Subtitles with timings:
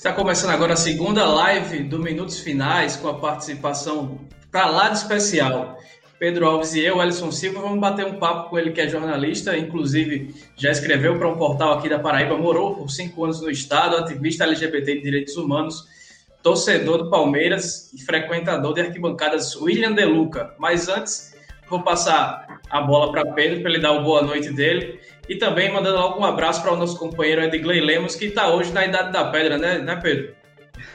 [0.00, 4.18] Está começando agora a segunda live do Minutos Finais com a participação
[4.50, 5.76] para lá de especial.
[6.18, 9.58] Pedro Alves e eu, Alisson Silva, vamos bater um papo com ele que é jornalista,
[9.58, 13.94] inclusive já escreveu para um portal aqui da Paraíba, morou por cinco anos no estado,
[13.94, 15.86] ativista LGBT de direitos humanos,
[16.42, 20.54] torcedor do Palmeiras e frequentador de arquibancadas William De Luca.
[20.58, 21.36] Mas antes,
[21.68, 24.98] vou passar a bola para Pedro para ele dar o boa noite dele
[25.30, 28.72] e também mandando logo um abraço para o nosso companheiro Edgley Lemos, que está hoje
[28.72, 30.34] na Idade da Pedra, né, né Pedro?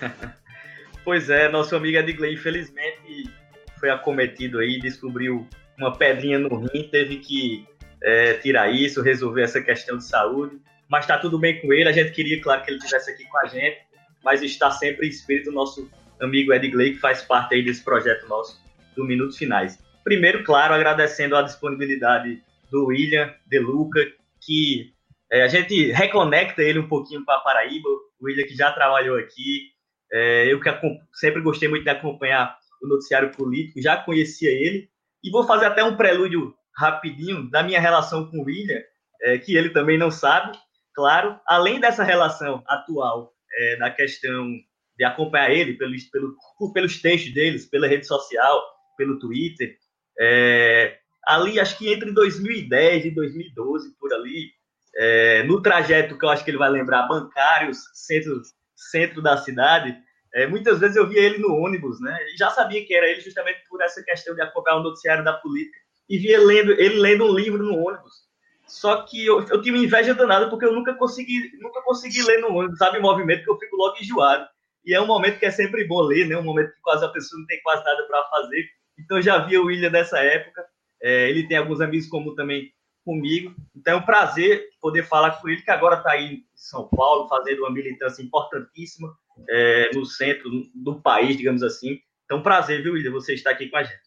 [1.05, 3.31] pois é, nosso amigo Edgley, infelizmente,
[3.79, 7.65] foi acometido aí, descobriu uma pedrinha no rim, teve que
[8.03, 10.59] é, tirar isso, resolver essa questão de saúde.
[10.89, 13.37] Mas está tudo bem com ele, a gente queria, claro, que ele estivesse aqui com
[13.37, 13.77] a gente,
[14.21, 15.89] mas está sempre em espírito nosso
[16.21, 18.61] amigo Edgley, que faz parte aí desse projeto nosso
[18.97, 19.79] do Minutos Finais.
[20.03, 24.05] Primeiro, claro, agradecendo a disponibilidade do William De Luca,
[24.45, 24.93] que
[25.31, 29.71] é, a gente reconecta ele um pouquinho para Paraíba, o William que já trabalhou aqui.
[30.11, 30.69] É, eu que
[31.13, 34.89] sempre gostei muito de acompanhar o noticiário político, já conhecia ele.
[35.23, 38.81] E vou fazer até um prelúdio rapidinho da minha relação com o William,
[39.23, 40.57] é, que ele também não sabe.
[40.93, 44.49] Claro, além dessa relação atual é, da questão
[44.97, 46.35] de acompanhar ele pelos, pelo,
[46.73, 48.63] pelos textos deles, pela rede social,
[48.97, 49.75] pelo Twitter,
[50.19, 54.51] é, ali, acho que entre 2010 e 2012, por ali,
[54.95, 58.41] é, no trajeto que eu acho que ele vai lembrar, bancários, centro,
[58.75, 59.97] centro da cidade,
[60.33, 62.17] é, muitas vezes eu via ele no ônibus, né?
[62.33, 65.33] E já sabia que era ele justamente por essa questão de acompanhar o noticiário da
[65.33, 65.77] política.
[66.09, 68.25] E via lendo, ele lendo um livro no ônibus.
[68.67, 72.49] Só que eu, eu tive inveja danada porque eu nunca consegui, nunca consegui ler no
[72.49, 74.45] ônibus, sabe, em movimento, que eu fico logo enjoado.
[74.85, 76.37] E é um momento que é sempre bom ler, né?
[76.37, 78.65] Um momento que quase a pessoa não tem quase nada para fazer.
[78.99, 80.65] Então já via o William nessa época.
[81.05, 82.73] É, ele tem alguns amigos como também
[83.05, 83.55] comigo.
[83.75, 87.29] Então é um prazer poder falar com ele, que agora está aí em São Paulo,
[87.29, 89.15] fazendo uma militância importantíssima
[89.47, 91.99] é, no centro do país, digamos assim.
[92.25, 93.99] Então, prazer, viu, William, você estar aqui com a gente.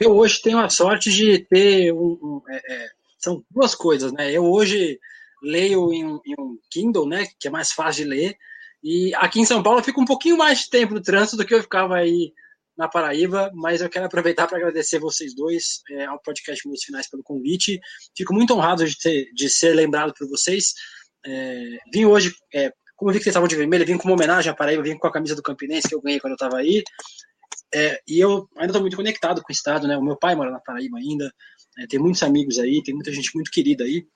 [0.00, 2.16] Eu hoje tenho a sorte de ter um.
[2.22, 2.88] um é, é,
[3.18, 4.30] são duas coisas, né?
[4.30, 5.00] Eu hoje
[5.42, 7.26] leio em, em, um Kindle, né?
[7.40, 8.36] Que é mais fácil de ler.
[8.84, 11.44] E aqui em São Paulo eu fico um pouquinho mais de tempo no trânsito do
[11.44, 12.32] que eu ficava aí
[12.76, 17.08] na Paraíba, mas eu quero aproveitar para agradecer vocês dois é, ao podcast Minutos Finais
[17.08, 17.80] pelo convite.
[18.16, 20.74] Fico muito honrado de, ter, de ser lembrado por vocês.
[21.24, 24.14] É, vim hoje, é, como eu vi que vocês estavam de vermelho, vim com uma
[24.14, 26.58] homenagem à Paraíba, vim com a camisa do Campinense que eu ganhei quando eu estava
[26.58, 26.82] aí.
[27.74, 29.96] É, e eu ainda estou muito conectado com o estado, né?
[29.96, 31.32] O meu pai mora na Paraíba ainda,
[31.78, 34.06] é, tem muitos amigos aí, tem muita gente muito querida aí.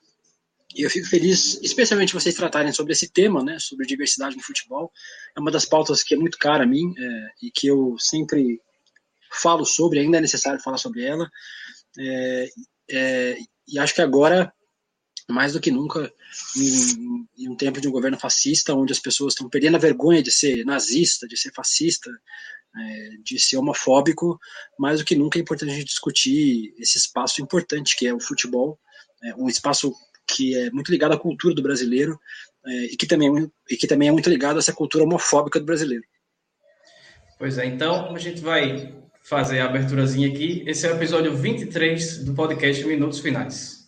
[0.74, 4.92] E eu fico feliz, especialmente vocês tratarem sobre esse tema, né, sobre diversidade no futebol.
[5.36, 8.60] É uma das pautas que é muito cara a mim é, e que eu sempre
[9.32, 11.28] falo sobre, ainda é necessário falar sobre ela.
[11.98, 12.48] É,
[12.90, 14.52] é, e acho que agora,
[15.28, 16.12] mais do que nunca,
[16.56, 20.22] em, em, um tempo de um governo fascista, onde as pessoas estão perdendo a vergonha
[20.22, 22.10] de ser nazista, de ser fascista,
[22.76, 24.38] é, de ser homofóbico,
[24.78, 28.20] mais do que nunca é importante a gente discutir esse espaço importante que é o
[28.20, 28.78] futebol,
[29.24, 29.92] é, um espaço
[30.34, 32.18] que é muito ligado à cultura do brasileiro
[32.66, 35.58] é, e, que também, é e que também é muito ligado a essa cultura homofóbica
[35.58, 36.04] do brasileiro.
[37.38, 40.62] Pois é, então a gente vai fazer a aberturazinha aqui.
[40.66, 43.80] Esse é o episódio 23 do podcast Minutos Finais.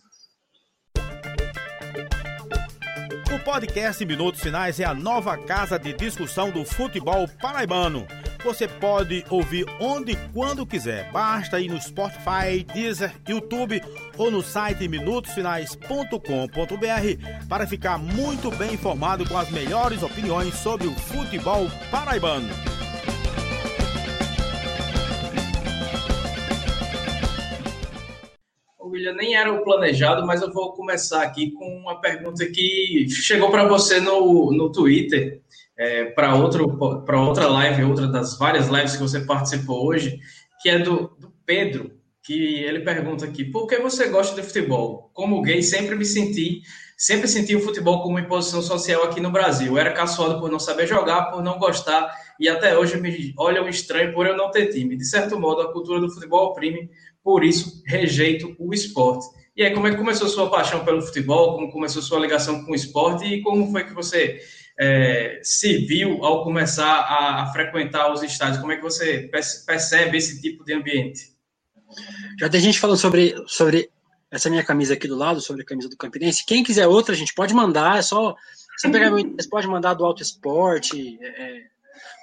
[3.33, 8.07] O podcast Minutos Finais é a nova casa de discussão do futebol paraibano
[8.43, 11.09] você pode ouvir onde e quando quiser.
[11.11, 13.81] Basta ir no Spotify, Deezer, YouTube
[14.17, 20.93] ou no site minutosfinais.com.br para ficar muito bem informado com as melhores opiniões sobre o
[20.93, 22.49] futebol paraibano.
[28.81, 33.49] William, nem era o planejado, mas eu vou começar aqui com uma pergunta que chegou
[33.49, 35.41] para você no, no Twitter
[35.77, 40.19] é, para outra live, outra das várias lives que você participou hoje,
[40.61, 41.91] que é do, do Pedro,
[42.23, 45.09] que ele pergunta aqui: por que você gosta de futebol?
[45.13, 46.61] Como gay, sempre me senti,
[46.97, 49.73] sempre senti o futebol como imposição social aqui no Brasil.
[49.73, 53.67] Eu era caçoado por não saber jogar, por não gostar, e até hoje me olham
[53.67, 54.95] estranho por eu não ter time.
[54.95, 56.89] De certo modo, a cultura do futebol oprime,
[57.23, 59.25] por isso rejeito o esporte.
[59.55, 61.55] E aí, como é que começou sua paixão pelo futebol?
[61.55, 63.25] Como começou sua ligação com o esporte?
[63.25, 64.39] E como foi que você
[64.79, 68.59] é, se viu ao começar a, a, frequentar os estádios?
[68.59, 69.29] Como é que você
[69.65, 71.33] percebe esse tipo de ambiente?
[72.39, 73.89] Já tem gente falando sobre, sobre
[74.31, 76.45] essa minha camisa aqui do lado, sobre a camisa do Campinense.
[76.45, 78.35] Quem quiser outra, a gente pode mandar, é só
[78.77, 81.61] você pegar você pode mandar do Auto Esporte, é, é,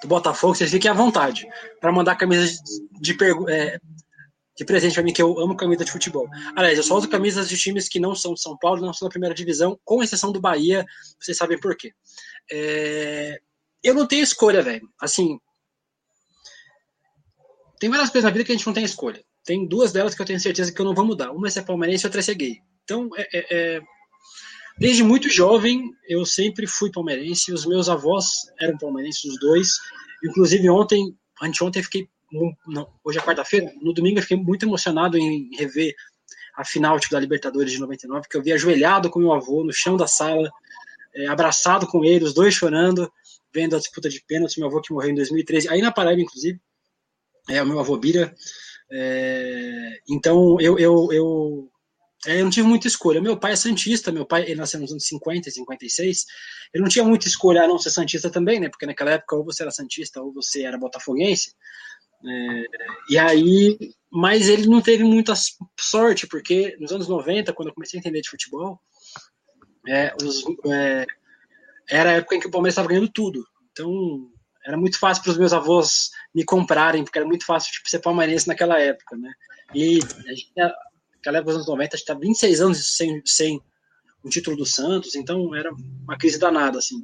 [0.01, 1.47] do Botafogo, vocês fiquem à vontade
[1.79, 2.59] para mandar camisas
[2.99, 3.17] de, de,
[3.49, 3.79] é,
[4.61, 6.29] de presente para mim, que eu amo camisa de futebol.
[6.55, 9.07] Aliás, eu só uso camisas de times que não são de São Paulo, não são
[9.07, 10.85] da primeira divisão, com exceção do Bahia,
[11.19, 11.91] vocês sabem por quê.
[12.51, 13.39] É...
[13.83, 14.87] Eu não tenho escolha, velho.
[15.01, 15.39] Assim,
[17.79, 19.23] tem várias coisas na vida que a gente não tem escolha.
[19.43, 21.31] Tem duas delas que eu tenho certeza que eu não vou mudar.
[21.31, 22.57] Uma é ser palmeirense e outra é ser gay.
[22.83, 23.81] Então, é, é, é...
[24.77, 27.51] desde muito jovem, eu sempre fui palmeirense.
[27.51, 28.27] Os meus avós
[28.59, 29.69] eram palmeirenses, os dois.
[30.23, 32.07] Inclusive, ontem, anteontem, fiquei
[32.67, 35.93] não, hoje é quarta-feira, no domingo eu fiquei muito emocionado em rever
[36.55, 39.73] a final tipo, da Libertadores de 99, porque eu vi ajoelhado com meu avô no
[39.73, 40.49] chão da sala,
[41.15, 43.11] é, abraçado com ele, os dois chorando,
[43.53, 46.59] vendo a disputa de pênaltis, meu avô que morreu em 2013, aí na Paraíba, inclusive,
[47.49, 48.33] é o meu avô Bira.
[48.91, 51.71] É, então eu, eu, eu,
[52.25, 53.21] é, eu não tive muita escolha.
[53.21, 56.25] Meu pai é santista, meu pai ele nasceu nos anos 50 e 56.
[56.73, 58.69] Ele não tinha muita escolha a não ser santista também, né?
[58.69, 61.53] Porque naquela época ou você era santista ou você era botafoguense.
[62.25, 62.65] É,
[63.09, 63.77] e aí,
[64.11, 65.33] mas ele não teve muita
[65.79, 68.79] sorte, porque nos anos 90, quando eu comecei a entender de futebol,
[69.87, 71.05] é, os, é,
[71.89, 73.43] era a época em que o Palmeiras estava ganhando tudo.
[73.71, 74.29] Então,
[74.65, 77.99] era muito fácil para os meus avós me comprarem, porque era muito fácil tipo, ser
[77.99, 79.31] palmeirense naquela época, né?
[79.73, 83.61] E a gente, naquela época dos anos 90, a gente estava 26 anos sem, sem
[84.23, 87.01] o título do Santos, então era uma crise danada, assim.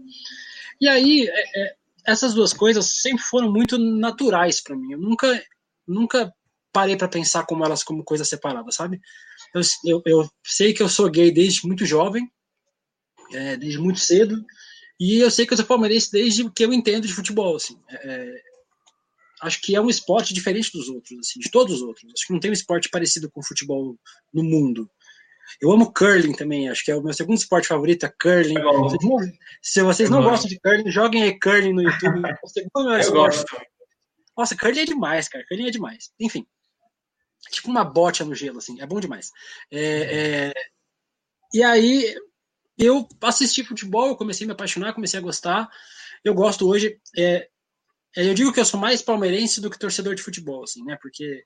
[0.79, 1.75] E aí, é, é
[2.07, 4.94] essas duas coisas sempre foram muito naturais para mim.
[4.94, 5.44] Eu nunca,
[5.86, 6.33] nunca
[6.71, 9.01] parei para pensar como elas como coisas separadas, sabe?
[9.54, 12.31] Eu, eu, eu, sei que eu sou gay desde muito jovem,
[13.33, 14.42] é, desde muito cedo,
[14.98, 17.77] e eu sei que eu sou palmeirense desde que eu entendo de futebol, assim.
[17.89, 18.42] É, é,
[19.42, 22.10] acho que é um esporte diferente dos outros, assim, de todos os outros.
[22.13, 23.98] Acho que não tem um esporte parecido com o futebol
[24.33, 24.89] no mundo.
[25.61, 28.55] Eu amo curling também, acho que é o meu segundo esporte favorito, é curling.
[29.61, 32.21] Se vocês não gostam de curling, joguem aí curling no YouTube.
[32.44, 33.44] O segundo meu esporte.
[34.38, 35.45] Nossa, curling é demais, cara.
[35.47, 36.11] Curling é demais.
[36.19, 36.45] Enfim.
[37.51, 38.79] Tipo uma bote no gelo, assim.
[38.81, 39.31] É bom demais.
[39.71, 40.53] É, é...
[41.53, 42.15] E aí,
[42.77, 45.69] eu assisti futebol, eu comecei a me apaixonar, comecei a gostar.
[46.23, 47.00] Eu gosto hoje.
[47.17, 47.50] É...
[48.15, 50.97] Eu digo que eu sou mais palmeirense do que torcedor de futebol, assim, né?
[51.01, 51.43] Porque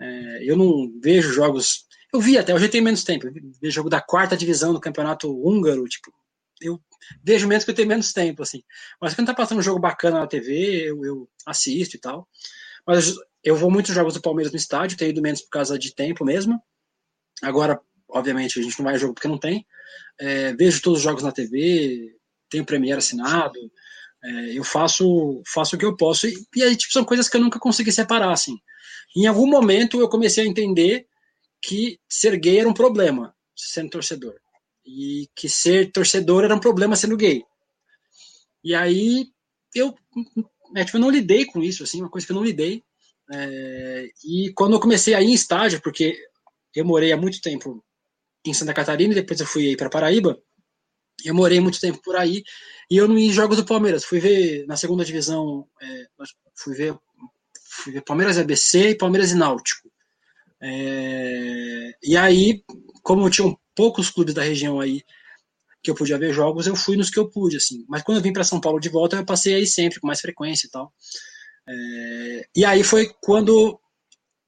[0.00, 3.26] é, eu não vejo jogos eu vi até, hoje eu tenho menos tempo.
[3.26, 6.12] Eu vejo jogo da quarta divisão do campeonato húngaro, tipo,
[6.60, 6.80] eu
[7.24, 8.62] vejo menos que eu tenho menos tempo, assim.
[9.00, 12.28] Mas quando tá passando um jogo bacana na TV, eu, eu assisto e tal.
[12.86, 15.92] Mas eu vou muitos jogos do Palmeiras no estádio, tenho ido menos por causa de
[15.92, 16.62] tempo mesmo.
[17.42, 19.66] Agora, obviamente, a gente não vai jogo porque não tem.
[20.20, 22.14] É, vejo todos os jogos na TV,
[22.48, 23.58] tenho Premiere assinado.
[24.22, 26.28] É, eu faço, faço o que eu posso.
[26.28, 28.56] E, e aí, tipo, são coisas que eu nunca consegui separar, assim.
[29.14, 31.06] Em algum momento eu comecei a entender
[31.62, 34.34] que ser gay era um problema, sendo torcedor.
[34.84, 37.42] E que ser torcedor era um problema sendo gay.
[38.62, 39.26] E aí
[39.74, 39.94] eu,
[40.76, 42.82] é, tipo, eu não lidei com isso, assim, uma coisa que eu não lidei.
[43.32, 46.16] É, e quando eu comecei a ir em estágio, porque
[46.74, 47.84] eu morei há muito tempo
[48.44, 50.38] em Santa Catarina e depois eu fui para Paraíba,
[51.24, 52.42] eu morei muito tempo por aí
[52.90, 54.04] e eu não ia em jogos do Palmeiras.
[54.04, 56.06] Fui ver na segunda divisão, é,
[56.54, 56.98] fui ver,
[57.84, 59.90] fui ver Palmeiras ABC e Palmeiras e Náutico.
[60.60, 62.64] É, e aí,
[63.02, 65.02] como tinham poucos clubes da região aí
[65.82, 67.84] que eu podia ver jogos, eu fui nos que eu pude, assim.
[67.86, 70.20] Mas quando eu vim para São Paulo de volta, eu passei aí sempre, com mais
[70.20, 70.90] frequência e tal.
[71.68, 73.78] É, e aí foi quando,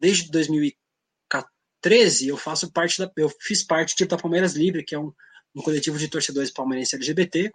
[0.00, 4.98] desde 2013, eu faço parte da, eu fiz parte tipo, da Palmeiras Livre, que é
[4.98, 5.12] um,
[5.54, 7.52] um coletivo de torcedores palmeirenses LGBT.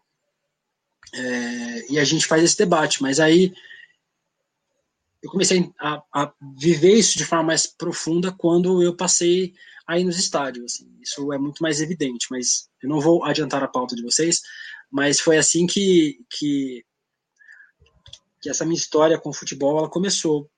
[1.13, 3.51] É, e a gente faz esse debate, mas aí
[5.21, 9.53] eu comecei a, a, viver isso de forma mais profunda quando eu passei
[9.87, 10.73] aí nos estádios.
[10.73, 10.91] Assim.
[10.99, 14.41] Isso é muito mais evidente, mas eu não vou adiantar a pauta de vocês,
[14.89, 16.83] mas foi assim que, que,
[18.41, 20.49] que essa minha história com o futebol ela começou.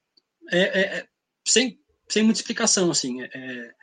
[0.50, 1.08] É, é, é
[1.46, 1.78] sem,
[2.08, 3.22] sem muita explicação, assim.
[3.22, 3.74] É, é,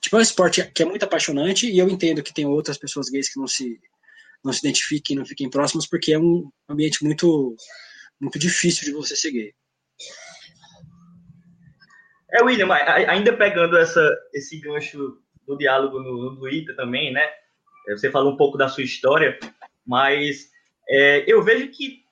[0.00, 3.08] tipo, é um esporte que é muito apaixonante e eu entendo que tem outras pessoas
[3.08, 3.78] gays que não se,
[4.44, 7.56] não se identifiquem, não fiquem próximas, porque é um ambiente muito,
[8.20, 9.54] muito difícil de você gay.
[12.32, 17.24] É, William, ainda pegando essa, esse gancho do diálogo no, no Twitter também, né?
[17.88, 19.38] É, você falou um pouco da sua história,
[19.86, 20.50] mas
[20.88, 22.02] é, eu vejo que,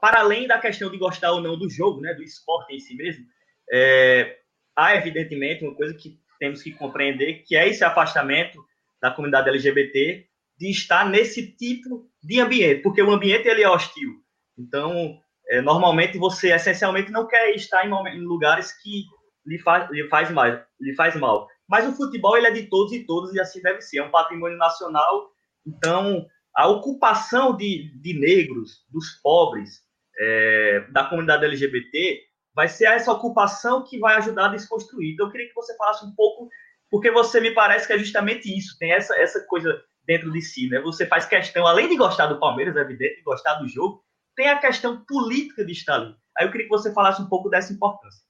[0.00, 2.94] para além da questão de gostar ou não do jogo, né, do esporte em si
[2.94, 3.24] mesmo,
[3.72, 4.38] é,
[4.76, 8.62] há evidentemente uma coisa que temos que compreender, que é esse afastamento
[9.00, 10.26] da comunidade LGBT
[10.58, 14.22] de estar nesse tipo de ambiente, porque o ambiente ele é hostil.
[14.58, 15.18] Então,
[15.50, 19.04] é, normalmente você essencialmente não quer estar em, em lugares que
[19.44, 20.46] lhe faz, lhe faz, mal,
[20.80, 21.48] lhe faz mal.
[21.68, 23.98] Mas o futebol ele é de todos e todas e assim deve ser.
[23.98, 25.28] É um patrimônio nacional.
[25.66, 29.80] Então, a ocupação de, de negros, dos pobres,
[30.18, 32.20] é, da comunidade LGBT,
[32.54, 35.12] vai ser essa ocupação que vai ajudar a desconstruir.
[35.12, 36.48] Então, eu queria que você falasse um pouco,
[36.90, 40.68] porque você me parece que é justamente isso, tem essa, essa coisa dentro de si,
[40.68, 40.80] né?
[40.80, 44.02] Você faz questão, além de gostar do Palmeiras, é evidente, de gostar do jogo,
[44.40, 46.14] tem a questão política de estar ali.
[46.38, 48.22] Aí eu queria que você falasse um pouco dessa importância.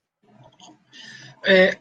[1.45, 1.79] É,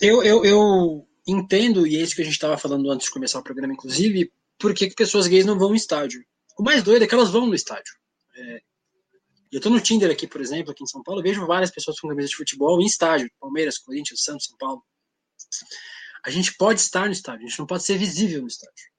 [0.00, 3.38] eu, eu, eu entendo, e é isso que a gente estava falando antes de começar
[3.38, 6.24] o programa, inclusive, por que, pessoas gays não vão no estádio.
[6.58, 7.92] O mais doido é que elas vão no estádio.
[8.34, 8.60] É,
[9.52, 12.08] eu estou no Tinder aqui, por exemplo, aqui em São Paulo, vejo várias pessoas com
[12.08, 14.82] camisa de futebol em estádio, Palmeiras, Corinthians, Santos, São Paulo.
[16.24, 18.95] A gente pode estar no estádio, a gente não pode ser visível no estádio.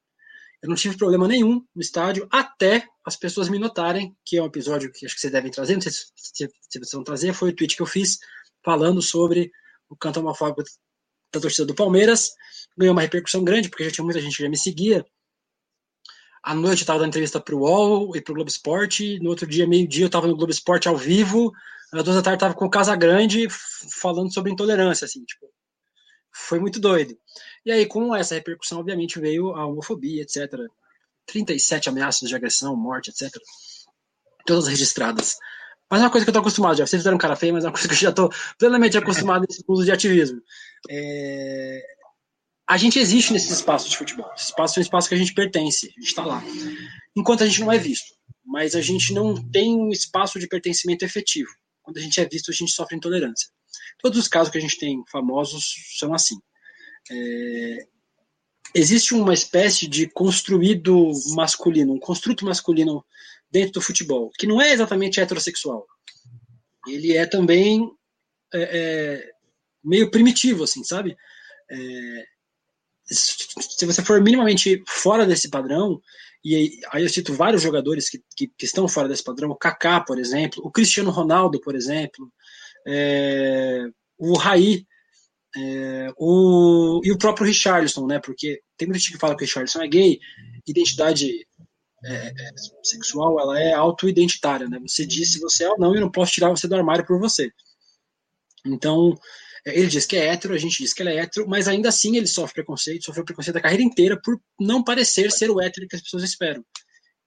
[0.68, 4.48] Eu não tive problema nenhum no estádio até as pessoas me notarem, que é um
[4.48, 7.32] episódio que acho que vocês devem trazer, não sei se, se, se vocês vão trazer,
[7.32, 8.18] foi o tweet que eu fiz
[8.66, 9.50] falando sobre
[9.88, 10.62] o canto homofóbico
[11.34, 12.32] da torcida do Palmeiras.
[12.78, 15.06] Ganhou uma repercussão grande, porque já tinha muita gente que já me seguia.
[16.44, 19.20] À noite eu estava dando entrevista para o UOL e para o Globo Esporte.
[19.22, 21.54] No outro dia, meio-dia, eu estava no Globo Esporte ao vivo.
[21.94, 23.48] Às duas da tarde, estava com o Casa Grande
[24.02, 25.48] falando sobre intolerância, assim, tipo.
[26.30, 27.18] Foi muito doido.
[27.68, 30.54] E aí, com essa repercussão, obviamente, veio a homofobia, etc.
[31.26, 33.30] 37 ameaças de agressão, morte, etc.
[34.46, 35.36] Todas registradas.
[35.92, 36.88] Mas é uma coisa que eu tô acostumado já.
[36.88, 39.46] Vocês fizeram um cara feio, mas é uma coisa que eu já tô plenamente acostumado
[39.46, 40.42] nesse uso de ativismo.
[40.90, 41.84] É...
[42.66, 44.32] A gente existe nesse espaço de futebol.
[44.34, 46.42] Esse espaço é um espaço que a gente pertence, a gente está lá.
[47.18, 48.16] Enquanto a gente não é visto.
[48.46, 51.50] Mas a gente não tem um espaço de pertencimento efetivo.
[51.84, 53.50] Quando a gente é visto, a gente sofre intolerância.
[54.00, 55.66] Todos os casos que a gente tem famosos
[56.00, 56.38] são assim.
[57.12, 57.88] É...
[58.76, 63.04] Existe uma espécie de construído masculino, um construto masculino
[63.50, 65.86] dentro do futebol, que não é exatamente heterossexual.
[66.88, 67.90] Ele é também
[68.54, 69.32] é, é,
[69.84, 71.16] meio primitivo, assim, sabe?
[71.72, 72.26] É,
[73.06, 76.02] se você for minimamente fora desse padrão,
[76.44, 80.02] e aí eu cito vários jogadores que, que, que estão fora desse padrão, o Kaká,
[80.02, 82.32] por exemplo, o Cristiano Ronaldo, por exemplo,
[82.86, 83.86] é,
[84.18, 84.86] o Raí,
[85.56, 88.20] é, o, e o próprio Richarlison, né?
[88.20, 90.20] Porque tem muita gente que fala que o Richarlison é gay,
[90.68, 91.48] identidade
[92.06, 92.52] é, é,
[92.84, 94.80] sexual ela é auto-identitária, né?
[94.86, 97.06] Você diz se você é ou não e eu não posso tirar você do armário
[97.06, 97.52] por você.
[98.66, 99.18] Então,
[99.66, 101.90] é, ele diz que é hétero, a gente diz que ele é hétero, mas ainda
[101.90, 105.88] assim ele sofre preconceito, sofreu preconceito a carreira inteira por não parecer ser o hétero
[105.88, 106.64] que as pessoas esperam,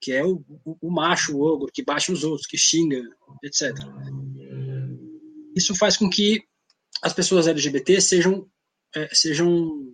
[0.01, 3.03] que é o, o, o macho, o ogro, que bate nos outros, que xinga,
[3.43, 3.75] etc.
[5.55, 6.43] Isso faz com que
[7.03, 8.47] as pessoas LGBT sejam,
[8.95, 9.87] é, sejam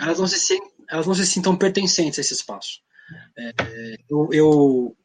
[0.00, 0.58] elas não se
[0.90, 2.80] elas não se sintam pertencentes a esse espaço.
[3.38, 4.96] É, eu, eu,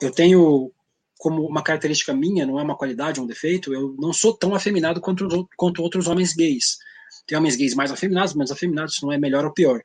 [0.00, 0.72] eu tenho
[1.18, 4.54] como uma característica minha, não é uma qualidade, é um defeito, eu não sou tão
[4.54, 6.78] afeminado quanto, quanto outros homens gays.
[7.26, 9.80] Tem homens gays mais afeminados, menos afeminados, isso não é melhor ou pior.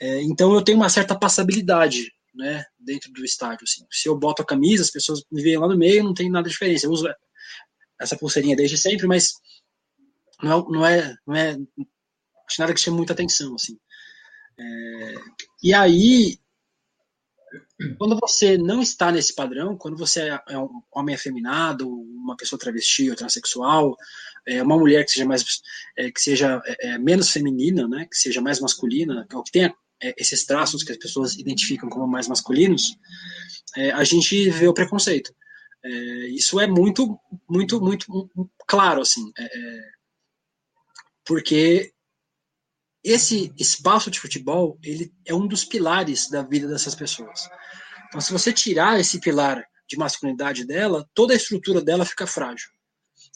[0.00, 3.64] É, então eu tenho uma certa passabilidade né, dentro do estádio.
[3.64, 3.84] Assim.
[3.90, 6.48] Se eu boto a camisa, as pessoas me veem lá no meio, não tem nada
[6.48, 6.86] de diferença.
[6.86, 7.08] Eu uso
[8.00, 9.34] essa pulseirinha desde sempre, mas
[10.42, 11.56] não é, não é, não é
[12.58, 13.54] nada que chame muita atenção.
[13.54, 13.78] Assim.
[14.58, 15.14] É,
[15.62, 16.38] e aí,
[17.98, 23.10] quando você não está nesse padrão, quando você é um homem afeminado, uma pessoa travesti
[23.10, 23.96] ou transexual,
[24.46, 25.44] é, uma mulher que seja mais
[25.96, 30.14] é, que seja é, é menos feminina, né, que seja mais masculina, que tenha é,
[30.18, 32.96] esses traços que as pessoas identificam como mais masculinos,
[33.76, 35.34] é, a gente vê o preconceito.
[36.30, 38.06] isso é muito, muito, muito
[38.66, 39.32] claro, assim,
[41.24, 41.92] porque
[43.02, 47.48] esse espaço de futebol ele é um dos pilares da vida dessas pessoas.
[48.08, 52.70] Então, se você tirar esse pilar de masculinidade dela, toda a estrutura dela fica frágil.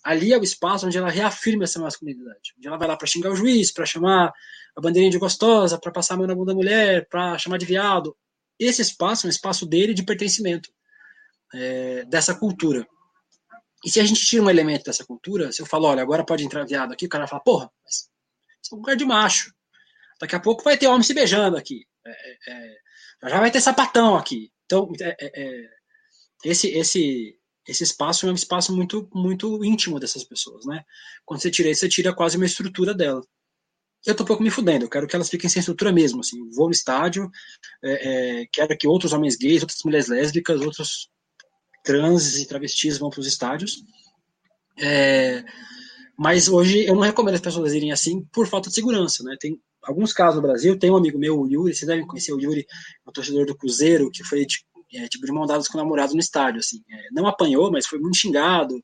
[0.03, 2.55] Ali é o espaço onde ela reafirma essa masculinidade.
[2.57, 4.33] Onde ela vai lá para xingar o juiz, para chamar
[4.77, 7.67] a bandeirinha de gostosa, para passar a mão na bunda da mulher, para chamar de
[7.67, 8.17] viado.
[8.59, 10.71] Esse espaço é um espaço dele de pertencimento,
[11.53, 12.87] é, dessa cultura.
[13.85, 16.45] E se a gente tira um elemento dessa cultura, se eu falo, olha, agora pode
[16.45, 18.09] entrar viado aqui, o cara fala, porra, mas
[18.63, 19.53] isso é um lugar de macho.
[20.21, 21.87] Daqui a pouco vai ter homem se beijando aqui.
[22.05, 22.77] É, é,
[23.27, 24.53] é já vai ter sapatão aqui.
[24.67, 25.69] Então, é, é, é,
[26.45, 30.85] esse, esse, esse espaço é um espaço muito, muito íntimo dessas pessoas, né?
[31.25, 33.23] Quando você tira isso, você tira quase uma estrutura dela.
[34.07, 36.49] Eu tô um pouco me fudendo, eu quero que elas fiquem sem estrutura mesmo, assim,
[36.51, 37.29] vou no estádio,
[38.53, 41.11] quero que outros homens gays, outras mulheres lésbicas, outros
[41.83, 43.83] trans e travestis vão para os estádios,
[46.19, 49.37] mas hoje eu não recomendo as pessoas irem assim por falta de segurança, né?
[49.39, 50.79] Tem alguns casos no Brasil.
[50.79, 52.67] Tem um amigo meu, o Yuri, vocês devem conhecer o Yuri,
[53.07, 56.13] um torcedor do Cruzeiro, que foi tipo, é, tipo de mão dadas com o namorado
[56.13, 56.83] no estádio, assim.
[56.91, 58.75] É, não apanhou, mas foi muito xingado.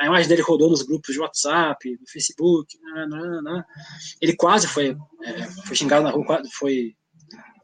[0.00, 2.78] A imagem dele rodou nos grupos de WhatsApp, no Facebook.
[3.08, 3.64] Não, não,
[4.20, 6.94] Ele quase foi, é, foi xingado na rua, foi,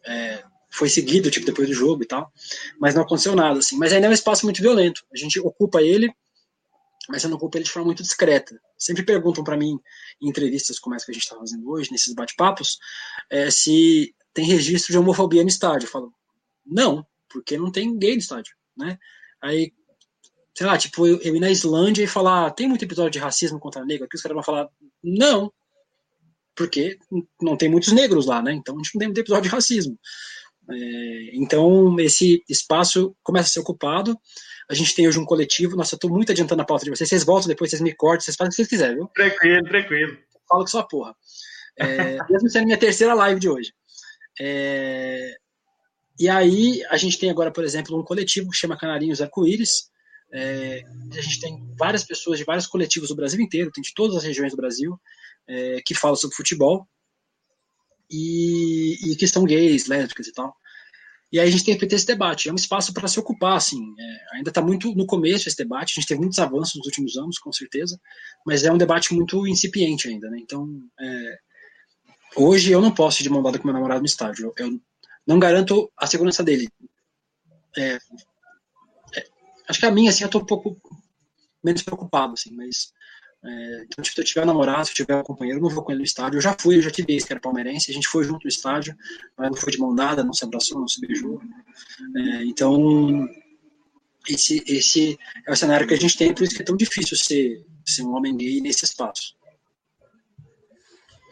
[0.05, 0.43] é,
[0.75, 2.33] foi seguido tipo, depois do jogo e tal.
[2.79, 3.77] Mas não aconteceu nada, assim.
[3.77, 5.05] Mas ainda é um espaço muito violento.
[5.13, 6.13] A gente ocupa ele
[7.09, 8.59] mas eu não culpo ele de forma muito discreta.
[8.79, 9.79] Sempre perguntam para mim,
[10.21, 12.79] em entrevistas como essa que a gente está fazendo hoje, nesses bate-papos,
[13.31, 15.87] é, se tem registro de homofobia no estádio.
[15.87, 16.15] Eu falo,
[16.65, 18.99] não, porque não tem gay no estádio, né?
[19.43, 19.73] Aí,
[20.55, 23.61] sei lá, tipo, eu, eu ir na Islândia e falar, tem muito episódio de racismo
[23.61, 24.07] contra negro?
[24.07, 24.69] Aqui os caras vão falar,
[25.03, 25.53] não,
[26.57, 26.99] porque
[27.41, 28.53] não tem muitos negros lá, né?
[28.53, 29.99] Então a gente não tem muito episódio de racismo.
[30.71, 34.19] É, então esse espaço começa a ser ocupado.
[34.69, 35.77] A gente tem hoje um coletivo.
[35.77, 37.09] Nossa, eu estou muito adiantando a pauta de vocês.
[37.09, 39.07] Vocês voltam depois, vocês me cortam, vocês fazem o que vocês quiserem, viu?
[39.15, 40.19] Tranquilo, tranquilo.
[40.49, 41.15] Falo que só porra.
[41.79, 43.73] É, mesmo sendo minha terceira live de hoje.
[44.41, 45.37] É,
[46.19, 49.91] e aí a gente tem agora, por exemplo, um coletivo que chama Canarinhos Arco-Íris.
[50.33, 54.17] É, a gente tem várias pessoas de vários coletivos do Brasil inteiro, tem de todas
[54.17, 54.99] as regiões do Brasil
[55.47, 56.89] é, que falam sobre futebol
[58.11, 60.57] e, e, que são gays, lésbicas e tal.
[61.33, 62.49] E aí a gente tem feito esse debate.
[62.49, 63.81] É um espaço para se ocupar, assim.
[63.99, 65.93] É, ainda está muito no começo esse debate.
[65.93, 68.01] A gente teve muitos avanços nos últimos anos, com certeza,
[68.47, 70.39] mas é um debate muito incipiente ainda, né?
[70.41, 70.69] Então,
[71.01, 71.39] é,
[72.37, 74.55] hoje eu não posso ir de mão dada com meu namorado no estádio.
[74.57, 74.81] Eu, eu
[75.27, 76.69] não garanto a segurança dele.
[77.77, 77.99] É,
[79.17, 79.27] é,
[79.69, 80.81] acho que a minha, assim, eu estou um pouco
[81.65, 82.93] menos preocupado, assim, mas
[83.47, 85.99] então, se eu tiver namorado, se eu tiver um companheiro, eu não vou com ele
[85.99, 86.39] no estádio.
[86.39, 88.49] Eu já fui, eu já tive esse que era palmeirense, a gente foi junto no
[88.49, 88.97] estádio,
[89.37, 91.41] mas não foi de mão dada, não se abraçou, não se beijou.
[92.17, 93.29] É, então,
[94.29, 97.17] esse, esse é o cenário que a gente tem, por isso que é tão difícil
[97.17, 99.35] ser, ser um homem gay nesse espaço.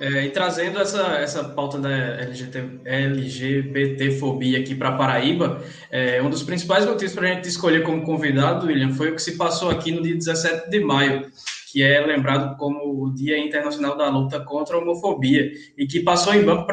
[0.01, 6.43] É, e trazendo essa, essa pauta da LGBT, LGBTfobia aqui para Paraíba, é, um dos
[6.43, 9.93] principais motivos para a gente escolher como convidado, William, foi o que se passou aqui
[9.93, 11.31] no dia 17 de maio,
[11.73, 16.35] que é lembrado como o Dia Internacional da Luta contra a Homofobia, e que passou
[16.35, 16.67] em branco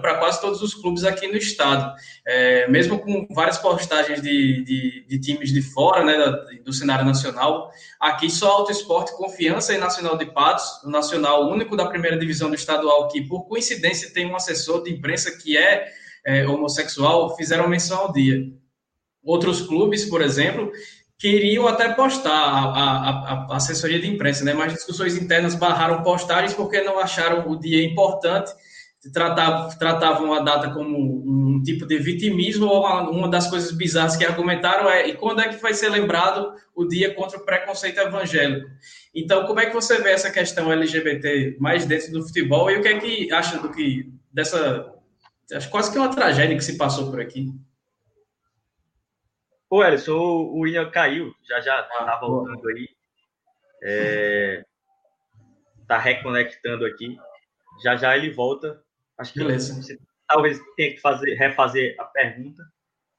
[0.00, 1.92] para quase todos os clubes aqui no estado.
[2.24, 6.16] É, mesmo com várias postagens de, de, de times de fora né,
[6.64, 11.76] do cenário nacional, aqui só Auto Esporte, Confiança e Nacional de Patos, o nacional único
[11.76, 15.88] da primeira divisão do estadual, que por coincidência tem um assessor de imprensa que é,
[16.24, 18.46] é homossexual, fizeram menção ao dia.
[19.24, 20.70] Outros clubes, por exemplo,
[21.18, 24.52] queriam até postar a, a, a, assessoria de imprensa, né?
[24.52, 28.52] mas discussões internas barraram postagens porque não acharam o dia importante,
[29.12, 34.24] tratavam, a data como um tipo de vitimismo, ou uma, uma, das coisas bizarras que
[34.24, 38.68] argumentaram é e quando é que vai ser lembrado o dia contra o preconceito evangélico?
[39.14, 42.82] Então, como é que você vê essa questão LGBT mais dentro do futebol e o
[42.82, 44.92] que é que acha do que dessa
[45.52, 47.48] acho quase que uma tragédia que se passou por aqui?
[49.68, 52.88] Ô, Ellison, o William caiu, já já ah, tá voltando aí.
[53.82, 54.64] É,
[55.86, 57.16] tá reconectando aqui.
[57.82, 58.80] Já já ele volta.
[59.18, 59.74] Acho que Beleza.
[59.74, 59.98] Você,
[60.28, 62.62] talvez tenha que fazer, refazer a pergunta.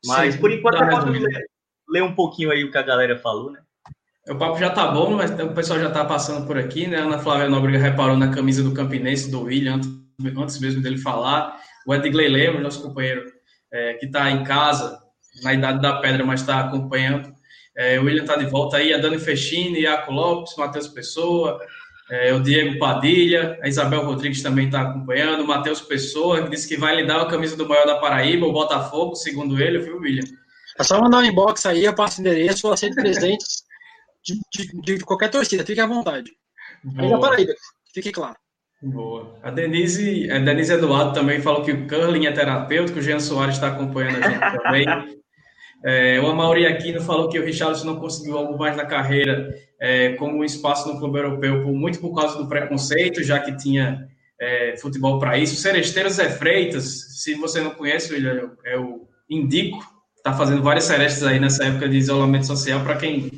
[0.06, 1.46] Mas Sim, por enquanto eu posso ler,
[1.90, 3.62] ler, um pouquinho aí o que a galera falou, né?
[4.30, 6.98] O papo já tá bom, mas o pessoal já tá passando por aqui, né?
[6.98, 9.80] Ana Flávia Nóbrega reparou na camisa do Campinense, do William,
[10.38, 11.58] antes, mesmo dele falar.
[11.86, 13.26] O Edgley Lemos, nosso companheiro,
[13.72, 15.02] é, que está em casa,
[15.42, 17.34] na idade da pedra, mas está acompanhando.
[17.76, 21.60] É, o William está de volta aí, a Dani Fechini, Iaco Lopes, Matheus Pessoa,
[22.10, 26.68] é, o Diego Padilha, a Isabel Rodrigues também está acompanhando, o Matheus Pessoa, que disse
[26.68, 29.98] que vai lhe dar a camisa do maior da Paraíba, o Botafogo, segundo ele, viu,
[29.98, 30.24] William?
[30.80, 33.64] É só mandar um inbox aí, eu passo o endereço, eu aceito presentes
[34.24, 36.32] de, de, de, qualquer torcida, fique à vontade.
[36.98, 37.54] Aí da Paraíba,
[37.94, 38.36] fique claro.
[38.82, 39.40] Boa.
[39.42, 43.56] A Denise, a Denise Eduardo também falou que o curling é terapêutico, o Jean Soares
[43.56, 44.86] está acompanhando a gente também.
[45.84, 50.14] É, o Amaury Aquino falou que o Richarlison não conseguiu algo mais na carreira, é,
[50.14, 54.08] como espaço no clube europeu, por, muito por causa do preconceito, já que tinha
[54.40, 55.54] é, futebol para isso.
[55.54, 59.80] O Seresteiro Zé Freitas, se você não conhece, eu, eu indico,
[60.16, 62.84] está fazendo várias serestas aí nessa época de isolamento social.
[62.84, 63.32] Para quem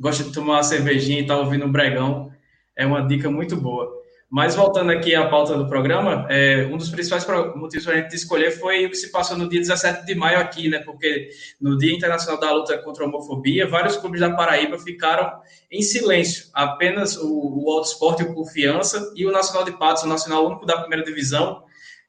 [0.00, 2.30] gosta de tomar uma cervejinha e está ouvindo um bregão,
[2.76, 4.01] é uma dica muito boa.
[4.32, 8.16] Mas voltando aqui à pauta do programa, é, um dos principais motivos para a gente
[8.16, 10.78] escolher foi o que se passou no dia 17 de maio aqui, né?
[10.78, 11.28] Porque
[11.60, 15.30] no Dia Internacional da Luta contra a Homofobia, vários clubes da Paraíba ficaram
[15.70, 16.46] em silêncio.
[16.54, 20.64] Apenas o, o Auto Esporte o Confiança e o Nacional de Patos, o Nacional Único
[20.64, 21.64] da Primeira Divisão,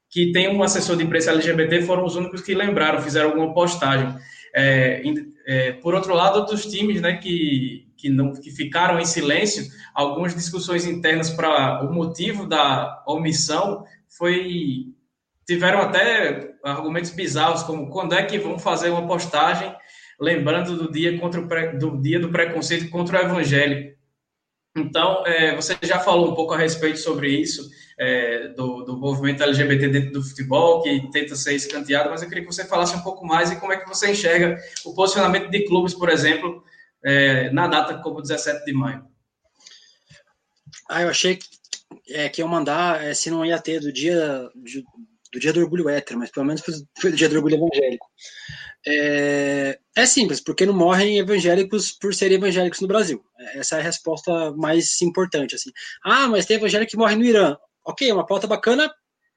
[0.10, 4.16] que tem um assessor de imprensa LGBT, foram os únicos que lembraram, fizeram alguma postagem.
[4.56, 5.02] É,
[5.46, 10.36] é, por outro lado, outros times né, que, que, não, que ficaram em silêncio, algumas
[10.36, 13.86] discussões internas para o motivo da omissão
[14.18, 14.94] foi
[15.46, 19.74] tiveram até argumentos bizarros como quando é que vão fazer uma postagem
[20.20, 23.94] lembrando do dia contra o pré, do dia do preconceito contra o evangelho
[24.78, 29.44] então é, você já falou um pouco a respeito sobre isso é, do, do movimento
[29.44, 33.02] LGBT dentro do futebol que tenta ser escanteado mas eu queria que você falasse um
[33.02, 36.64] pouco mais e como é que você enxerga o posicionamento de clubes por exemplo
[37.04, 39.06] é, na data como 17 de maio
[40.90, 41.48] Ah, eu achei que,
[42.10, 44.84] é, que eu mandar é, se não ia ter do dia, de,
[45.32, 46.62] do dia do orgulho hétero, mas pelo menos
[47.00, 48.08] foi do dia do orgulho evangélico.
[48.86, 53.24] É, é, simples, porque não morrem evangélicos por serem evangélicos no Brasil.
[53.54, 55.56] Essa é a resposta mais importante.
[55.56, 55.72] Assim.
[56.04, 57.56] Ah, mas tem evangélico que morre no Irã.
[57.86, 58.94] Ok, uma pauta bacana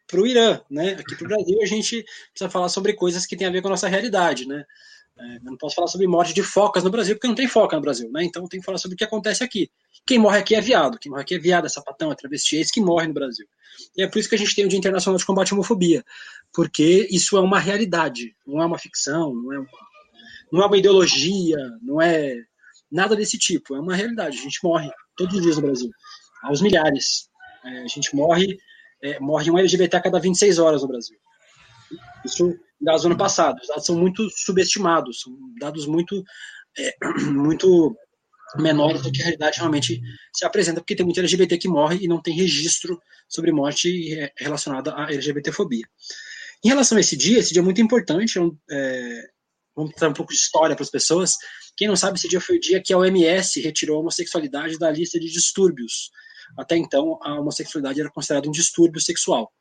[0.07, 0.93] para o Irã, né?
[0.93, 3.69] Aqui para o Brasil a gente precisa falar sobre coisas que têm a ver com
[3.69, 4.65] a nossa realidade, né?
[5.19, 7.75] É, eu não posso falar sobre morte de focas no Brasil, porque não tem foca
[7.75, 8.23] no Brasil, né?
[8.23, 9.71] Então tem que falar sobre o que acontece aqui.
[10.05, 12.61] Quem morre aqui é viado, quem morre aqui é viado, é sapatão, é travesti, é
[12.61, 13.47] esse que morre no Brasil.
[13.97, 16.05] E é por isso que a gente tem o Dia Internacional de Combate à Homofobia,
[16.53, 19.69] porque isso é uma realidade, não é uma ficção, não é uma,
[20.53, 22.37] não é uma ideologia, não é
[22.93, 24.39] nada desse tipo, é uma realidade.
[24.39, 25.91] A gente morre todos os dias no Brasil,
[26.43, 27.29] aos milhares.
[27.67, 28.59] É, a gente morre,
[29.03, 31.19] é, morre um LGBT a cada 26 horas no Brasil.
[32.25, 33.59] Isso dados do ano passado.
[33.61, 36.23] Os dados são muito subestimados, são dados muito,
[36.79, 36.95] é,
[37.31, 37.97] muito
[38.57, 40.01] menores do que a realidade realmente
[40.33, 44.33] se apresenta, porque tem muito LGBT que morre e não tem registro sobre morte é,
[44.37, 45.85] relacionada à LGBTfobia.
[46.65, 48.39] Em relação a esse dia, esse dia é muito importante,
[48.71, 49.23] é,
[49.75, 51.35] vamos dar um pouco de história para as pessoas.
[51.77, 54.91] Quem não sabe, esse dia foi o dia que a OMS retirou a homossexualidade da
[54.91, 56.11] lista de distúrbios.
[56.57, 59.53] Até então, a homossexualidade era considerada um distúrbio sexual.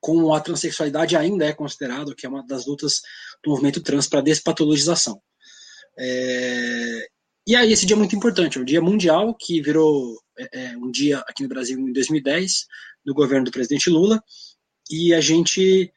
[0.00, 3.00] Com a transexualidade ainda é considerado que é uma das lutas
[3.42, 5.20] do movimento trans para despatologização.
[5.98, 7.08] É,
[7.46, 10.90] e aí esse dia é muito importante, é dia mundial que virou é, é um
[10.90, 12.66] dia aqui no Brasil em 2010,
[13.04, 14.22] no governo do presidente Lula,
[14.90, 15.92] e a gente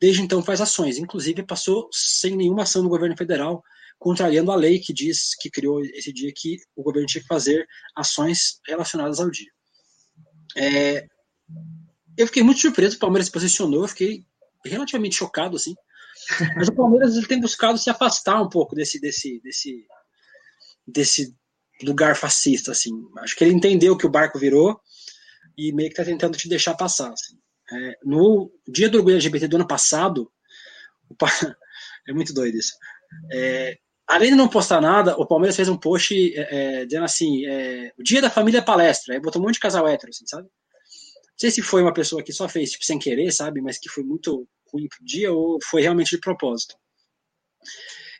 [0.00, 3.62] desde então faz ações, inclusive passou sem nenhuma ação do governo federal,
[3.98, 7.66] contrariando a lei que diz que criou esse dia que o governo tinha que fazer
[7.96, 9.50] ações relacionadas ao dia.
[10.56, 11.06] É,
[12.16, 14.24] eu fiquei muito surpreso, o Palmeiras se posicionou, eu fiquei
[14.64, 15.74] relativamente chocado, assim.
[16.56, 19.86] Mas o Palmeiras ele tem buscado se afastar um pouco desse, desse, desse,
[20.86, 21.36] desse
[21.82, 22.90] lugar fascista, assim.
[23.18, 24.80] Acho que ele entendeu que o barco virou
[25.56, 27.12] e meio que está tentando te deixar passar.
[27.12, 27.38] Assim.
[27.72, 30.30] É, no dia do orgulho LGBT do ano passado,
[31.18, 31.26] pa...
[32.08, 32.72] é muito doido isso.
[33.32, 37.44] É, além de não postar nada, o Palmeiras fez um post é, é dizendo assim:
[37.46, 39.14] é, o dia da família palestra.
[39.14, 40.44] Aí botou um monte de casal hétero, assim, sabe?
[40.44, 43.60] Não sei se foi uma pessoa que só fez tipo, sem querer, sabe?
[43.60, 46.76] Mas que foi muito ruim pro dia ou foi realmente de propósito.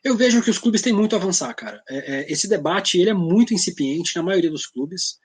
[0.05, 1.83] Eu vejo que os clubes têm muito a avançar, cara.
[1.89, 5.19] É, é, esse debate ele é muito incipiente na maioria dos clubes.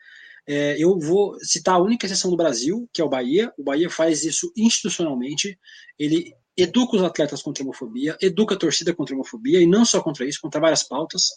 [0.47, 3.53] É, eu vou citar a única exceção do Brasil, que é o Bahia.
[3.57, 5.57] O Bahia faz isso institucionalmente.
[5.97, 9.85] Ele educa os atletas contra a homofobia, educa a torcida contra a homofobia, e não
[9.85, 11.29] só contra isso, contra várias pautas.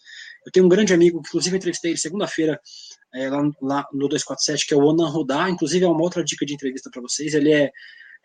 [0.44, 2.60] Eu tenho um grande amigo, inclusive entrevistei ele segunda-feira
[3.14, 6.44] é, lá, lá, no 247, que é o Onan Rudá, inclusive é uma outra dica
[6.44, 7.34] de entrevista para vocês.
[7.34, 7.70] Ele é,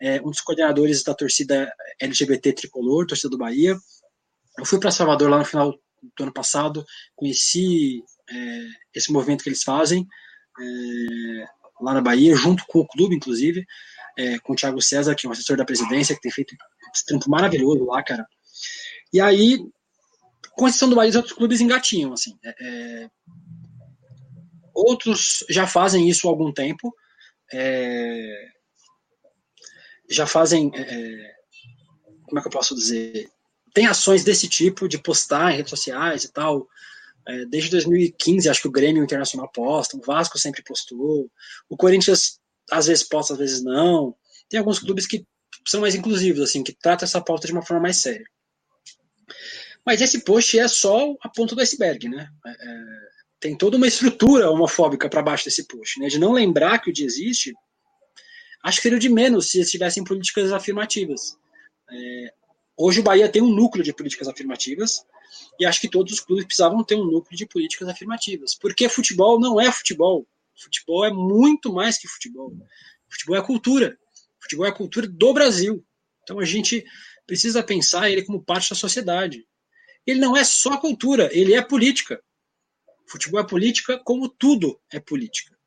[0.00, 3.76] é, um dos coordenadores da torcida LGBT Tricolor, torcida do Bahia.
[4.58, 9.48] Eu fui para Salvador lá no final do ano passado, conheci é, esse movimento que
[9.48, 10.06] eles fazem
[10.58, 11.46] é,
[11.80, 13.66] lá na Bahia, junto com o clube, inclusive,
[14.18, 16.54] é, com o Thiago César, que é um assessor da presidência, que tem feito
[16.94, 18.26] esse trampo maravilhoso lá, cara.
[19.12, 19.58] E aí,
[20.52, 22.38] com exceção do Bahia, os outros clubes engatinham, assim.
[22.44, 23.10] É, é,
[24.74, 26.94] outros já fazem isso há algum tempo.
[27.52, 28.46] É,
[30.08, 30.70] já fazem.
[30.74, 31.34] É, é,
[32.24, 33.28] como é que eu posso dizer?
[33.72, 36.68] Tem ações desse tipo de postar em redes sociais e tal.
[37.26, 41.30] É, desde 2015, acho que o Grêmio Internacional posta, o Vasco sempre postou,
[41.68, 44.14] o Corinthians às vezes posta, às vezes não.
[44.48, 45.24] Tem alguns clubes que
[45.66, 48.24] são mais inclusivos, assim, que tratam essa pauta de uma forma mais séria.
[49.84, 52.28] Mas esse post é só a ponta do iceberg, né?
[52.46, 56.08] É, é tem toda uma estrutura homofóbica para baixo desse post, né?
[56.08, 57.54] De não lembrar que o dia existe,
[58.62, 61.38] acho que seria de menos se eles tivessem políticas afirmativas.
[61.90, 62.34] É,
[62.76, 65.04] hoje o Bahia tem um núcleo de políticas afirmativas
[65.58, 69.38] e acho que todos os clubes precisavam ter um núcleo de políticas afirmativas, porque futebol
[69.38, 70.26] não é futebol.
[70.56, 72.52] Futebol é muito mais que futebol.
[73.08, 73.98] Futebol é cultura.
[74.40, 75.84] Futebol é a cultura do Brasil.
[76.22, 76.84] Então a gente
[77.26, 79.46] precisa pensar ele como parte da sociedade.
[80.06, 82.22] Ele não é só cultura, ele é política.
[83.06, 85.58] Futebol é política como tudo é política.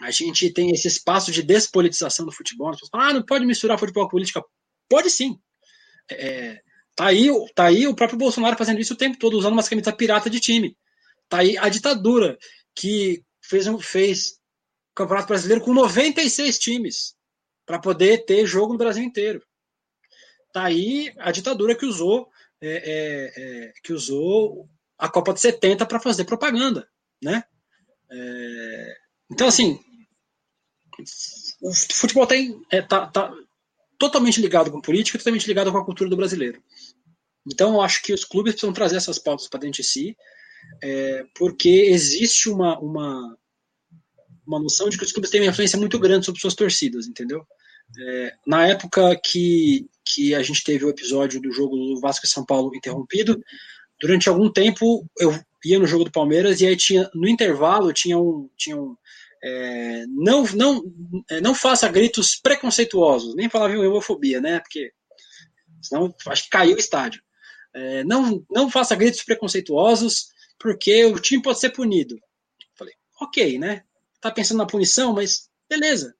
[0.00, 2.72] A gente tem esse espaço de despolitização do futebol.
[2.90, 4.42] Falam, ah, não pode misturar futebol com política.
[4.88, 5.38] Pode sim.
[6.10, 6.62] É,
[6.98, 9.96] tá, aí, tá aí o próprio Bolsonaro fazendo isso o tempo todo, usando umas camisetas
[9.96, 10.76] pirata de time.
[11.28, 12.36] Tá aí a ditadura,
[12.74, 14.40] que fez, fez
[14.96, 17.14] Campeonato Brasileiro com 96 times
[17.64, 19.40] para poder ter jogo no Brasil inteiro.
[20.52, 22.28] Tá aí a ditadura que usou
[22.60, 26.88] é, é, é, que usou a Copa de 70 para fazer propaganda,
[27.22, 27.44] né?
[28.10, 28.96] É,
[29.30, 29.78] então assim,
[31.62, 33.32] o futebol tem é, tá, tá
[33.98, 36.62] totalmente ligado com política, totalmente ligado com a cultura do brasileiro.
[37.50, 40.16] Então eu acho que os clubes precisam trazer essas pautas para dentro de si,
[40.82, 43.38] é, porque existe uma, uma
[44.48, 47.46] uma noção de que os clubes têm uma influência muito grande sobre suas torcidas, entendeu?
[48.00, 52.28] É, na época que, que a gente teve o episódio do jogo do Vasco e
[52.28, 53.38] São Paulo interrompido,
[54.00, 58.18] durante algum tempo eu ia no jogo do Palmeiras e aí tinha no intervalo tinha
[58.18, 58.96] um, tinha um
[59.42, 60.82] é, não não
[61.30, 64.92] é, não faça gritos preconceituosos nem falava em homofobia né porque
[65.82, 67.22] senão acho que caiu o estádio
[67.74, 72.16] é, não não faça gritos preconceituosos porque o time pode ser punido
[72.76, 73.84] falei ok né
[74.20, 76.14] tá pensando na punição mas beleza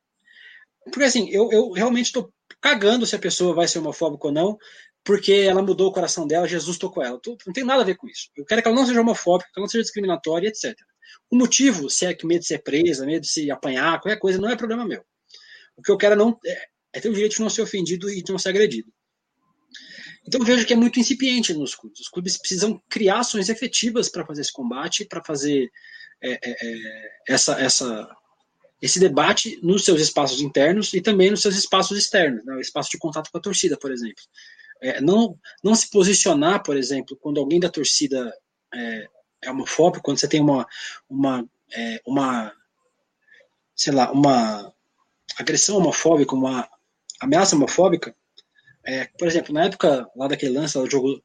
[0.85, 4.59] porque assim eu, eu realmente estou cagando se a pessoa vai ser homofóbica ou não
[5.05, 7.19] porque ela mudou o coração dela, Jesus tocou ela.
[7.47, 8.29] Não tem nada a ver com isso.
[8.37, 10.77] Eu quero que ela não seja homofóbica, que ela não seja discriminatória, etc.
[11.31, 14.39] O motivo, se é que medo de ser presa, medo de se apanhar, qualquer coisa,
[14.39, 15.03] não é problema meu.
[15.77, 18.11] O que eu quero é não, é, é ter o direito de não ser ofendido
[18.11, 18.93] e de não ser agredido.
[20.27, 22.01] Então vejo que é muito incipiente nos clubes.
[22.01, 25.71] Os clubes precisam criar ações efetivas para fazer esse combate, para fazer
[26.23, 28.09] é, é, é, essa, essa,
[28.83, 32.55] esse debate nos seus espaços internos e também nos seus espaços externos, né?
[32.55, 34.23] o espaço de contato com a torcida, por exemplo.
[34.83, 38.33] É, não, não se posicionar, por exemplo, quando alguém da torcida
[38.75, 39.09] é,
[39.43, 40.67] é homofóbico, quando você tem uma,
[41.09, 42.53] uma, é, uma,
[43.75, 44.73] sei lá, uma
[45.39, 46.69] agressão homofóbica, uma
[47.21, 48.15] ameaça homofóbica,
[48.85, 51.23] é, por exemplo, na época lá daquele lance, o jogo,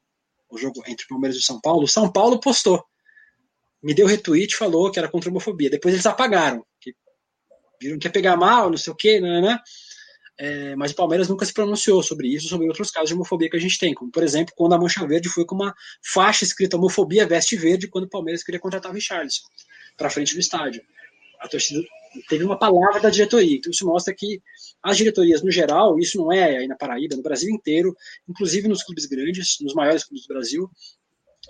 [0.50, 2.84] o jogo entre Palmeiras e São Paulo, São Paulo postou,
[3.82, 5.70] me deu retweet, falou que era contra a homofobia.
[5.70, 6.96] Depois eles apagaram, que
[7.82, 9.60] viram que ia pegar mal, não sei o quê, né?
[10.38, 13.56] É, mas o Palmeiras nunca se pronunciou sobre isso, sobre outros casos de homofobia que
[13.56, 16.76] a gente tem, como por exemplo, quando a Mancha Verde foi com uma faixa escrita
[16.76, 19.44] homofobia veste verde, quando o Palmeiras queria contratar o Richarlison
[19.96, 20.82] para frente do estádio.
[21.40, 21.84] A torcida
[22.28, 24.42] teve uma palavra da diretoria, então isso mostra que
[24.82, 27.96] as diretorias no geral, isso não é aí na Paraíba, no Brasil inteiro,
[28.28, 30.70] inclusive nos clubes grandes, nos maiores clubes do Brasil,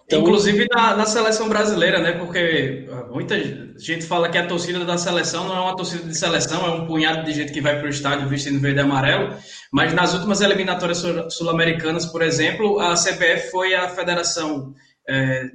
[0.06, 2.12] então, Inclusive na, na, seleção brasileira, né?
[2.12, 3.36] Porque muita
[3.78, 6.86] gente fala que a torcida da seleção não é uma torcida de seleção, é um
[6.86, 9.36] punhado de gente que vai para o estádio vestindo verde e amarelo.
[9.72, 14.74] Mas nas últimas eliminatórias sul-americanas, por exemplo, a CBF foi a federação
[15.08, 15.50] é,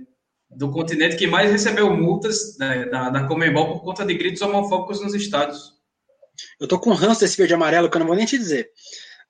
[0.50, 5.02] do continente que mais recebeu multas né, da, da Comembol por conta de gritos homofóbicos
[5.02, 5.74] nos estádios.
[6.58, 8.70] Eu tô com ranço desse verde e amarelo que eu não vou nem te dizer.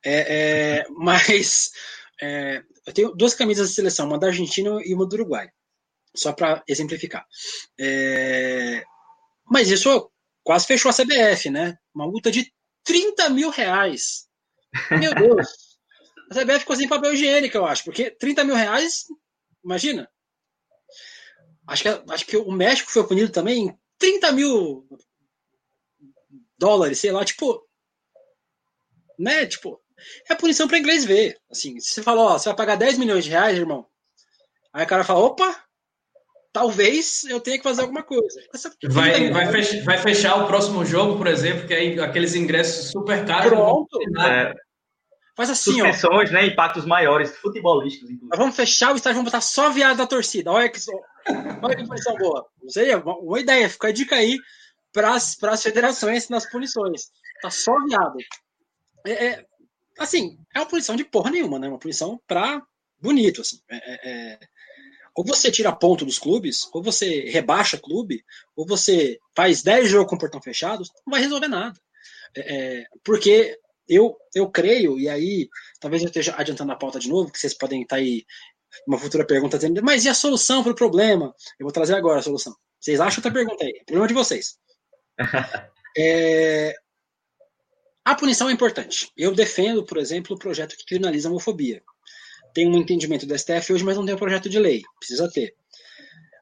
[0.04, 1.70] É, é, mas
[2.22, 5.50] é, eu tenho duas camisas de seleção, uma da Argentina e uma do Uruguai,
[6.16, 7.26] só para exemplificar.
[7.78, 8.82] É,
[9.44, 10.10] mas isso
[10.42, 11.76] quase fechou a CBF, né?
[11.94, 12.50] Uma multa de
[12.84, 14.26] 30 mil reais.
[14.90, 15.46] Meu Deus!
[16.30, 19.04] A CBF ficou sem papel higiênico, eu acho, porque 30 mil reais,
[19.62, 20.10] imagina.
[21.66, 24.88] Acho que, acho que o México foi punido também em 30 mil
[26.56, 27.68] dólares, sei lá, tipo.
[29.18, 29.44] Né?
[29.44, 29.78] Tipo,
[30.28, 31.36] é punição para inglês ver.
[31.50, 33.86] Assim, se você fala, ó, você vai pagar 10 milhões de reais, irmão.
[34.72, 35.56] Aí o cara fala, opa,
[36.52, 38.40] talvez eu tenha que fazer alguma coisa.
[38.90, 43.24] Vai, vai, fechar, vai fechar o próximo jogo, por exemplo, que aí aqueles ingressos super
[43.24, 43.48] caros.
[43.48, 43.98] Pronto.
[44.20, 44.54] É,
[45.38, 46.32] Faz assim, Suspensões, ó.
[46.32, 46.46] né?
[46.46, 48.10] Impactos maiores, futebolísticos.
[48.10, 48.28] Inclusive.
[48.28, 50.50] Nós vamos fechar o estádio, vamos botar só viado da torcida.
[50.50, 50.80] Olha que,
[51.62, 52.44] olha que boa.
[52.60, 53.68] Não sei, uma, uma ideia.
[53.68, 54.36] Fica a dica aí
[54.92, 57.02] para as federações nas punições.
[57.40, 58.16] Tá só viado.
[59.06, 59.46] É, é,
[59.98, 61.68] assim, é uma punição de porra nenhuma, né?
[61.68, 62.62] Uma punição pra
[63.00, 63.60] bonito, assim.
[63.68, 64.38] É, é, é,
[65.14, 70.10] ou você tira ponto dos clubes, ou você rebaixa clube, ou você faz 10 jogos
[70.10, 71.80] com portão fechado, não vai resolver nada.
[72.36, 73.58] É, é, porque
[73.88, 75.48] eu, eu creio, e aí
[75.80, 78.24] talvez eu esteja adiantando a pauta de novo, que vocês podem estar aí
[78.86, 81.34] uma futura pergunta dizendo, mas e a solução para o problema?
[81.58, 82.54] Eu vou trazer agora a solução.
[82.78, 83.82] Vocês acham outra pergunta aí?
[83.84, 84.56] problema de vocês.
[85.96, 86.74] é,
[88.10, 89.12] a punição é importante.
[89.16, 91.82] Eu defendo, por exemplo, o projeto que criminaliza a homofobia.
[92.54, 94.82] Tem um entendimento do STF hoje, mas não tem um projeto de lei.
[94.98, 95.54] Precisa ter.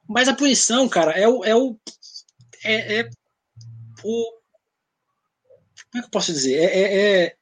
[0.08, 1.44] Mas a punição, cara, é o.
[1.44, 1.76] É o,
[2.64, 3.10] é, é
[4.04, 4.36] o
[5.90, 6.54] como é que eu posso dizer?
[6.54, 7.36] É, é, é,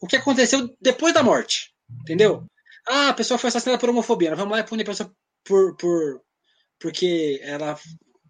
[0.00, 1.72] o que aconteceu depois da morte.
[2.02, 2.44] Entendeu?
[2.86, 4.30] Ah, a pessoa foi assassinada por homofobia.
[4.30, 5.10] Nós vamos lá e punir a pessoa
[5.44, 6.20] por, por,
[6.78, 7.78] porque ela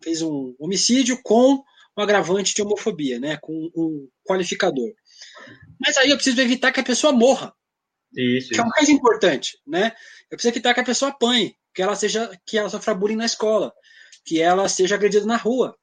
[0.02, 1.64] fez um homicídio com
[1.96, 3.38] um agravante de homofobia, né?
[3.38, 4.92] Com um qualificador.
[5.78, 7.54] Mas aí eu preciso evitar que a pessoa morra.
[8.14, 9.92] Isso, que é o mais importante, né?
[10.30, 13.26] Eu preciso evitar que a pessoa apanhe, que ela seja, que ela sofra bullying na
[13.26, 13.72] escola,
[14.24, 15.76] que ela seja agredida na rua.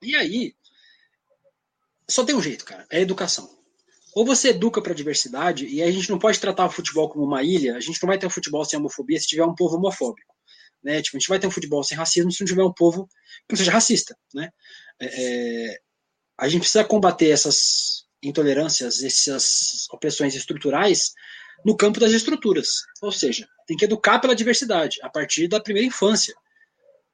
[0.00, 0.54] E aí,
[2.08, 3.48] só tem um jeito, cara, é educação.
[4.14, 7.24] Ou você educa para a diversidade, e a gente não pode tratar o futebol como
[7.24, 9.76] uma ilha, a gente não vai ter um futebol sem homofobia se tiver um povo
[9.76, 10.34] homofóbico.
[10.82, 11.02] Né?
[11.02, 13.06] Tipo, a gente vai ter um futebol sem racismo se não tiver um povo
[13.46, 14.16] que não seja racista.
[14.32, 14.50] Né?
[15.00, 15.78] É, é
[16.38, 21.12] a gente precisa combater essas intolerâncias, essas opressões estruturais
[21.64, 22.68] no campo das estruturas.
[23.02, 26.34] Ou seja, tem que educar pela diversidade a partir da primeira infância.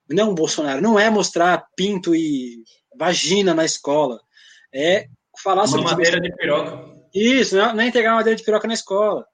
[0.08, 2.62] Não, Bolsonaro, não é mostrar pinto e
[2.96, 4.20] vagina na escola,
[4.72, 5.08] é
[5.42, 6.94] falar uma sobre madeira de piroca.
[7.14, 9.26] Isso, não é entregar madeira de piroca na escola.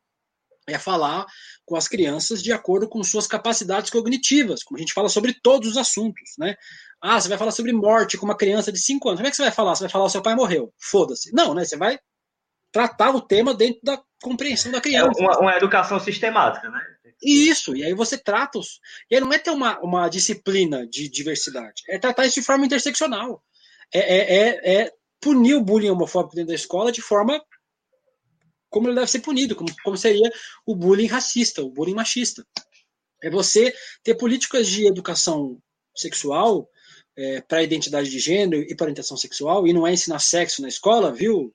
[0.67, 1.27] É falar
[1.65, 5.71] com as crianças de acordo com suas capacidades cognitivas, como a gente fala sobre todos
[5.71, 6.55] os assuntos, né?
[7.01, 9.21] Ah, você vai falar sobre morte com uma criança de 5 anos.
[9.21, 9.75] Como é que você vai falar?
[9.75, 10.73] Você vai falar o seu pai morreu.
[10.79, 11.35] Foda-se.
[11.35, 11.65] Não, né?
[11.65, 11.99] Você vai
[12.71, 15.19] tratar o tema dentro da compreensão da É criança.
[15.19, 16.81] uma, uma educação sistemática, né?
[17.23, 18.81] Isso, e aí você trata os.
[19.11, 22.65] E aí não é ter uma, uma disciplina de diversidade, é tratar isso de forma
[22.65, 23.43] interseccional.
[23.93, 27.43] É, é, é, é punir o bullying homofóbico dentro da escola de forma
[28.71, 30.31] como ele deve ser punido, como, como seria
[30.65, 32.47] o bullying racista, o bullying machista.
[33.23, 35.61] É você ter políticas de educação
[35.95, 36.69] sexual
[37.21, 40.63] é, para a identidade de gênero e para orientação sexual, e não é ensinar sexo
[40.63, 41.53] na escola, viu,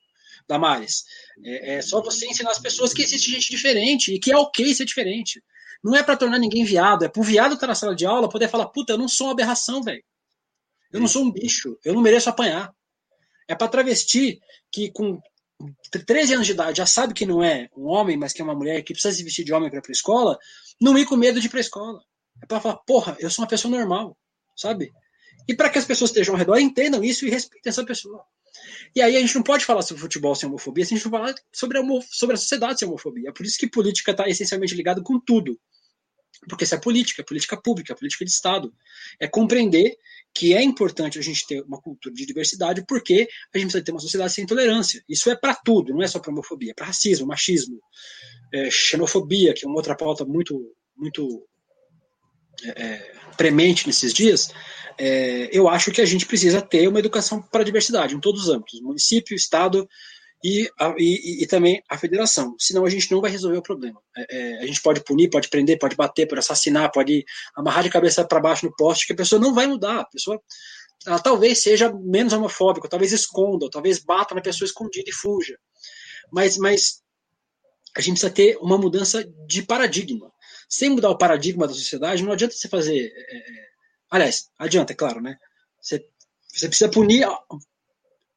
[0.47, 1.05] Damares?
[1.43, 4.75] É, é só você ensinar as pessoas que existe gente diferente e que é ok
[4.75, 5.43] ser diferente.
[5.83, 8.47] Não é para tornar ninguém viado, é pro viado estar na sala de aula poder
[8.47, 10.03] falar, puta, eu não sou uma aberração, velho.
[10.93, 12.71] Eu não sou um bicho, eu não mereço apanhar.
[13.47, 14.39] É para travesti
[14.71, 15.19] que com
[16.05, 18.55] 13 anos de idade já sabe que não é um homem, mas que é uma
[18.55, 20.37] mulher que precisa se vestir de homem para ir pra escola,
[20.79, 22.01] não ir com medo de ir pra escola.
[22.41, 24.15] É para falar, porra, eu sou uma pessoa normal,
[24.55, 24.91] sabe?
[25.47, 28.23] E para que as pessoas estejam ao redor entendam isso e respeitem essa pessoa.
[28.95, 31.35] E aí a gente não pode falar sobre futebol sem homofobia, a gente não falar
[31.53, 33.29] sobre a, sobre a sociedade sem homofobia.
[33.29, 35.59] É por isso que política está essencialmente ligada com tudo.
[36.49, 38.73] Porque isso é política, é política pública, é política de Estado.
[39.19, 39.97] É compreender
[40.33, 43.91] que é importante a gente ter uma cultura de diversidade, porque a gente precisa ter
[43.91, 45.03] uma sociedade sem intolerância.
[45.07, 47.79] Isso é para tudo, não é só para homofobia, é para racismo, machismo,
[48.53, 51.47] é, xenofobia, que é uma outra pauta muito, muito
[52.63, 54.49] é, premente nesses dias.
[54.97, 58.43] É, eu acho que a gente precisa ter uma educação para a diversidade em todos
[58.43, 59.87] os âmbitos, município, estado
[60.43, 62.55] e, e, e, também a federação.
[62.59, 63.99] Senão a gente não vai resolver o problema.
[64.15, 67.89] É, é, a gente pode punir, pode prender, pode bater, pode assassinar, pode amarrar de
[67.89, 70.01] cabeça para baixo no poste, que a pessoa não vai mudar.
[70.01, 70.39] A pessoa
[71.05, 75.57] ela talvez seja menos homofóbica, talvez esconda, talvez bata na pessoa escondida e fuja.
[76.31, 77.03] Mas, mas
[77.95, 80.31] a gente precisa ter uma mudança de paradigma.
[80.67, 83.11] Sem mudar o paradigma da sociedade, não adianta você fazer.
[83.15, 83.74] É, é
[84.09, 85.37] aliás, adianta, é claro, né?
[85.81, 86.05] Você,
[86.47, 87.27] você precisa punir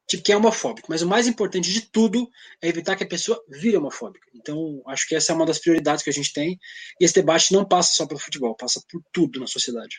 [0.08, 0.88] tipo, que é homofóbico.
[0.90, 2.28] Mas o mais importante de tudo
[2.62, 4.26] é evitar que a pessoa vire homofóbica.
[4.34, 6.58] Então, acho que essa é uma das prioridades que a gente tem.
[7.00, 9.98] E esse debate não passa só pelo futebol, passa por tudo na sociedade.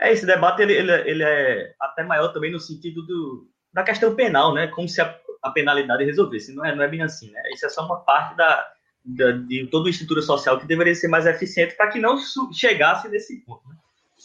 [0.00, 4.14] É, esse debate ele, ele, ele é até maior também no sentido do, da questão
[4.14, 4.66] penal, né?
[4.68, 6.54] Como se a, a penalidade resolvesse.
[6.54, 7.40] Não é, não é bem assim, né?
[7.52, 8.68] Isso é só uma parte da,
[9.02, 12.18] da de toda a estrutura social que deveria ser mais eficiente para que não
[12.52, 13.66] chegasse nesse ponto.
[13.66, 13.76] Né?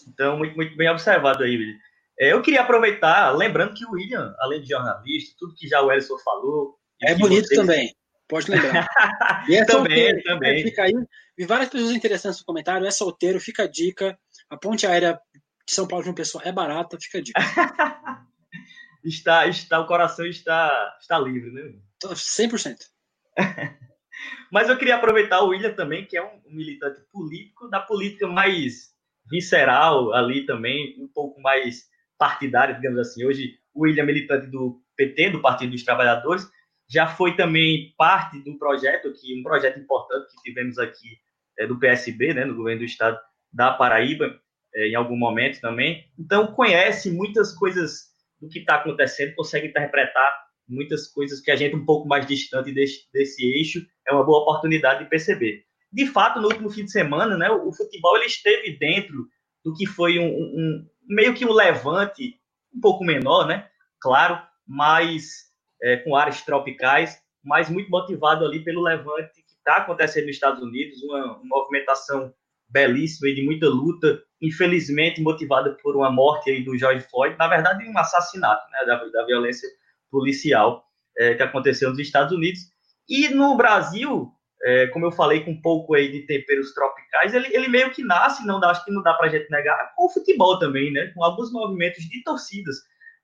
[0.07, 1.77] Então, muito, muito bem observado aí, William.
[2.19, 5.91] É, eu queria aproveitar, lembrando que o William, além de jornalista, tudo que já o
[5.91, 6.77] Elson falou.
[7.01, 7.95] É bonito também,
[8.27, 8.87] pode lembrar.
[9.49, 10.63] E é também, solteiro, também.
[10.63, 10.93] Fica aí.
[11.35, 12.85] Vi várias pessoas interessantes no comentário.
[12.85, 14.17] É solteiro, fica a dica.
[14.49, 15.19] A ponte aérea
[15.67, 17.41] de São Paulo de uma pessoa é barata, fica a dica.
[19.03, 21.73] está, está, o coração está, está livre, né?
[22.03, 22.77] 100%.
[24.51, 28.91] Mas eu queria aproveitar o William também, que é um militante político, da política mais
[29.31, 31.89] visceral ali também, um pouco mais
[32.19, 33.25] partidário, digamos assim.
[33.25, 36.47] Hoje, o William, militante do PT, do Partido dos Trabalhadores,
[36.87, 41.17] já foi também parte do projeto, que um projeto importante que tivemos aqui
[41.57, 43.17] é, do PSB, né, no governo do estado
[43.51, 44.39] da Paraíba,
[44.75, 46.05] é, em algum momento também.
[46.19, 51.75] Então, conhece muitas coisas do que está acontecendo, consegue interpretar muitas coisas que a gente
[51.75, 56.39] um pouco mais distante desse, desse eixo, é uma boa oportunidade de perceber de fato,
[56.39, 59.27] no último fim de semana, né, o, futebol ele esteve dentro
[59.63, 62.39] do que foi um, um meio que um levante
[62.73, 63.67] um pouco menor, né?
[63.99, 65.51] Claro, mas
[65.83, 70.61] é, com áreas tropicais, mas muito motivado ali pelo levante que está acontecendo nos Estados
[70.63, 72.33] Unidos, uma, uma movimentação
[72.69, 77.47] belíssima e de muita luta, infelizmente motivada por uma morte aí do George Floyd, na
[77.47, 79.67] verdade um assassinato, né, da, da violência
[80.09, 80.85] policial
[81.17, 82.61] é, que aconteceu nos Estados Unidos.
[83.09, 84.31] E no Brasil,
[84.63, 88.03] é, como eu falei, com um pouco aí de temperos tropicais, ele, ele meio que
[88.03, 90.91] nasce, não dá, acho que não dá para a gente negar, com o futebol também,
[90.91, 91.11] né?
[91.15, 92.75] Com alguns movimentos de torcidas,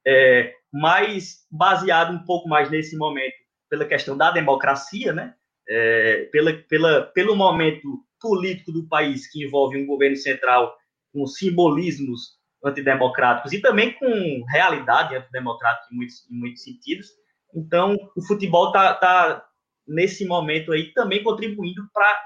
[0.06, 3.36] é, mais baseado um pouco mais nesse momento
[3.70, 5.34] pela questão da democracia, né?
[5.70, 10.76] É, pela, pela, pelo momento político do país que envolve um governo central
[11.14, 17.08] com simbolismos antidemocráticos e também com realidade antidemocrática em muitos, em muitos sentidos.
[17.54, 19.47] Então, o futebol está tá
[19.88, 22.20] nesse momento aí também contribuindo para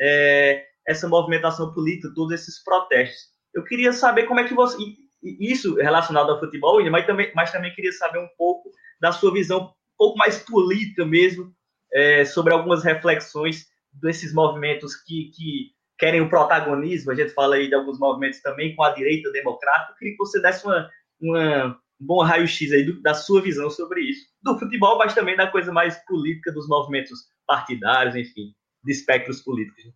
[0.00, 3.28] é, essa movimentação política, todos esses protestos.
[3.54, 4.76] Eu queria saber como é que você.
[5.22, 9.64] Isso relacionado ao futebol, mas também, mas também queria saber um pouco da sua visão
[9.64, 11.52] um pouco mais política mesmo,
[11.92, 17.10] é, sobre algumas reflexões desses movimentos que, que querem o protagonismo.
[17.10, 19.92] A gente fala aí de alguns movimentos também com a direita democrática.
[19.92, 20.88] Eu queria que você desse uma,
[21.20, 25.36] uma um bom raio-x aí do, da sua visão sobre isso, do futebol, mas também
[25.36, 29.92] da coisa mais política, dos movimentos partidários, enfim, de espectros políticos.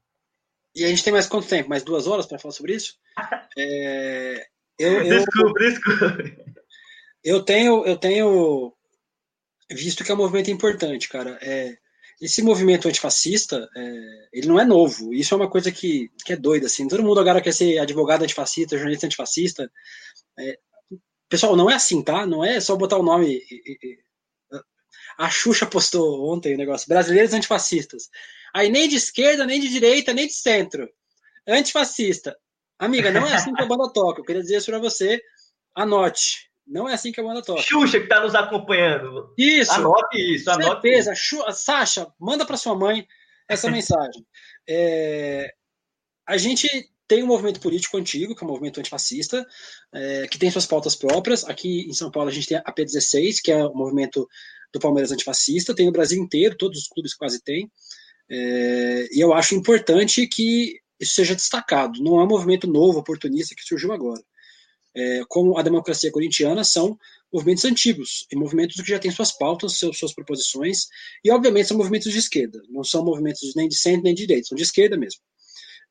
[0.74, 1.68] E a gente tem mais quanto tempo?
[1.68, 2.94] Mais duas horas para falar sobre isso?
[3.54, 4.46] É,
[4.78, 6.16] eu, eu, desculpa, desculpa.
[7.22, 8.74] Eu tenho, eu tenho
[9.70, 11.38] visto que é um movimento importante, cara.
[11.42, 11.76] É,
[12.20, 15.12] esse movimento antifascista, é, ele não é novo.
[15.12, 16.88] Isso é uma coisa que, que é doida, assim.
[16.88, 19.70] Todo mundo agora quer ser advogado antifascista, jornalista antifascista.
[20.38, 20.58] É,
[21.32, 22.26] pessoal, não é assim, tá?
[22.26, 23.40] Não é só botar o nome.
[25.16, 26.86] A Xuxa postou ontem o negócio.
[26.86, 28.10] Brasileiros antifascistas.
[28.54, 30.86] Aí nem de esquerda, nem de direita, nem de centro.
[31.48, 32.36] Antifascista.
[32.78, 34.20] Amiga, não é assim que a banda toca.
[34.20, 35.22] Eu queria dizer isso pra você.
[35.74, 36.50] Anote.
[36.66, 37.62] Não é assim que a banda toca.
[37.62, 39.32] Xuxa que está nos acompanhando.
[39.38, 39.72] Isso.
[39.72, 41.14] Anote isso, anote certeza.
[41.14, 41.44] Isso.
[41.52, 43.06] Sasha, manda para sua mãe
[43.48, 44.26] essa mensagem.
[44.68, 45.50] É,
[46.26, 46.68] a gente
[47.12, 49.46] tem um movimento político antigo, que é o um movimento antifascista,
[49.92, 51.44] é, que tem suas pautas próprias.
[51.44, 54.28] Aqui em São Paulo a gente tem a P16, que é o movimento
[54.72, 55.74] do Palmeiras antifascista.
[55.74, 57.70] Tem no Brasil inteiro, todos os clubes quase têm.
[58.30, 62.02] É, e eu acho importante que isso seja destacado.
[62.02, 64.22] Não é um movimento novo, oportunista, que surgiu agora
[64.94, 66.98] é, como a democracia corintiana, são
[67.32, 70.86] movimentos antigos, e movimentos que já têm suas pautas, seus, suas proposições,
[71.24, 74.48] e obviamente são movimentos de esquerda, não são movimentos nem de centro nem de direita,
[74.48, 75.20] são de esquerda mesmo.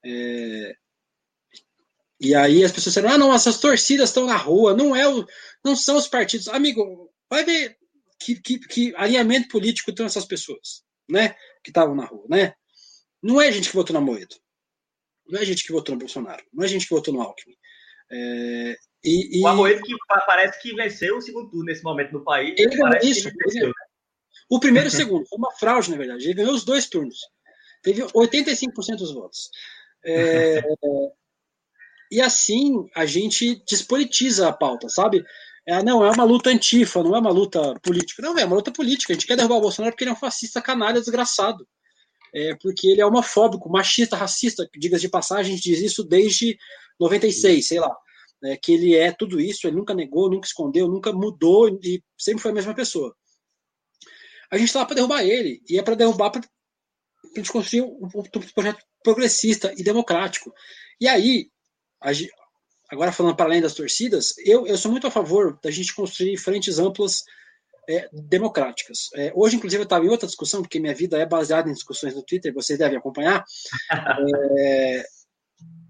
[0.06, 0.76] É,
[2.22, 5.26] e aí as pessoas disseram, ah, não, essas torcidas estão na rua, não é o,
[5.66, 6.48] não são os partidos.
[6.48, 7.76] Amigo, vai ver
[8.20, 12.54] que, que, que alinhamento político estão essas pessoas, né, que estavam na rua, né?
[13.24, 14.36] Não é gente que votou na Moedo,
[15.28, 17.56] não é gente que votou no Bolsonaro, não é gente que votou no Alckmin.
[18.12, 19.42] É, e, e...
[19.42, 19.96] O Arroedo que
[20.28, 22.54] parece que venceu o segundo turno nesse momento no país.
[22.56, 23.28] Ele ganhou isso.
[23.28, 23.74] Ele venceu, né?
[24.48, 25.26] O primeiro e o segundo.
[25.28, 26.26] Foi uma fraude, na verdade.
[26.26, 27.18] Ele ganhou os dois turnos.
[27.82, 29.50] Teve 85% dos votos.
[30.06, 30.62] É...
[32.12, 35.24] e assim a gente despolitiza a pauta, sabe?
[35.66, 38.22] É, não, é uma luta antifa, não é uma luta política.
[38.22, 39.14] Não, é uma luta política.
[39.14, 41.68] A gente quer derrubar o Bolsonaro porque ele é um fascista canalha desgraçado.
[42.34, 44.68] É, porque ele é homofóbico, machista, racista.
[44.76, 46.58] Digas de passagem, a gente diz isso desde
[47.00, 47.96] 96, sei lá
[48.42, 52.42] né, que ele é tudo isso, ele nunca negou, nunca escondeu, nunca mudou e sempre
[52.42, 53.16] foi a mesma pessoa.
[54.50, 57.84] A gente está lá para derrubar ele, e é para derrubar para a gente construir
[57.84, 60.52] um, um, projeto progressista e democrático.
[61.00, 61.50] E aí,
[62.90, 66.38] agora falando para além das torcidas, eu, eu sou muito a favor da gente construir
[66.38, 67.24] frentes amplas
[67.88, 69.10] é, democráticas.
[69.16, 72.16] É, hoje, inclusive, eu estava em outra discussão, porque minha vida é baseada em discussões
[72.16, 73.44] no Twitter, vocês devem acompanhar.
[74.58, 75.04] É,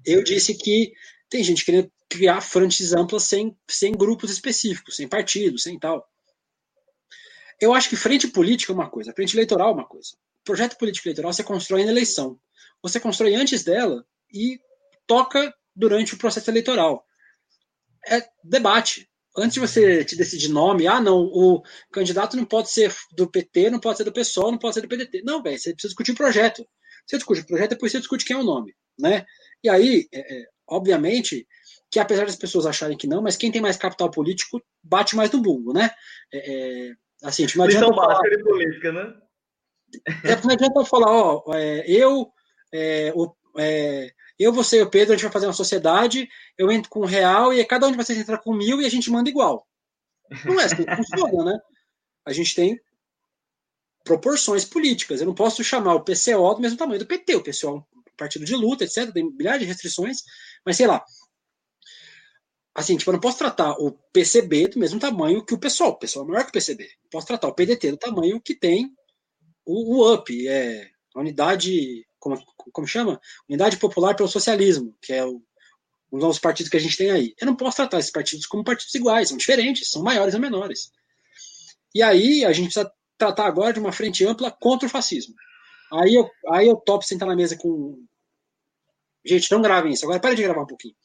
[0.06, 0.92] eu disse que
[1.30, 6.06] tem gente querendo criar frentes amplas sem, sem grupos específicos, sem partidos, sem tal.
[7.60, 10.10] Eu acho que frente política é uma coisa, frente eleitoral é uma coisa.
[10.44, 12.40] Projeto político eleitoral você constrói na eleição.
[12.82, 14.04] Você constrói antes dela
[14.34, 14.60] e
[15.06, 17.06] toca durante o processo eleitoral.
[18.08, 19.10] É debate.
[19.38, 23.70] Antes de você te decidir nome, ah, não, o candidato não pode ser do PT,
[23.70, 25.22] não pode ser do PSOL, não pode ser do PDT.
[25.24, 26.66] Não, velho, você precisa discutir o projeto.
[27.06, 29.26] Você discute o projeto, depois você discute quem é o nome, né?
[29.64, 31.48] E aí, é, é, obviamente,
[31.90, 35.32] que apesar das pessoas acharem que não, mas quem tem mais capital político bate mais
[35.32, 35.92] no bumbo, né?
[36.34, 36.92] É, é,
[37.24, 38.20] assim, não adianta falar...
[38.44, 39.14] política, né?
[40.24, 42.32] É, não adianta falar, ó, é, eu,
[42.74, 44.10] é, o, é,
[44.42, 47.06] eu, você e o Pedro, a gente vai fazer uma sociedade, eu entro com um
[47.06, 49.68] real e cada um de vocês entra com mil e a gente manda igual.
[50.46, 51.60] Não é assim que funciona, né?
[52.26, 52.80] A gente tem
[54.04, 55.20] proporções políticas.
[55.20, 57.36] Eu não posso chamar o PCO do mesmo tamanho do PT.
[57.36, 57.84] O PCO é um
[58.18, 59.12] partido de luta, etc.
[59.12, 60.20] Tem milhares de restrições,
[60.66, 61.04] mas sei lá,
[62.74, 65.90] assim, tipo, eu não posso tratar o PCB do mesmo tamanho que o PSOL.
[65.90, 66.90] O PSOL é maior que o PCB.
[67.10, 68.92] posso tratar o PDT do tamanho que tem
[69.66, 72.42] o, o UP, é a unidade, como,
[72.72, 73.20] como chama?
[73.50, 75.42] Unidade Popular pelo Socialismo, que é o,
[76.10, 77.36] um dos partidos que a gente tem aí.
[77.38, 80.92] Eu não posso tratar esses partidos como partidos iguais, são diferentes, são maiores ou menores.
[81.94, 85.36] E aí a gente precisa tratar agora de uma frente ampla contra o fascismo.
[85.92, 88.02] Aí eu, aí eu topo sentar na mesa com.
[89.26, 90.06] Gente, não gravem isso.
[90.06, 90.96] Agora para de gravar um pouquinho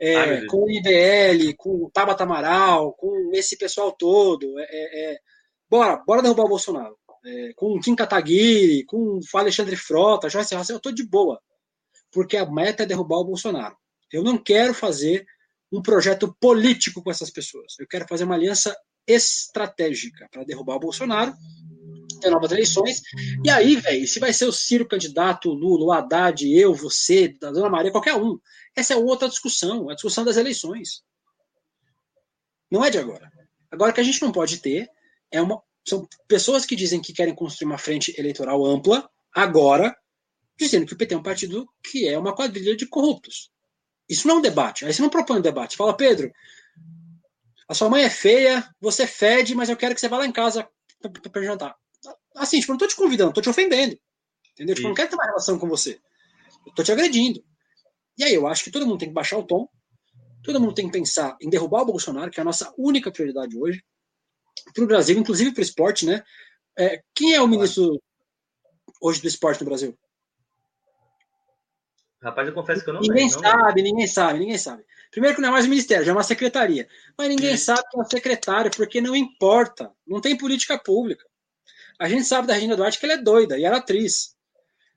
[0.00, 4.58] é, Ai, com o IBL, com o Tabata Amaral, com esse pessoal todo.
[4.58, 5.18] É, é, é,
[5.68, 6.96] bora, bora derrubar o Bolsonaro.
[7.24, 11.40] É, com o Kim Kataguiri, com o Alexandre Frota, Joyce Hassan, eu tô de boa.
[12.10, 13.76] Porque a meta é derrubar o Bolsonaro.
[14.12, 15.26] Eu não quero fazer
[15.70, 17.74] um projeto político com essas pessoas.
[17.78, 21.34] Eu quero fazer uma aliança estratégica para derrubar o Bolsonaro
[22.20, 23.00] ter novas eleições.
[23.44, 27.34] E aí, velho, se vai ser o Ciro candidato, o Lula, o Haddad, eu, você,
[27.42, 28.38] a Dona Maria, qualquer um.
[28.76, 31.02] Essa é outra discussão, a discussão das eleições.
[32.70, 33.30] Não é de agora.
[33.70, 34.88] Agora, o que a gente não pode ter
[35.30, 35.60] é uma.
[35.90, 39.96] São pessoas que dizem que querem construir uma frente eleitoral ampla, agora,
[40.56, 43.50] dizendo que o PT é um partido que é uma quadrilha de corruptos.
[44.08, 44.84] Isso não é um debate.
[44.84, 45.76] Aí você não propõe um debate.
[45.76, 46.32] Fala, Pedro,
[47.68, 50.32] A sua mãe é feia, você fede, mas eu quero que você vá lá em
[50.32, 50.68] casa
[51.32, 51.76] para jantar.
[52.36, 53.98] Assim, tipo, eu não tô te convidando, tô te ofendendo.
[54.52, 54.76] Entendeu?
[54.76, 56.00] Tipo, eu não quero ter uma relação com você.
[56.66, 57.44] Eu tô te agredindo.
[58.16, 59.68] E aí eu acho que todo mundo tem que baixar o tom.
[60.42, 63.56] Todo mundo tem que pensar em derrubar o Bolsonaro, que é a nossa única prioridade
[63.58, 63.82] hoje.
[64.74, 66.22] Para o Brasil, inclusive para o esporte, né?
[66.78, 68.00] É, quem é o ministro
[69.00, 69.98] hoje do esporte no Brasil?
[72.22, 74.84] Rapaz, eu confesso que eu não Ninguém sabe, ninguém sabe, ninguém sabe.
[75.10, 76.86] Primeiro que não é mais ministério, já é uma secretaria.
[77.16, 77.64] Mas ninguém Sim.
[77.64, 79.90] sabe que é o secretário, porque não importa.
[80.06, 81.24] Não tem política pública.
[81.98, 84.36] A gente sabe da Regina Duarte que ela é doida e ela é atriz.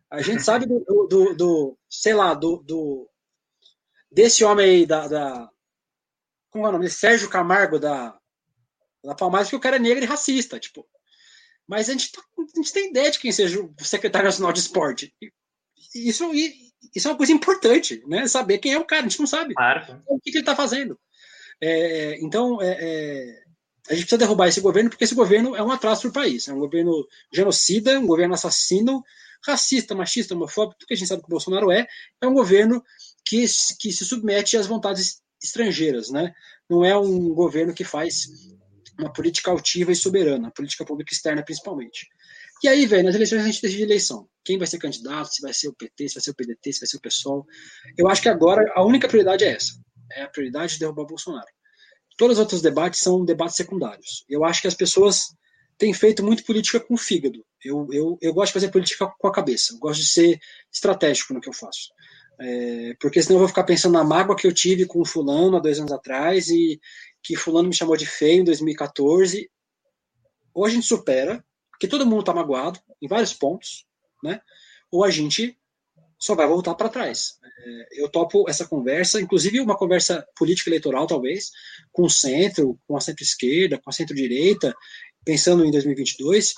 [0.09, 3.09] A gente sabe do, do, do, do sei lá, do, do,
[4.11, 5.49] desse homem aí da, da
[6.51, 6.89] como é o nome?
[6.89, 8.15] Sérgio Camargo da,
[9.03, 10.87] da Palmares, que o cara é negro e racista, tipo.
[11.67, 14.59] Mas a gente, tá, a gente tem ideia de quem seja o secretário nacional de
[14.59, 15.13] esporte.
[15.95, 16.29] Isso,
[16.93, 18.27] isso é uma coisa importante, né?
[18.27, 19.53] Saber quem é o cara, a gente não sabe.
[19.53, 20.01] Claro.
[20.07, 20.99] O que, que ele está fazendo.
[21.61, 23.43] É, então, é, é,
[23.89, 26.47] a gente precisa derrubar esse governo, porque esse governo é um atraso para o país.
[26.47, 29.03] É um governo genocida, um governo assassino,
[29.45, 31.87] racista, machista, homofóbico, tudo que a gente sabe que o Bolsonaro é,
[32.21, 32.83] é um governo
[33.25, 33.45] que,
[33.79, 36.33] que se submete às vontades estrangeiras, né?
[36.69, 38.27] Não é um governo que faz
[39.03, 42.07] uma política altiva e soberana, política pública externa principalmente.
[42.63, 44.27] E aí, velho, nas eleições a gente decide eleição.
[44.43, 46.79] Quem vai ser candidato, se vai ser o PT, se vai ser o PDT, se
[46.79, 47.45] vai ser o PSOL.
[47.97, 49.73] Eu acho que agora a única prioridade é essa.
[50.11, 51.47] É a prioridade de derrubar Bolsonaro.
[52.17, 54.23] Todos os outros debates são debates secundários.
[54.29, 55.35] Eu acho que as pessoas
[55.77, 57.43] têm feito muito política com o fígado.
[57.63, 59.73] Eu, eu, eu gosto de fazer política com a cabeça.
[59.73, 60.39] Eu gosto de ser
[60.71, 61.89] estratégico no que eu faço.
[62.39, 65.59] É, porque senão eu vou ficar pensando na mágoa que eu tive com fulano há
[65.59, 66.79] dois anos atrás e
[67.21, 69.49] que fulano me chamou de feio em 2014.
[70.53, 73.85] Ou a gente supera, porque todo mundo está magoado em vários pontos,
[74.23, 74.41] né?
[74.91, 75.57] Ou a gente
[76.19, 77.37] só vai voltar para trás.
[77.43, 81.51] É, eu topo essa conversa, inclusive uma conversa política eleitoral, talvez,
[81.91, 84.75] com o centro, com a centro-esquerda, com a centro-direita,
[85.25, 86.53] pensando em 2022,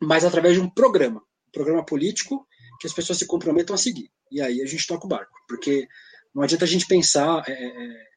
[0.00, 2.46] mas através de um programa, um programa político
[2.80, 4.10] que as pessoas se comprometam a seguir.
[4.30, 5.86] E aí a gente toca o barco, porque
[6.34, 8.10] não adianta a gente pensar é, é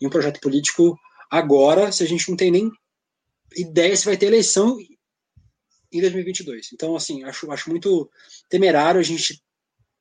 [0.00, 0.98] em um projeto político
[1.30, 2.70] agora se a gente não tem nem
[3.56, 4.78] ideia se vai ter eleição
[5.92, 6.70] em 2022.
[6.72, 8.10] Então, assim, acho, acho muito
[8.48, 9.42] temerário a gente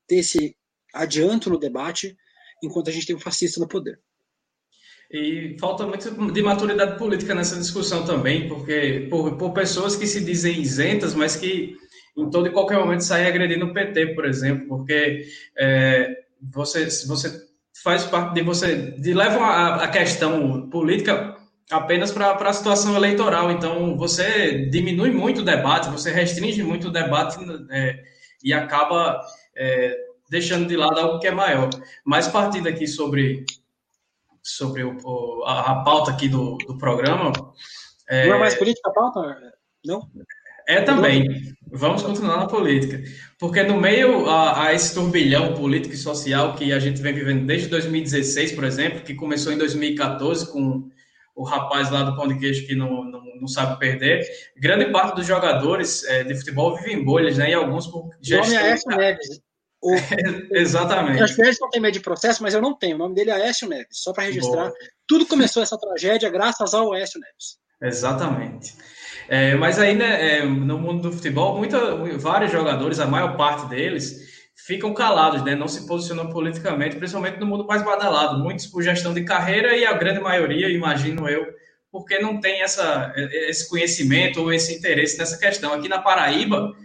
[0.08, 0.56] ter esse
[0.94, 2.16] adianto no debate
[2.64, 4.00] enquanto a gente tem um fascista no poder.
[5.12, 10.24] E falta muito de maturidade política nessa discussão também, porque por, por pessoas que se
[10.24, 11.76] dizem isentas, mas que
[12.18, 15.26] em todo e qualquer momento saem agredindo o PT, por exemplo, porque
[15.58, 17.50] é, você, você
[17.84, 21.38] faz parte de você, de levam a, a questão política
[21.72, 23.52] apenas para a situação eleitoral.
[23.52, 27.38] Então, você diminui muito o debate, você restringe muito o debate
[27.70, 28.04] é,
[28.44, 29.22] e acaba
[29.56, 29.98] é,
[30.30, 31.70] deixando de lado algo que é maior.
[32.04, 33.46] Mas partindo aqui sobre,
[34.42, 37.32] sobre o, a, a, pauta aqui do, do programa...
[38.08, 39.54] É, Não é mais política a pauta?
[39.86, 40.10] Não?
[40.70, 41.26] É também.
[41.72, 43.02] Vamos continuar na política.
[43.40, 47.48] Porque no meio a, a, esse turbilhão político e social que a gente vem vivendo
[47.48, 50.88] desde 2016, por exemplo, que começou em 2014 com
[51.36, 54.24] o rapaz lá do pão de queijo que não, não, não sabe perder.
[54.58, 57.50] Grande parte dos jogadores é, de futebol vivem em bolhas, né?
[57.50, 58.48] E alguns por gestão...
[58.48, 59.42] O nome é Aécio Neves.
[59.82, 59.96] O...
[60.52, 61.22] Exatamente.
[61.22, 62.96] Aécio Neves não tem medo de processo, mas eu não tenho.
[62.96, 64.66] O nome dele é Aécio Neves, só para registrar.
[64.66, 64.74] Boa.
[65.08, 67.58] Tudo começou essa tragédia graças ao Aécio Neves.
[67.82, 68.74] Exatamente.
[69.32, 73.70] É, mas aí, né, é, no mundo do futebol, muita, vários jogadores, a maior parte
[73.70, 74.28] deles,
[74.66, 75.54] ficam calados, né?
[75.54, 78.40] Não se posicionam politicamente, principalmente no mundo mais badalado.
[78.40, 81.46] Muitos por gestão de carreira e a grande maioria, imagino eu,
[81.92, 85.74] porque não tem essa, esse conhecimento ou esse interesse nessa questão.
[85.74, 86.76] Aqui na Paraíba,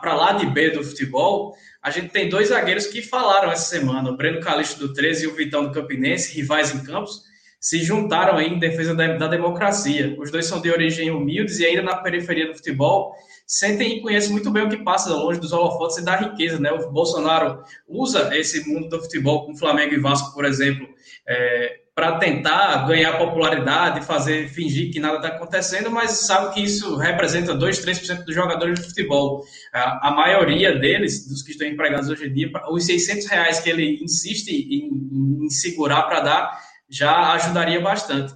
[0.00, 4.10] para lá de B do futebol, a gente tem dois zagueiros que falaram essa semana,
[4.10, 7.22] o Breno Calixto do 13 e o Vitão do Campinense, rivais em campos,
[7.62, 10.16] se juntaram aí em defesa da, da democracia.
[10.18, 13.14] Os dois são de origem humildes e ainda na periferia do futebol
[13.46, 16.72] sentem e conhecem muito bem o que passa longe dos holofotes e da riqueza, né?
[16.72, 20.88] O Bolsonaro usa esse mundo do futebol, com Flamengo e Vasco, por exemplo,
[21.28, 26.96] é, para tentar ganhar popularidade, fazer fingir que nada está acontecendo, mas sabe que isso
[26.96, 29.44] representa 2, 3% dos jogadores de futebol.
[29.72, 33.70] A, a, maioria deles, dos que estão empregados hoje em dia, os 600 reais que
[33.70, 38.34] ele insiste em, em segurar para dar, já ajudaria bastante.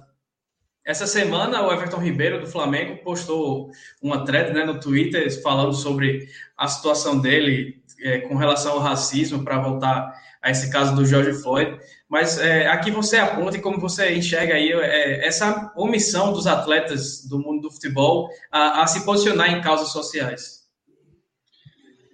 [0.83, 3.69] Essa semana, o Everton Ribeiro, do Flamengo, postou
[4.01, 6.27] uma thread né, no Twitter falando sobre
[6.57, 11.33] a situação dele é, com relação ao racismo, para voltar a esse caso do George
[11.33, 11.77] Floyd.
[12.09, 17.27] Mas é, aqui você aponta e como você enxerga aí é, essa omissão dos atletas
[17.27, 20.65] do mundo do futebol a, a, se posicionar em causas sociais.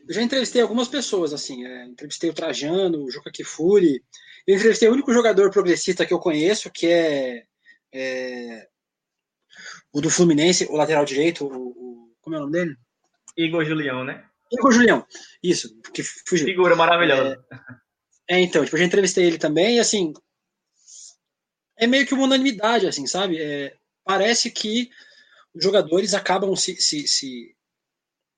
[0.08, 4.04] Eu já entrevistei algumas pessoas, assim, é, entrevistei o Trajano, o Juca Kifuri,
[4.48, 7.46] eu entrevistei o único jogador progressista que eu conheço, que é
[7.96, 8.68] É,
[9.94, 12.76] o do Fluminense, o lateral direito, o, o, como é o nome dele?
[13.38, 14.26] Igor Julião, né?
[14.52, 15.06] Igor Julião,
[15.44, 16.48] isso, que fugiu.
[16.48, 17.44] Figura maravilhosa.
[18.28, 20.12] É, é, então, tipo, eu já entrevistei ele também, e assim,
[21.78, 23.39] é meio que uma unanimidade, assim, sabe?
[23.39, 24.89] É, parece que
[25.54, 27.56] os jogadores acabam se, se, se,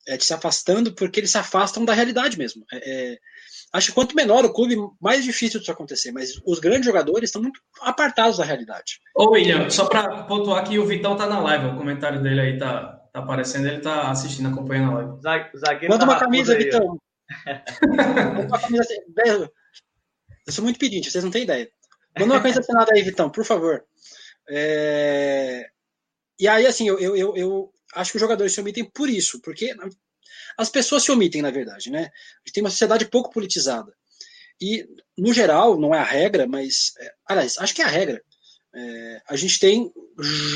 [0.08, 2.66] é, se afastando porque eles se afastam da realidade mesmo.
[2.74, 3.18] É, é
[3.76, 7.42] acho que quanto menor o clube, mais difícil disso acontecer, mas os grandes jogadores estão
[7.42, 9.00] muito apartados da realidade.
[9.16, 12.58] Ô, William, só para pontuar que o Vitão tá na live, o comentário dele aí
[12.58, 15.58] tá, tá aparecendo, ele tá assistindo, acompanhando a live.
[15.58, 16.98] Zagueiro Manda uma camisa, aí, Vitão.
[17.88, 19.50] Manda uma camisa assim.
[20.48, 21.70] Eu sou muito pedinte, vocês não têm ideia.
[22.18, 23.84] Manda uma coisa assinada aí, Vitão, por favor.
[24.50, 25.68] É...
[26.40, 29.42] E aí, assim, eu, eu, eu, eu, acho que os jogadores se omitem por isso,
[29.42, 29.76] porque
[30.58, 32.00] as pessoas se omitem, na verdade, né?
[32.00, 33.94] A gente tem uma sociedade pouco politizada.
[34.62, 34.88] E,
[35.18, 36.94] no geral, não é a regra, mas.
[37.00, 38.22] É, aliás, acho que é a regra.
[38.74, 39.92] É, a gente tem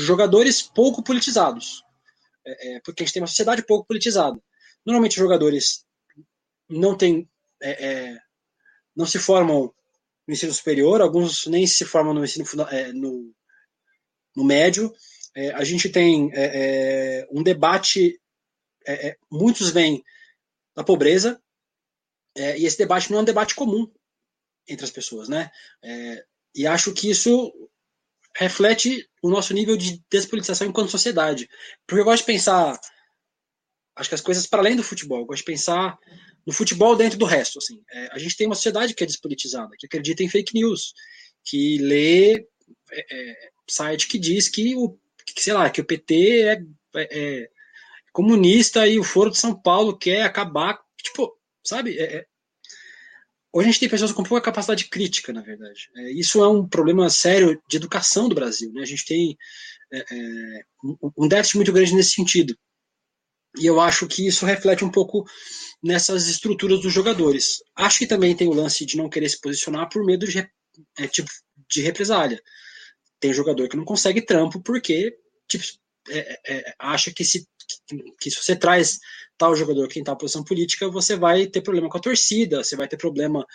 [0.06, 1.82] jogadores pouco politizados.
[2.46, 4.40] É, é porque a gente tem uma sociedade pouco politizada.
[4.84, 5.84] Normalmente, jogadores
[6.68, 7.28] não têm.
[7.62, 8.18] É, é,
[8.96, 9.72] não se formam
[10.26, 12.46] no ensino superior, alguns nem se formam no ensino
[12.94, 13.34] no,
[14.36, 14.92] no médio.
[15.54, 16.30] a gente tem
[17.30, 18.20] um debate
[18.86, 20.02] é, é, muitos vêm
[20.74, 21.40] da pobreza,
[22.36, 23.90] é, e esse debate não é um debate comum
[24.68, 25.50] entre as pessoas, né?
[25.82, 26.24] É,
[26.54, 27.52] e acho que isso
[28.36, 31.48] reflete o nosso nível de despolitização enquanto sociedade.
[31.86, 32.78] Porque eu gosto de pensar,
[33.96, 35.98] acho que as coisas para além do futebol, eu gosto de pensar
[36.46, 37.58] no futebol dentro do resto.
[37.58, 37.82] Assim.
[37.90, 40.94] É, a gente tem uma sociedade que é despolitizada, que acredita em fake news,
[41.44, 42.46] que lê
[42.92, 46.62] é, site que diz que o, que, sei lá, que o PT é,
[46.96, 47.50] é
[48.12, 50.80] comunista e o Foro de São Paulo quer acabar.
[51.02, 51.98] Tipo, sabe?
[51.98, 52.26] É, é,
[53.52, 55.90] hoje a gente tem pessoas com pouca capacidade crítica, na verdade.
[55.96, 58.72] É, isso é um problema sério de educação do Brasil.
[58.72, 58.82] Né?
[58.82, 59.36] A gente tem
[59.92, 60.64] é, é
[61.16, 62.56] um déficit muito grande nesse sentido.
[63.58, 65.24] E eu acho que isso reflete um pouco
[65.82, 67.62] nessas estruturas dos jogadores.
[67.74, 70.38] Acho que também tem o lance de não querer se posicionar por medo de,
[70.98, 71.28] é, tipo,
[71.68, 72.40] de represália.
[73.18, 75.16] Tem jogador que não consegue trampo porque
[75.48, 75.64] tipo,
[76.08, 77.46] é, acha que se
[78.20, 78.98] que se você traz
[79.36, 82.76] tal jogador que em tal posição política, você vai ter problema com a torcida, você
[82.76, 83.46] vai ter problema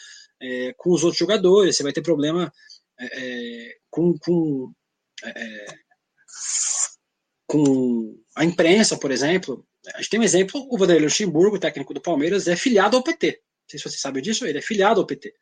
[0.41, 2.51] é, com os outros jogadores, você vai ter problema
[2.99, 4.71] é, é com, com,
[5.23, 5.65] é, é,
[7.47, 9.65] com, a imprensa, por exemplo.
[9.93, 13.27] A gente tem um exemplo, o Vanderlei Luxemburgo, técnico do Palmeiras, é filiado ao PT.
[13.27, 15.33] Não sei se você sabe disso, ele é filiado ao PT.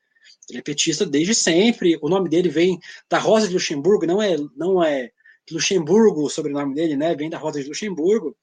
[0.50, 1.98] Ele é petista desde sempre.
[2.02, 5.12] O nome dele vem da Rosa de Luxemburgo, não é, não é
[5.52, 7.16] Luxemburgo o sobrenome dele, né?
[7.16, 8.36] Vem da Rosa de Luxemburgo.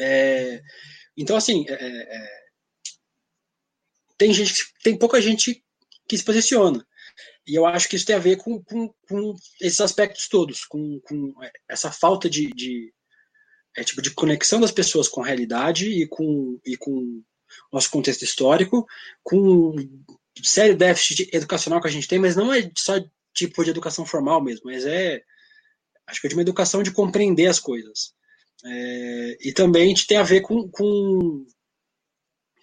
[0.00, 0.62] É,
[1.16, 2.40] então, assim, é, é, é,
[4.16, 5.62] tem gente, tem pouca gente
[6.08, 6.84] que se posiciona.
[7.46, 11.00] E eu acho que isso tem a ver com, com, com esses aspectos todos, com,
[11.00, 11.34] com
[11.68, 12.92] essa falta de, de,
[13.76, 17.22] é, tipo, de conexão das pessoas com a realidade e com, e com
[17.72, 18.86] nosso contexto histórico,
[19.22, 19.74] com
[20.42, 22.94] sério déficit educacional que a gente tem, mas não é só
[23.34, 25.22] tipo de educação formal mesmo, mas é
[26.06, 28.14] acho que é de uma educação de compreender as coisas.
[28.64, 31.46] É, e também tem a ver com, com,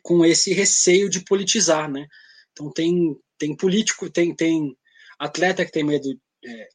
[0.03, 2.07] com esse receio de politizar, né?
[2.51, 4.77] Então tem, tem político, tem, tem
[5.17, 6.07] atleta que tem medo
[6.45, 6.69] é,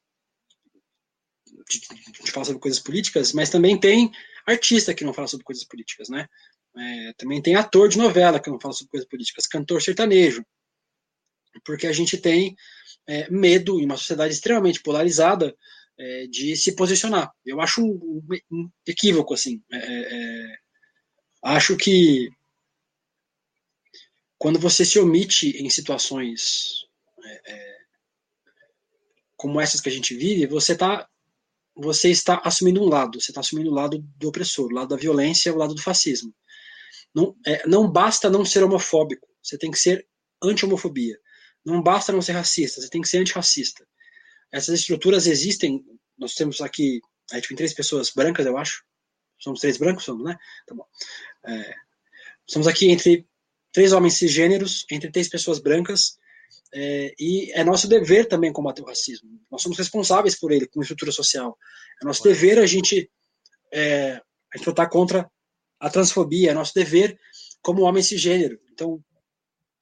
[1.68, 1.80] de,
[2.24, 4.10] de, falar sobre coisas políticas, mas também tem
[4.46, 6.26] artista que não fala sobre coisas políticas, né?
[6.76, 10.44] É, também tem ator de novela que não fala sobre coisas políticas, cantor sertanejo,
[11.64, 12.56] porque a gente tem
[13.06, 15.54] é, medo em uma sociedade extremamente polarizada
[16.02, 17.32] é, de se posicionar.
[17.46, 19.62] Eu acho um, equívoco, assim.
[19.70, 20.56] É, é,
[21.44, 22.28] acho que
[24.36, 26.86] quando você se omite em situações
[27.24, 27.76] é, é,
[29.36, 31.08] como essas que a gente vive, você tá
[31.74, 34.96] você está assumindo um lado, você está assumindo o lado do opressor, o lado da
[34.96, 36.34] violência, o lado do fascismo.
[37.14, 40.06] Não, é, não basta não ser homofóbico, você tem que ser
[40.42, 41.16] anti-homofobia.
[41.64, 43.86] Não basta não ser racista, você tem que ser antirracista.
[44.52, 45.84] Essas estruturas existem.
[46.16, 47.00] Nós temos aqui,
[47.32, 48.84] a gente tem três pessoas brancas, eu acho.
[49.38, 50.36] Somos três brancos, somos, né?
[50.66, 50.86] Tá bom.
[51.46, 51.74] É,
[52.46, 53.26] somos aqui entre
[53.72, 56.18] três homens cisgêneros, entre três pessoas brancas,
[56.74, 59.28] é, e é nosso dever também combater o racismo.
[59.50, 61.58] Nós somos responsáveis por ele, como estrutura social.
[62.00, 63.10] É nosso dever a gente,
[63.72, 64.20] é,
[64.52, 65.30] a gente lutar contra
[65.80, 67.18] a transfobia, é nosso dever
[67.60, 68.58] como homem cisgênero.
[68.72, 69.02] Então,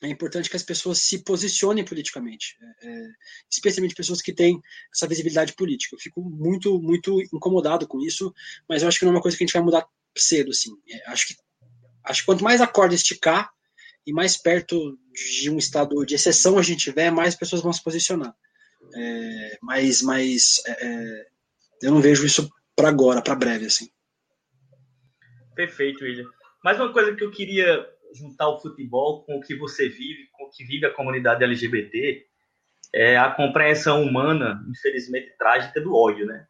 [0.03, 3.07] é importante que as pessoas se posicionem politicamente, é, é,
[3.51, 4.61] especialmente pessoas que têm
[4.94, 5.94] essa visibilidade política.
[5.94, 8.32] Eu fico muito, muito incomodado com isso,
[8.68, 9.86] mas eu acho que não é uma coisa que a gente vai mudar
[10.16, 10.70] cedo, assim.
[10.88, 11.34] É, acho que
[12.05, 13.51] acho que quanto mais a corda esticar
[14.07, 17.82] e mais perto de um estado de exceção a gente tiver, mais pessoas vão se
[17.82, 18.34] posicionar.
[18.94, 21.26] É, mas, mas é, é
[21.82, 23.90] Eu não vejo isso para agora, para breve, assim.
[25.55, 26.26] Perfeito, William.
[26.64, 30.44] Mais uma coisa que eu queria juntar o futebol com o que você vive, com
[30.44, 32.24] o que vive a comunidade LGBT,
[32.94, 36.46] é a compreensão humana, infelizmente trágica, do ódio, né?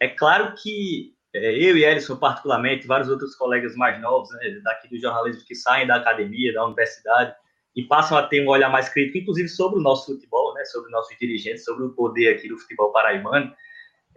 [0.00, 4.88] É claro que é, eu e Ellison, particularmente, vários outros colegas mais novos, né, daqui
[4.88, 7.34] do jornalismo, que saem da academia, da universidade,
[7.74, 10.90] e passam a ter um olhar mais crítico, inclusive sobre o nosso futebol, né, sobre
[10.90, 13.54] nossos dirigentes, sobre o poder aqui do futebol paraibano,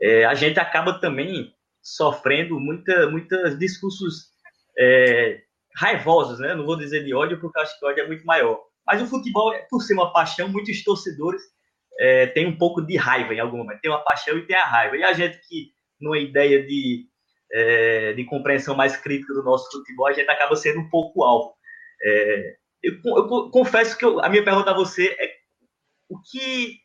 [0.02, 4.30] é, a gente acaba também sofrendo muita, muitos discursos
[4.78, 5.42] é,
[5.76, 6.54] raivosos, né?
[6.56, 8.62] Não vou dizer de ódio, porque acho que ódio é muito maior.
[8.86, 11.42] Mas o futebol, é, por ser uma paixão, muitos torcedores
[12.00, 13.82] é, têm um pouco de raiva em algum momento.
[13.82, 14.98] Tem uma paixão e tem a raiva.
[14.98, 17.06] E a gente que, numa ideia de,
[17.52, 21.54] é, de compreensão mais crítica do nosso futebol, a gente acaba sendo um pouco alvo.
[22.04, 25.40] É, eu, eu, confesso que eu, a minha pergunta a você é
[26.10, 26.80] o que,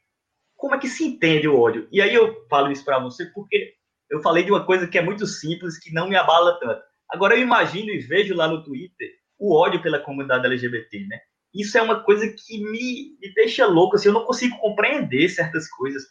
[0.56, 1.88] como é que se entende o ódio?
[1.90, 3.74] E aí eu falo isso para você porque
[4.10, 6.82] eu falei de uma coisa que é muito simples, que não me abala tanto.
[7.10, 11.18] Agora eu imagino e vejo lá no Twitter o ódio pela comunidade LGBT, né?
[11.54, 15.68] Isso é uma coisa que me, me deixa louco, assim, eu não consigo compreender certas
[15.70, 16.02] coisas.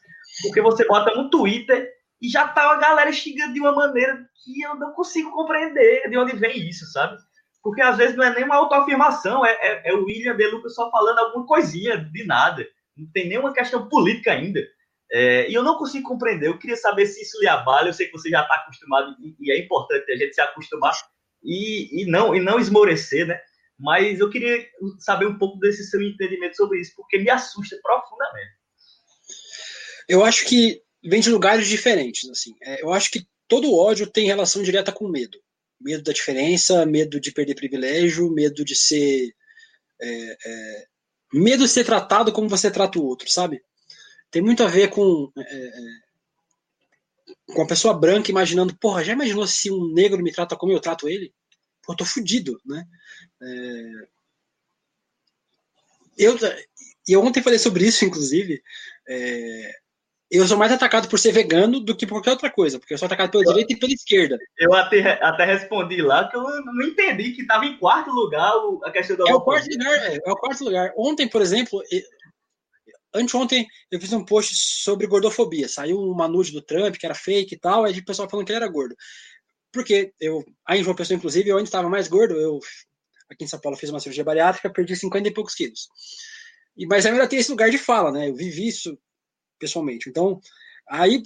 [0.42, 1.92] Porque você bota no Twitter
[2.22, 6.18] e já tá a galera xingando de uma maneira que eu não consigo compreender de
[6.18, 7.18] onde vem isso, sabe?
[7.62, 10.70] Porque às vezes não é nem uma autoafirmação, é, é, é o William De Luca
[10.70, 12.66] só falando alguma coisinha de nada.
[12.96, 14.62] Não tem nenhuma questão política ainda.
[15.14, 16.48] É, e eu não consigo compreender.
[16.48, 17.88] Eu queria saber se isso lhe abala.
[17.88, 20.94] Eu sei que você já está acostumado e, e, é importante a gente se acostumar
[21.44, 23.40] e, e, não, e não esmorecer, né?
[23.80, 24.66] Mas eu queria
[25.00, 28.54] saber um pouco desse seu entendimento sobre isso, porque me assusta profundamente.
[30.08, 32.30] Eu acho que vem de lugares diferentes.
[32.30, 32.56] assim.
[32.64, 35.38] É, eu acho que todo ódio tem relação direta com medo
[35.84, 39.36] medo da diferença, medo de perder privilégio, medo de ser.
[40.02, 40.86] É, é,
[41.34, 43.62] medo de ser tratado como você trata o outro, sabe?
[44.34, 45.32] Tem muito a ver com.
[45.38, 45.72] É, é
[47.54, 50.80] com a pessoa branca imaginando, porra, já imaginou se um negro me trata como eu
[50.80, 51.32] trato ele?
[51.84, 52.86] Pô, eu tô fudido, né?
[53.42, 53.92] É,
[56.18, 56.38] eu,
[57.08, 58.62] eu ontem falei sobre isso, inclusive.
[59.08, 59.72] É,
[60.32, 62.98] eu sou mais atacado por ser vegano do que por qualquer outra coisa, porque eu
[62.98, 64.38] sou atacado pela eu, direita e pela esquerda.
[64.58, 68.52] Eu até, até respondi lá que eu não entendi que estava em quarto lugar
[68.84, 69.30] a questão da.
[69.30, 70.94] É o quarto lugar, é, é, o quarto lugar.
[70.98, 71.82] Ontem, por exemplo,
[73.14, 75.68] anteontem eu fiz um post sobre gordofobia.
[75.68, 78.52] Saiu uma nude do Trump que era fake e tal, aí o pessoal falando que
[78.52, 78.96] ele era gordo.
[79.72, 82.60] Porque eu, aí em João Pessoa, inclusive, eu ainda estava mais gordo, eu
[83.30, 85.88] aqui em São Paulo fiz uma cirurgia bariátrica, perdi 50 e poucos quilos.
[86.78, 88.30] E, mas ainda tem esse lugar de fala, né?
[88.30, 88.98] Eu vivi isso
[89.60, 90.10] pessoalmente.
[90.10, 90.40] Então,
[90.88, 91.24] aí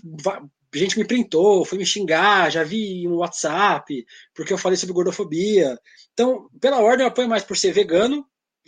[0.78, 5.78] gente me printou, foi me xingar, já vi no WhatsApp, porque eu falei sobre gordofobia.
[6.14, 8.26] Então, pela ordem, eu apoio mais por ser vegano,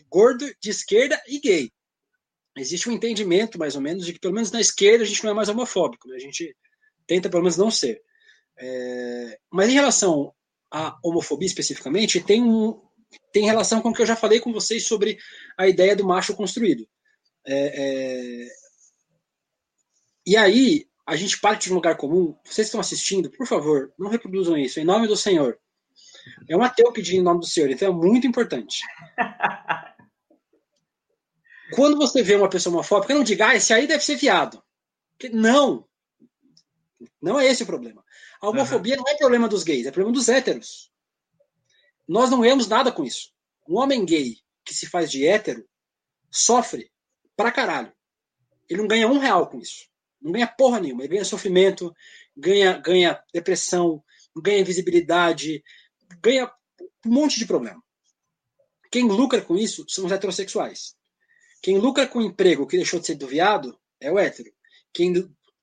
[0.09, 1.71] gordo, de esquerda e gay.
[2.59, 5.31] Existe um entendimento, mais ou menos, de que pelo menos na esquerda a gente não
[5.31, 6.15] é mais homofóbico, né?
[6.15, 6.55] a gente
[7.07, 8.01] tenta pelo menos não ser.
[8.57, 9.39] É...
[9.51, 10.33] Mas em relação
[10.71, 12.79] à homofobia especificamente, tem, um,
[13.31, 15.17] tem relação com o que eu já falei com vocês sobre
[15.57, 16.87] a ideia do macho construído.
[17.45, 18.47] É, é,
[20.25, 22.35] e aí, a gente parte de um lugar comum.
[22.45, 25.57] Vocês estão assistindo, por favor, não reproduzam isso, em nome do Senhor.
[26.47, 28.81] É um ateu pedir em nome do Senhor, então é muito importante.
[31.73, 34.61] Quando você vê uma pessoa homofóbica, não diga, ah, esse aí deve ser viado.
[35.31, 35.87] Não.
[37.21, 38.03] Não é esse o problema.
[38.41, 39.03] A homofobia uhum.
[39.03, 40.91] não é problema dos gays, é problema dos héteros.
[42.07, 43.31] Nós não ganhamos nada com isso.
[43.67, 45.67] Um homem gay que se faz de hétero
[46.31, 46.91] sofre
[47.35, 47.93] pra caralho.
[48.67, 49.87] Ele não ganha um real com isso.
[50.21, 51.01] Não ganha porra nenhuma.
[51.01, 51.93] Ele ganha sofrimento,
[52.35, 54.03] ganha, ganha depressão,
[54.35, 55.63] ganha visibilidade,
[56.21, 56.51] ganha
[57.05, 57.81] um monte de problema.
[58.91, 60.95] Quem lucra com isso são os heterossexuais.
[61.61, 64.51] Quem lucra com emprego que deixou de ser do viado é o hétero.
[64.93, 65.13] Quem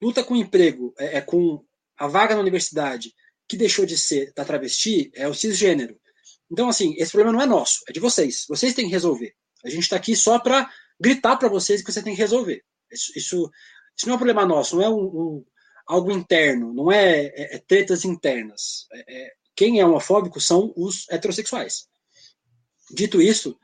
[0.00, 1.64] luta com emprego, é, é com
[1.96, 3.14] a vaga na universidade
[3.48, 5.98] que deixou de ser da travesti, é o cisgênero.
[6.50, 8.44] Então, assim, esse problema não é nosso, é de vocês.
[8.48, 9.34] Vocês têm que resolver.
[9.64, 10.70] A gente está aqui só para
[11.00, 12.62] gritar para vocês que você tem que resolver.
[12.90, 13.50] Isso, isso,
[13.96, 15.44] isso não é um problema nosso, não é um, um
[15.86, 18.86] algo interno, não é, é, é tretas internas.
[18.92, 21.88] É, é, quem é homofóbico são os heterossexuais.
[22.90, 23.58] Dito isso,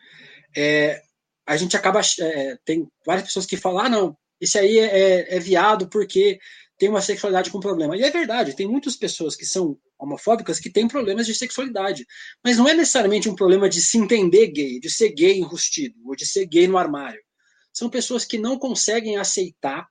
[0.56, 1.02] é,
[1.46, 2.00] a gente acaba.
[2.20, 6.38] É, tem várias pessoas que falam: ah, não, esse aí é, viado porque
[6.78, 7.96] tem uma sexualidade com problema.
[7.96, 12.04] E é verdade, tem muitas pessoas que são homofóbicas que têm problemas de sexualidade.
[12.44, 16.16] Mas não é necessariamente um problema de se entender gay, de ser gay enrustido, ou
[16.16, 17.20] de ser gay no armário.
[17.72, 19.86] São pessoas que não conseguem aceitar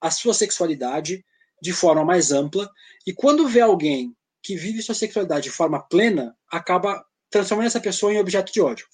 [0.00, 1.24] a sua sexualidade
[1.62, 2.68] de forma mais ampla,
[3.06, 8.12] e quando vê alguém que vive sua sexualidade de forma plena, acaba transformando essa pessoa
[8.12, 8.86] em objeto de ódio.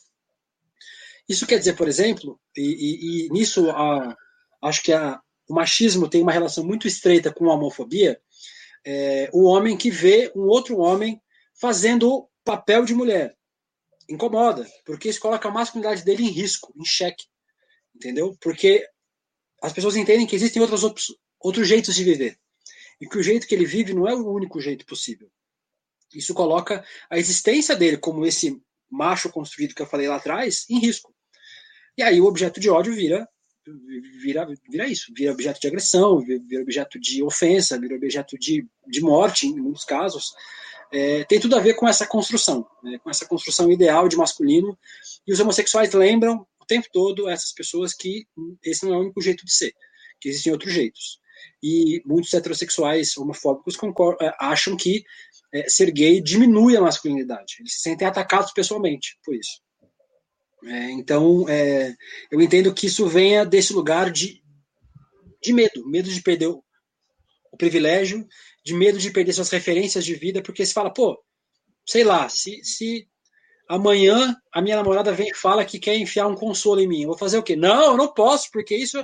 [1.28, 4.16] Isso quer dizer, por exemplo, e, e, e nisso a,
[4.62, 8.20] acho que a, o machismo tem uma relação muito estreita com a homofobia,
[8.84, 11.20] é, o homem que vê um outro homem
[11.60, 13.36] fazendo o papel de mulher.
[14.08, 17.24] Incomoda, porque isso coloca a masculinidade dele em risco, em xeque.
[17.94, 18.34] Entendeu?
[18.40, 18.88] Porque
[19.62, 22.38] as pessoas entendem que existem outros, outros jeitos de viver.
[23.00, 25.30] E que o jeito que ele vive não é o único jeito possível.
[26.14, 28.58] Isso coloca a existência dele como esse
[28.90, 31.14] macho construído que eu falei lá atrás em risco.
[31.98, 33.28] E aí o objeto de ódio vira
[34.22, 39.00] vira, vira isso, vira objeto de agressão, vira objeto de ofensa, vira objeto de, de
[39.00, 40.32] morte, em muitos casos.
[40.92, 44.78] É, tem tudo a ver com essa construção, né, com essa construção ideal de masculino.
[45.26, 48.26] E os homossexuais lembram o tempo todo essas pessoas que
[48.64, 49.72] esse não é o único jeito de ser,
[50.20, 51.20] que existem outros jeitos.
[51.62, 55.04] E muitos heterossexuais homofóbicos concordam, é, acham que
[55.52, 57.56] é, ser gay diminui a masculinidade.
[57.60, 59.60] Eles se sentem atacados pessoalmente por isso.
[60.68, 61.94] É, então, é,
[62.30, 64.42] eu entendo que isso venha desse lugar de,
[65.42, 66.62] de medo, medo de perder o,
[67.50, 68.26] o, privilégio,
[68.62, 71.18] de medo de perder suas referências de vida, porque se fala, pô,
[71.86, 73.08] sei lá, se, se
[73.66, 77.08] amanhã a minha namorada vem e fala que quer enfiar um consolo em mim, eu
[77.08, 77.56] vou fazer o quê?
[77.56, 79.02] Não, eu não posso, porque isso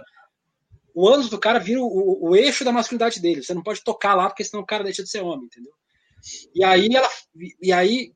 [0.94, 3.42] o ânus do cara vira o, o, o, eixo da masculinidade dele.
[3.42, 5.72] Você não pode tocar lá, porque senão o cara deixa de ser homem, entendeu?
[6.54, 7.08] E aí ela,
[7.60, 8.12] e aí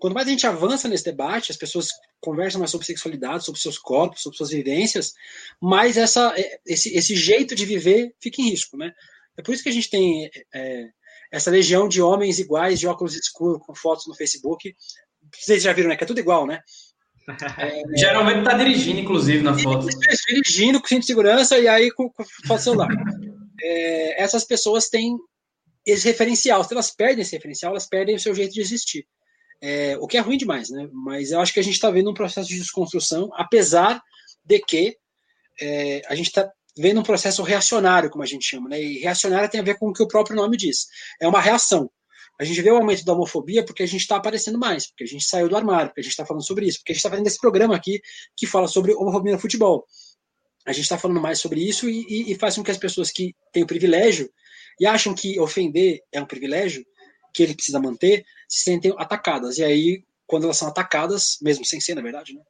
[0.00, 1.88] quanto mais a gente avança nesse debate, as pessoas
[2.20, 5.12] conversam mais sobre sexualidade, sobre seus corpos, sobre suas vivências,
[5.60, 8.92] mais essa, é, esse, esse jeito de viver fica em risco, né?
[9.36, 10.88] É por isso que a gente tem é,
[11.30, 14.74] essa legião de homens iguais, de óculos escuros, com fotos no Facebook.
[15.38, 15.96] Vocês já viram, né?
[15.96, 16.60] Que é tudo igual, né?
[17.58, 19.86] É, Geralmente tá dirigindo, inclusive, na foto.
[20.26, 22.88] Dirigindo com cinto de segurança e aí com, com foto celular.
[23.62, 25.18] É, essas pessoas têm
[25.84, 26.64] esse referencial.
[26.64, 29.06] Se elas perdem esse referencial, elas perdem o seu jeito de existir.
[29.62, 30.88] É, o que é ruim demais, né?
[30.92, 34.02] Mas eu acho que a gente está vendo um processo de desconstrução, apesar
[34.44, 34.96] de que
[35.60, 38.82] é, a gente está vendo um processo reacionário, como a gente chama, né?
[38.82, 40.86] E reacionário tem a ver com o que o próprio nome diz.
[41.20, 41.90] É uma reação.
[42.40, 45.06] A gente vê o aumento da homofobia porque a gente está aparecendo mais, porque a
[45.06, 47.10] gente saiu do armário, porque a gente está falando sobre isso, porque a gente está
[47.10, 48.00] fazendo esse programa aqui
[48.34, 49.84] que fala sobre homofobia no futebol.
[50.66, 53.10] A gente está falando mais sobre isso e, e, e faz com que as pessoas
[53.10, 54.30] que têm o privilégio
[54.78, 56.82] e acham que ofender é um privilégio,
[57.32, 59.58] que ele precisa manter, se sentem atacadas.
[59.58, 62.42] E aí, quando elas são atacadas, mesmo sem ser, na verdade, né,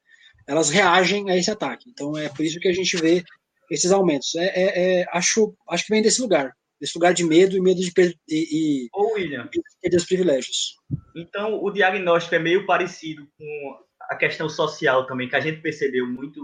[0.47, 1.89] elas reagem a esse ataque.
[1.89, 3.23] Então é por isso que a gente vê
[3.71, 4.35] esses aumentos.
[4.35, 6.53] É, é, é acho, acho que vem desse lugar.
[6.81, 9.49] Desse lugar de medo e medo de perder e, Ô, William,
[9.83, 10.77] perder os privilégios.
[11.15, 13.79] Então, o diagnóstico é meio parecido com
[14.11, 16.41] a questão social também, que a gente percebeu muito,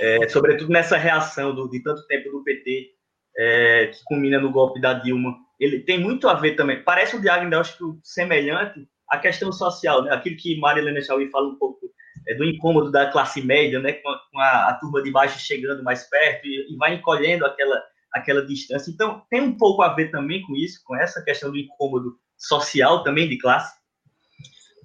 [0.00, 2.90] é, sobretudo nessa reação do, de tanto tempo do PT,
[3.38, 6.82] é, que culmina no golpe da Dilma, ele tem muito a ver também.
[6.82, 10.12] Parece um diagnóstico semelhante à questão social, né?
[10.12, 11.90] Aquilo que Maria Helena Chauí fala um pouco
[12.26, 13.92] é, do incômodo da classe média, né?
[13.92, 17.44] Com a, com a, a turma de baixo chegando mais perto e, e, vai encolhendo
[17.44, 17.82] aquela,
[18.12, 18.90] aquela distância.
[18.90, 23.04] Então, tem um pouco a ver também com isso, com essa questão do incômodo social
[23.04, 23.78] também de classe?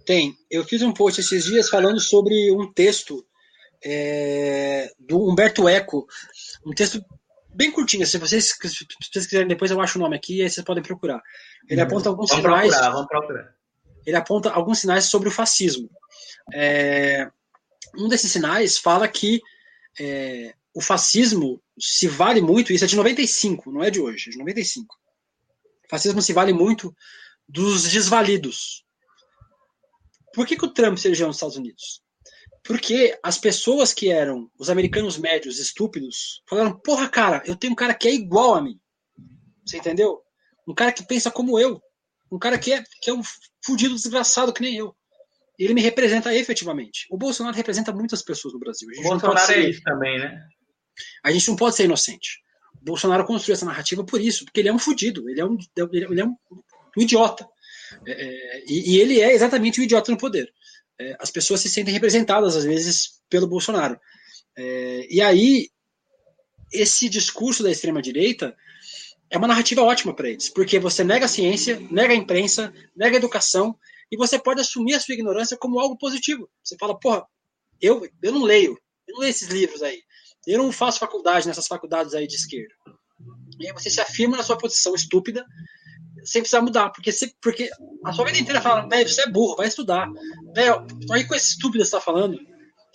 [0.06, 0.36] Tem.
[0.52, 3.26] Eu fiz um post esses dias falando sobre um texto
[3.84, 6.06] é, do Humberto Eco,
[6.66, 7.04] um texto
[7.56, 8.06] bem curtinha.
[8.06, 10.84] Se vocês, se vocês quiserem, depois eu acho o nome aqui e aí vocês podem
[10.84, 11.22] procurar.
[11.68, 11.88] Ele uhum.
[11.88, 12.70] aponta alguns sinais.
[12.70, 13.56] Procurar, vamos procurar.
[14.06, 15.90] Ele aponta alguns sinais sobre o fascismo.
[16.54, 17.30] É,
[17.98, 19.42] um desses sinais fala que
[20.00, 24.32] é, o fascismo se vale muito, isso é de 95, não é de hoje, é
[24.32, 24.96] de 95.
[25.86, 26.96] O fascismo se vale muito
[27.48, 28.84] dos desvalidos.
[30.34, 32.04] Por que, que o Trump se elegeu nos Estados Unidos?
[32.66, 37.76] Porque as pessoas que eram os americanos médios estúpidos falaram: porra, cara, eu tenho um
[37.76, 38.80] cara que é igual a mim.
[39.64, 40.22] Você entendeu?
[40.68, 41.80] Um cara que pensa como eu.
[42.32, 43.22] Um cara que é, que é um
[43.64, 44.96] fudido desgraçado que nem eu.
[45.60, 47.06] Ele me representa efetivamente.
[47.12, 48.90] O Bolsonaro representa muitas pessoas no Brasil.
[48.98, 50.44] o Bolsonaro é isso também, né?
[51.24, 52.42] A gente não pode ser inocente.
[52.82, 55.58] O Bolsonaro construiu essa narrativa por isso, porque ele é um fudido, ele é um,
[55.94, 56.36] ele é um,
[56.98, 57.48] um idiota.
[58.08, 60.52] É, é e, e ele é exatamente o um idiota no poder
[61.00, 64.00] é, as pessoas se sentem representadas, às vezes, pelo Bolsonaro.
[64.58, 65.70] É, e aí,
[66.72, 68.56] esse discurso da extrema-direita
[69.30, 73.16] é uma narrativa ótima para eles, porque você nega a ciência, nega a imprensa, nega
[73.16, 73.78] a educação,
[74.12, 76.50] e você pode assumir a sua ignorância como algo positivo.
[76.64, 77.26] Você fala, porra,
[77.82, 80.02] eu, eu não leio, eu não leio esses livros aí,
[80.48, 82.74] eu não faço faculdade nessas faculdades aí de esquerda.
[83.60, 85.46] E aí você se afirma na sua posição estúpida,
[86.26, 87.70] sem precisar mudar, porque, você, porque
[88.04, 90.08] a sua vida inteira fala, velho, você é burro, vai estudar.
[90.54, 92.40] Velho, aí com esse estúpido que você tá falando.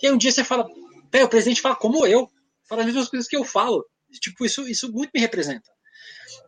[0.01, 0.67] E aí um dia você fala,
[1.11, 2.29] velho, o presidente fala como eu,
[2.67, 3.85] fala as mesmas coisas que eu falo.
[4.19, 5.69] Tipo, isso, isso muito me representa.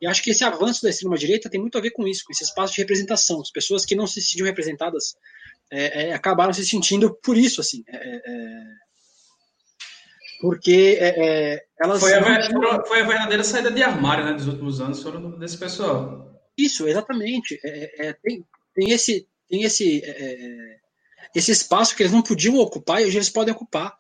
[0.02, 2.44] E acho que esse avanço da extrema-direita tem muito a ver com isso, com esse
[2.44, 3.42] espaço de representação.
[3.42, 5.16] As pessoas que não se sentiam representadas
[5.72, 7.84] é, é, acabaram se sentindo por isso, assim.
[7.88, 8.84] É, é, é
[10.44, 12.02] porque é, elas.
[12.02, 16.33] Foi a, foi a, verdadeira saída de armário né, dos últimos anos, foram desse pessoal.
[16.58, 17.60] Isso, exatamente.
[17.64, 20.02] É, é, tem, tem esse, tem esse,
[21.36, 23.96] esse espaço que eles não podiam ocupar e hoje eles podem ocupar.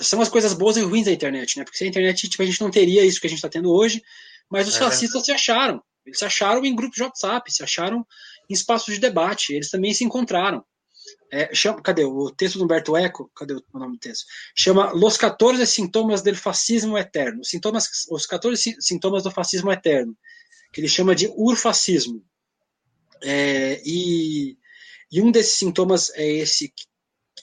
[0.00, 1.64] são as coisas boas e ruins da internet, né?
[1.64, 3.72] Porque sem a internet tipo, a gente não teria isso que a gente está tendo
[3.72, 4.02] hoje,
[4.50, 5.82] mas os fascistas se acharam.
[6.04, 8.06] Eles se acharam em grupos de WhatsApp, se acharam
[8.48, 10.64] em espaços de debate, eles também se encontraram.
[11.32, 13.30] É, chama, cadê o texto do Humberto Eco?
[13.34, 14.26] Cadê o nome do texto?
[14.54, 17.44] Chama Los 14 Sintomas do Fascismo Eterno.
[17.44, 20.16] Sintomas, os 14 Sintomas do Fascismo Eterno,
[20.72, 22.24] que ele chama de urfascismo.
[23.22, 24.56] É, e,
[25.12, 26.84] e, um desses sintomas é esse que,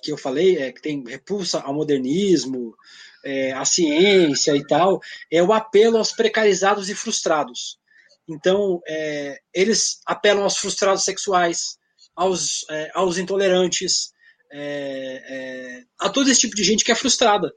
[0.02, 2.76] que eu falei, é, que tem repulsa ao modernismo,
[3.24, 5.00] é, à ciência e tal,
[5.32, 7.78] é o apelo aos precarizados e frustrados.
[8.28, 11.78] Então, é, eles apelam aos frustrados sexuais,
[12.16, 14.12] aos, é, aos intolerantes,
[14.52, 17.52] é, é, a todo esse tipo de gente que é frustrada.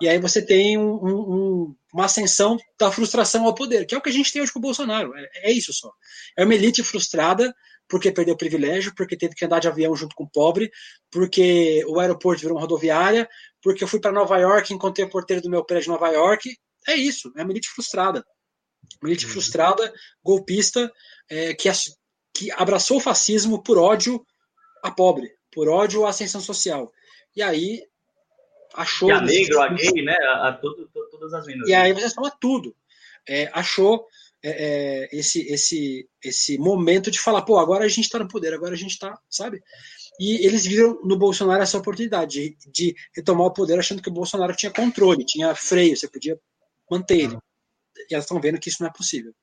[0.00, 4.02] E aí você tem um, um, uma ascensão da frustração ao poder, que é o
[4.02, 5.16] que a gente tem hoje com o Bolsonaro.
[5.16, 5.90] É, é, isso só.
[6.36, 7.54] É uma elite frustrada
[7.88, 10.70] porque perdeu privilégio, porque teve que andar de avião junto com o pobre,
[11.10, 13.28] porque o aeroporto virou uma rodoviária,
[13.62, 16.08] porque eu fui para Nova York e encontrei o porteiro do meu prédio de Nova
[16.08, 16.56] York.
[16.86, 18.24] É isso, é uma elite frustrada.
[19.00, 19.32] Uma elite uhum.
[19.32, 19.92] frustrada,
[20.22, 20.92] golpista,
[21.30, 21.68] é, que,
[22.34, 24.24] que abraçou o fascismo por ódio
[24.82, 26.92] a pobre, por ódio à ascensão social.
[27.34, 27.82] E aí
[28.76, 29.08] achou.
[29.08, 30.16] E a negro, a gay, né?
[30.20, 31.68] A, a todo, todas as vendas.
[31.68, 32.74] E aí você toma tudo.
[33.28, 34.06] É, achou
[34.42, 38.54] é, é, esse, esse, esse momento de falar, pô, agora a gente está no poder,
[38.54, 39.60] agora a gente está, sabe?
[40.20, 44.12] E eles viram no Bolsonaro essa oportunidade de, de, retomar o poder, achando que o
[44.12, 46.38] Bolsonaro tinha controle, tinha freio, você podia
[46.90, 47.38] manter ele.
[48.08, 49.34] E elas estão vendo que isso não é possível.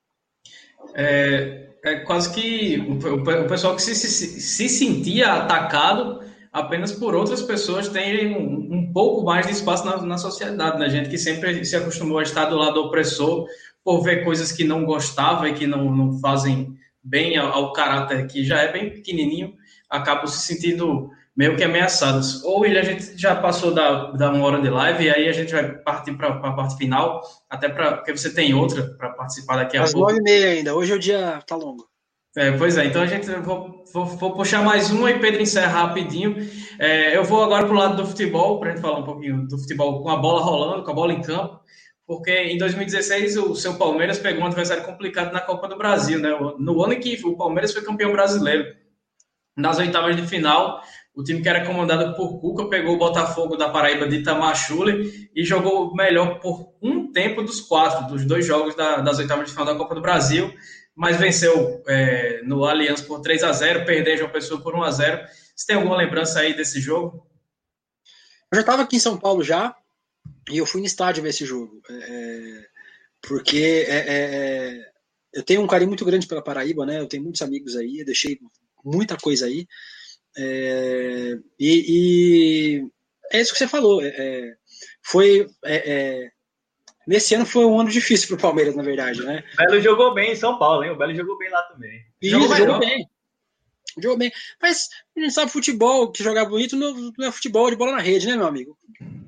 [0.96, 6.24] É, é quase que o, o pessoal que se, se, se, sentia atacado
[6.54, 10.88] apenas por outras pessoas tem um, um pouco mais de espaço na, na sociedade, né?
[10.88, 13.48] Gente que sempre se acostumou a estar do lado opressor
[13.84, 18.28] por ver coisas que não gostava e que não, não fazem bem ao, ao caráter
[18.28, 19.56] que já é bem pequenininho,
[19.90, 22.44] acabam se sentindo meio que ameaçadas.
[22.44, 25.34] Ou ele, a gente já passou da, da uma hora de live e aí a
[25.34, 29.58] gente vai partir para a parte final, até para porque você tem outra para participar
[29.58, 30.08] daqui a Às pouco.
[30.08, 31.93] Às nove e meia ainda, hoje o dia tá longo.
[32.36, 35.84] É, pois é, então a gente vou, vou, vou, puxar mais uma e Pedro encerra
[35.84, 36.36] rapidinho.
[36.80, 39.48] É, eu vou agora para o lado do futebol, para a gente falar um pouquinho
[39.48, 41.60] do futebol com a bola rolando, com a bola em campo,
[42.08, 46.30] porque em 2016 o seu Palmeiras pegou um adversário complicado na Copa do Brasil, né?
[46.58, 48.66] No ano em que o Palmeiras foi campeão brasileiro.
[49.56, 50.82] Nas oitavas de final,
[51.16, 55.44] o time que era comandado por Cuca pegou o Botafogo da Paraíba de Itamachule e
[55.44, 59.68] jogou melhor por um tempo dos quatro, dos dois jogos da, das oitavas de final
[59.68, 60.52] da Copa do Brasil,
[60.96, 64.92] mas venceu é, no Allianz por 3 a 0 perdeu João Pessoa por 1 a
[64.92, 67.28] 0 Você tem alguma lembrança aí desse jogo?
[68.52, 69.76] Eu já estava aqui em São Paulo já,
[70.50, 71.82] e eu fui no estádio ver esse jogo.
[71.90, 72.66] É, é
[73.22, 74.92] porque é, é, é,
[75.34, 77.00] eu tenho um carinho muito grande pela Paraíba, né?
[77.00, 78.38] Eu tenho muitos amigos aí, eu deixei
[78.84, 79.66] muita coisa aí.
[80.38, 82.88] E, e,
[83.32, 84.02] é isso que você falou.
[85.02, 86.30] Foi é,
[87.08, 89.44] nesse ano foi um ano difícil para o Palmeiras, na verdade, né?
[89.54, 90.92] O Belo jogou bem em São Paulo, hein?
[90.92, 92.02] O Belo jogou bem lá também.
[92.22, 93.10] Isso, jogou, jogou bem.
[93.98, 94.32] Jogou bem.
[94.62, 98.28] Mas a gente sabe futebol, que jogar bonito não, é futebol de bola na rede,
[98.28, 98.78] né, meu amigo?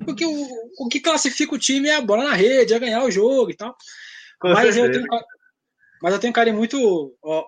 [0.04, 0.48] Porque o,
[0.78, 3.54] o que classifica o time é a bola na rede, é ganhar o jogo e
[3.54, 3.76] tal.
[4.42, 5.04] mas eu, tenho,
[6.02, 7.44] mas eu tenho um carinho muito ó,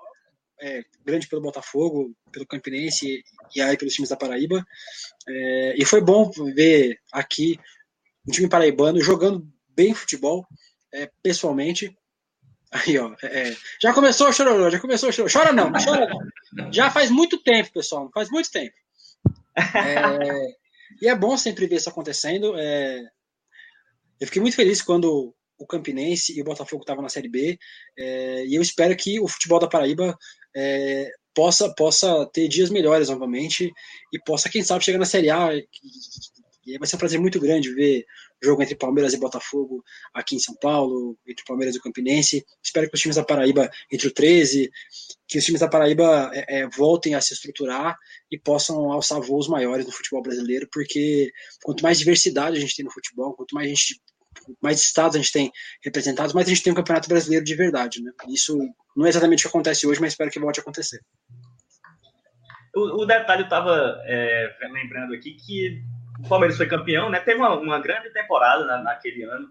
[0.61, 3.23] é, grande pelo Botafogo, pelo Campinense
[3.55, 4.65] e aí pelos times da Paraíba.
[5.29, 7.59] É, e foi bom ver aqui
[8.27, 9.47] um time paraibano jogando
[9.79, 10.45] bem futebol,
[10.93, 11.97] é, pessoalmente.
[12.73, 15.33] Aí, ó, é, é já começou o chororô, já começou o chororô.
[15.33, 16.09] Chora não, chora
[16.53, 16.73] não.
[16.73, 18.75] Já faz muito tempo, pessoal, faz muito tempo.
[19.57, 20.57] É,
[21.01, 22.59] e é bom sempre ver isso acontecendo.
[22.59, 23.01] É,
[24.21, 27.57] eu fiquei muito feliz quando o Campinense e o Botafogo estavam na Série B.
[27.97, 30.19] É, e eu espero que o futebol da Paraíba
[31.33, 33.73] possa, possa ter dias melhores novamente
[34.13, 35.55] e possa, quem sabe, chegar na Série A.
[35.55, 35.67] E,
[36.67, 38.05] e vai ser um prazer muito grande ver
[38.43, 39.85] jogo entre Palmeiras e Botafogo
[40.15, 42.45] aqui em São Paulo, entre Palmeiras e Campinense.
[42.63, 44.71] Espero que os times da Paraíba, entre o 13,
[45.27, 47.97] que os times da Paraíba é, é, voltem a se estruturar
[48.31, 51.31] e possam alçar voos maiores no futebol brasileiro, porque
[51.63, 54.01] quanto mais diversidade a gente tem no futebol, quanto mais gente
[54.63, 58.03] mais estados a gente tem representados, mais a gente tem um campeonato brasileiro de verdade,
[58.03, 58.13] né?
[58.29, 58.57] Isso
[58.97, 61.01] não é exatamente o que acontece hoje, mas espero que volte a acontecer.
[62.75, 65.83] O, o detalhe, eu estava é, lembrando aqui que
[66.19, 67.21] o Palmeiras foi campeão, né?
[67.21, 69.49] Teve uma, uma grande temporada na, naquele ano.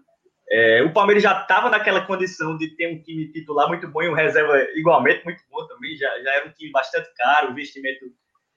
[0.50, 4.08] É, o Palmeiras já estava naquela condição de ter um time titular muito bom e
[4.08, 5.96] um reserva igualmente muito bom também.
[5.96, 8.06] Já, já era um time bastante caro, investimento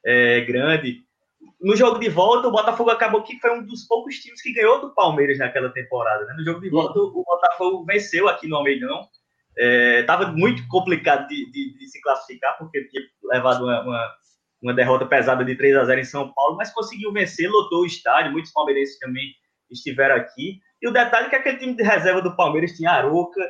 [0.05, 1.03] é, grande.
[1.59, 4.79] no jogo de volta, o Botafogo acabou que foi um dos poucos times que ganhou
[4.79, 6.25] do Palmeiras naquela temporada.
[6.25, 6.33] Né?
[6.37, 9.07] No jogo de volta, o Botafogo venceu aqui no Almeidão.
[9.99, 14.15] Estava é, muito complicado de, de, de, se classificar, porque tinha levado uma, uma,
[14.61, 17.85] uma, derrota pesada de 3 a 0 em São Paulo, mas conseguiu vencer, lotou o
[17.85, 19.25] estádio, muitos palmeirenses também
[19.69, 20.59] estiveram aqui.
[20.81, 23.41] E o detalhe é que aquele time de reserva do Palmeiras tinha Aroca,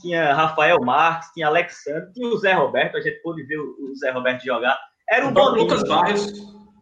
[0.00, 4.10] tinha Rafael Marques, tinha Alexandre, tinha o Zé Roberto, a gente pôde ver o Zé
[4.10, 4.78] Roberto jogar.
[5.08, 6.32] Era um bom Lucas Barrios.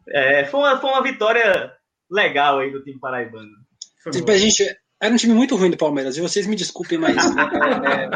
[0.09, 1.72] É, foi, uma, foi uma vitória
[2.11, 3.51] legal aí do time paraibano.
[4.11, 4.64] Tipo, a gente,
[5.01, 7.41] era um time muito ruim do Palmeiras, e vocês me desculpem, mas é,
[8.05, 8.11] é,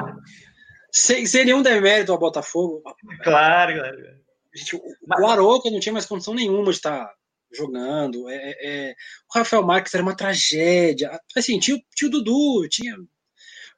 [0.93, 2.83] sem, sem nenhum demérito ao Botafogo.
[3.23, 3.97] Claro, claro.
[4.59, 5.21] Gente, o, mas...
[5.21, 7.13] o Aroca não tinha mais condição nenhuma de estar
[7.53, 8.29] jogando.
[8.29, 8.95] É, é, é,
[9.29, 11.19] o Rafael Marques era uma tragédia.
[11.37, 12.97] Assim, tinha, tinha o Dudu, tinha,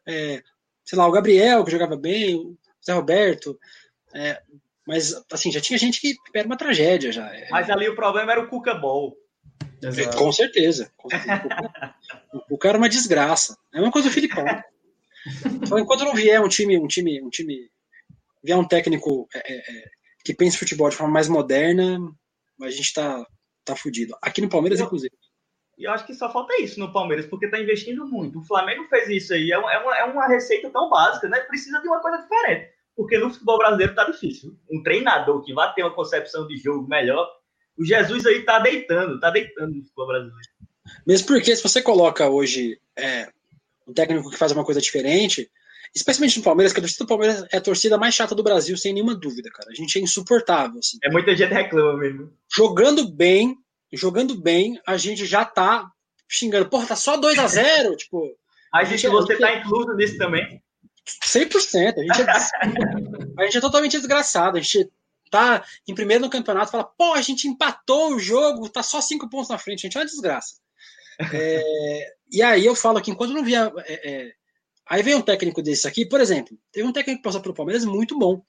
[0.06, 0.42] é,
[0.84, 3.58] sei lá, o Gabriel, que jogava bem, o Zé Roberto.
[4.14, 4.42] É,
[4.86, 7.26] mas, assim, já tinha gente que era uma tragédia já.
[7.34, 7.48] É.
[7.50, 9.16] Mas ali o problema era o Cuca Ball.
[9.82, 10.16] Exato.
[10.16, 10.92] Com certeza.
[10.96, 11.94] Com certeza.
[12.34, 13.56] o Cuca era uma desgraça.
[13.72, 14.44] É uma coisa do Filipão.
[15.44, 17.70] Então, enquanto não vier um time, um time, um time,
[18.42, 19.90] vier um técnico é, é,
[20.24, 21.98] que pense futebol de forma mais moderna,
[22.62, 23.24] a gente tá,
[23.64, 24.16] tá fudido.
[24.22, 25.14] Aqui no Palmeiras, eu, inclusive.
[25.78, 28.38] E eu acho que só falta isso no Palmeiras, porque tá investindo muito.
[28.38, 29.50] O Flamengo fez isso aí.
[29.50, 31.40] É uma, é uma receita tão básica, né?
[31.40, 34.54] Precisa de uma coisa diferente porque no futebol brasileiro tá difícil.
[34.70, 37.26] Um treinador que vai ter uma concepção de jogo melhor,
[37.78, 40.48] o Jesus aí tá deitando, tá deitando no futebol brasileiro.
[41.06, 43.28] Mesmo porque se você coloca hoje é,
[43.86, 45.50] um técnico que faz uma coisa diferente,
[45.94, 48.76] especialmente no Palmeiras, que a torcida do Palmeiras é a torcida mais chata do Brasil,
[48.76, 49.70] sem nenhuma dúvida, cara.
[49.70, 50.78] A gente é insuportável.
[50.78, 50.98] Assim.
[51.02, 52.32] É muita gente reclama mesmo.
[52.54, 53.56] Jogando bem,
[53.92, 55.90] jogando bem, a gente já tá
[56.28, 56.68] xingando.
[56.68, 58.36] Porra, tá só 2 a 0 tipo.
[58.72, 60.62] A gente, a gente você é, tá incluso nisso também.
[61.24, 61.94] 100%.
[61.98, 62.30] A gente, é,
[63.36, 64.56] a gente é totalmente desgraçado.
[64.56, 64.88] A gente
[65.28, 69.00] tá em primeiro no campeonato e fala, pô, a gente empatou o jogo, tá só
[69.00, 69.80] cinco pontos na frente.
[69.80, 70.54] A gente é uma desgraça.
[71.34, 73.70] É, e aí eu falo que enquanto não via.
[73.84, 74.32] É, é,
[74.90, 77.84] aí vem um técnico desse aqui, por exemplo, teve um técnico que passou pelo Palmeiras
[77.84, 78.42] muito bom,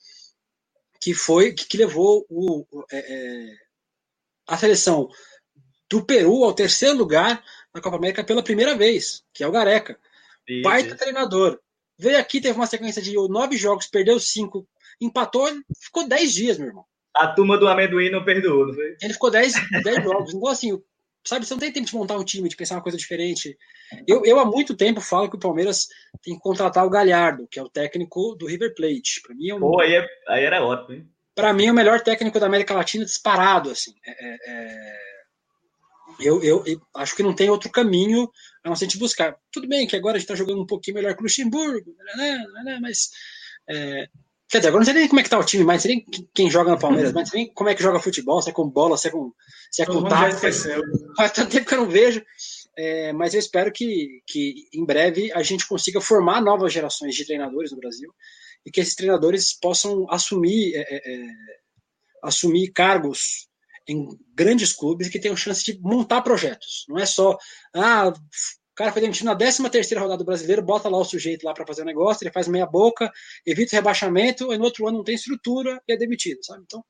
[0.99, 3.55] que foi que, que levou o, é, é,
[4.47, 5.07] a seleção
[5.87, 9.99] do Peru ao terceiro lugar na Copa América pela primeira vez, que é o Gareca.
[10.47, 11.59] Isso, Baita treinador.
[11.97, 14.67] Veio aqui, teve uma sequência de nove jogos, perdeu cinco,
[14.99, 15.47] empatou,
[15.79, 16.85] ficou dez dias, meu irmão.
[17.13, 18.95] A turma do amendoim não perdoou, não foi?
[19.01, 20.33] Ele ficou dez, dez jogos.
[20.33, 20.81] Então, assim,
[21.25, 23.57] sabe, você não tem tempo de montar um time, de pensar uma coisa diferente.
[24.07, 25.87] Eu, eu há muito tempo falo que o Palmeiras
[26.21, 29.21] tem que contratar o Galhardo, que é o técnico do River Plate.
[29.25, 29.59] Para mim é um...
[29.59, 31.09] Pô, aí, é, aí era ótimo, hein?
[31.35, 33.93] Para mim é o melhor técnico da América Latina disparado, assim.
[34.05, 35.11] É, é, é
[36.19, 38.29] eu, eu, eu, acho que não tem outro caminho
[38.63, 39.35] a não ser te buscar.
[39.51, 42.15] Tudo bem que agora a gente está jogando um pouquinho melhor que o Luxemburgo, né,
[42.15, 43.09] né, né mas.
[44.51, 45.95] Quer dizer, agora não sei nem como é que tá o time, mas não sei
[45.95, 48.49] nem quem joga no Palmeiras, mas não sei nem como é que joga futebol, se
[48.49, 49.31] é com bola, se é com,
[49.71, 50.35] se é com taco.
[51.15, 52.21] Faz tanto tempo que eu não vejo.
[52.77, 57.25] É, mas eu espero que, que em breve a gente consiga formar novas gerações de
[57.25, 58.13] treinadores no Brasil
[58.65, 61.27] e que esses treinadores possam assumir, é, é, é
[62.21, 63.47] assumir cargos
[63.87, 66.85] em grandes clubes que tenham chance de montar projetos.
[66.89, 67.37] Não é só,
[67.73, 68.11] ah,
[68.71, 71.53] o cara foi demitido na 13 terceira rodada do brasileiro, bota lá o sujeito lá
[71.53, 73.11] para fazer o negócio, ele faz meia boca,
[73.45, 76.63] evita o rebaixamento, e no outro ano não tem estrutura e é demitido, sabe?
[76.63, 76.83] Então,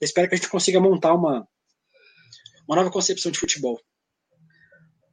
[0.00, 1.46] eu espero que a gente consiga montar uma,
[2.66, 3.80] uma nova concepção de futebol.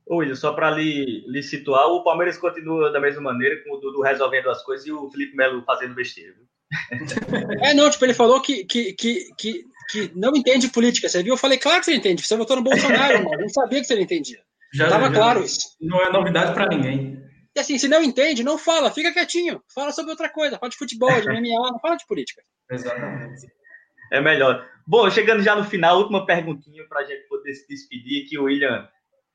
[0.08, 4.02] Oi, só para lhe, lhe situar, o Palmeiras continua da mesma maneira, com o Dudu
[4.02, 6.36] resolvendo as coisas e o Felipe Melo fazendo besteira.
[7.64, 11.10] É, não, tipo, ele falou que, que, que, que que não entende política.
[11.10, 11.34] Você viu?
[11.34, 12.26] Eu falei, claro que você entende.
[12.26, 13.34] Você votou no Bolsonaro, mano.
[13.34, 14.40] Eu não sabia que você não entendia.
[14.74, 15.76] Já, Tava já, claro isso.
[15.82, 17.20] Não é novidade para ninguém.
[17.56, 19.62] E assim, se não entende, não fala, fica quietinho.
[19.74, 20.58] Fala sobre outra coisa.
[20.58, 22.42] Fala de futebol, de MMA, não fala de política.
[22.72, 23.48] Exatamente.
[24.12, 24.68] É melhor.
[24.88, 28.44] Bom, chegando já no final, última perguntinha para a gente poder se despedir, que o
[28.44, 28.88] William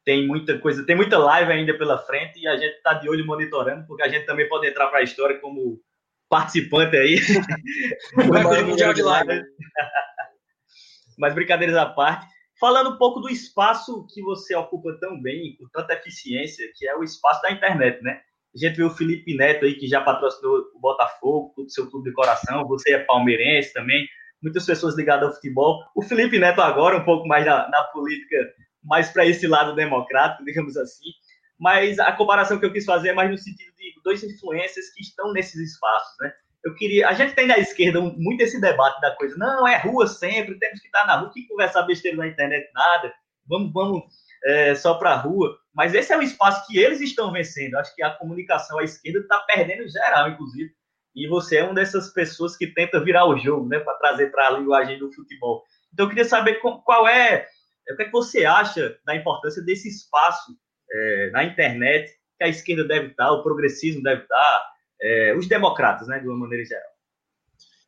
[0.05, 3.27] tem muita coisa, tem muita live ainda pela frente e a gente está de olho
[3.27, 5.81] monitorando, porque a gente também pode entrar para a história como
[6.29, 7.17] participante aí.
[11.19, 12.27] Mas brincadeiras à parte,
[12.59, 16.97] falando um pouco do espaço que você ocupa tão bem, com tanta eficiência, que é
[16.97, 18.21] o espaço da internet, né?
[18.55, 22.11] A gente viu o Felipe Neto aí, que já patrocinou o Botafogo, o seu clube
[22.11, 24.07] de coração, você é palmeirense também,
[24.41, 25.83] muitas pessoas ligadas ao futebol.
[25.95, 28.37] O Felipe Neto agora, um pouco mais na, na política,
[28.83, 31.11] mais para esse lado democrático, digamos assim.
[31.59, 35.01] Mas a comparação que eu quis fazer é mais no sentido de dois influências que
[35.01, 36.33] estão nesses espaços, né?
[36.65, 37.09] Eu queria.
[37.09, 39.37] A gente tem na esquerda muito esse debate da coisa.
[39.37, 43.13] Não, é rua sempre, temos que estar na rua, que conversar besteira na internet, nada.
[43.47, 44.03] Vamos, vamos
[44.45, 45.57] é, só para a rua.
[45.75, 47.77] Mas esse é o espaço que eles estão vencendo.
[47.77, 50.71] Acho que a comunicação à esquerda está perdendo geral, inclusive.
[51.15, 54.49] E você é uma dessas pessoas que tenta virar o jogo, né, para trazer para
[54.49, 55.63] a linguagem do futebol.
[55.93, 57.47] Então eu queria saber qual é
[57.93, 60.57] o que, é que você acha da importância desse espaço
[60.91, 64.74] é, na internet que a esquerda deve estar, o progressismo deve estar,
[65.05, 66.91] é, os democratas, né, de uma maneira geral?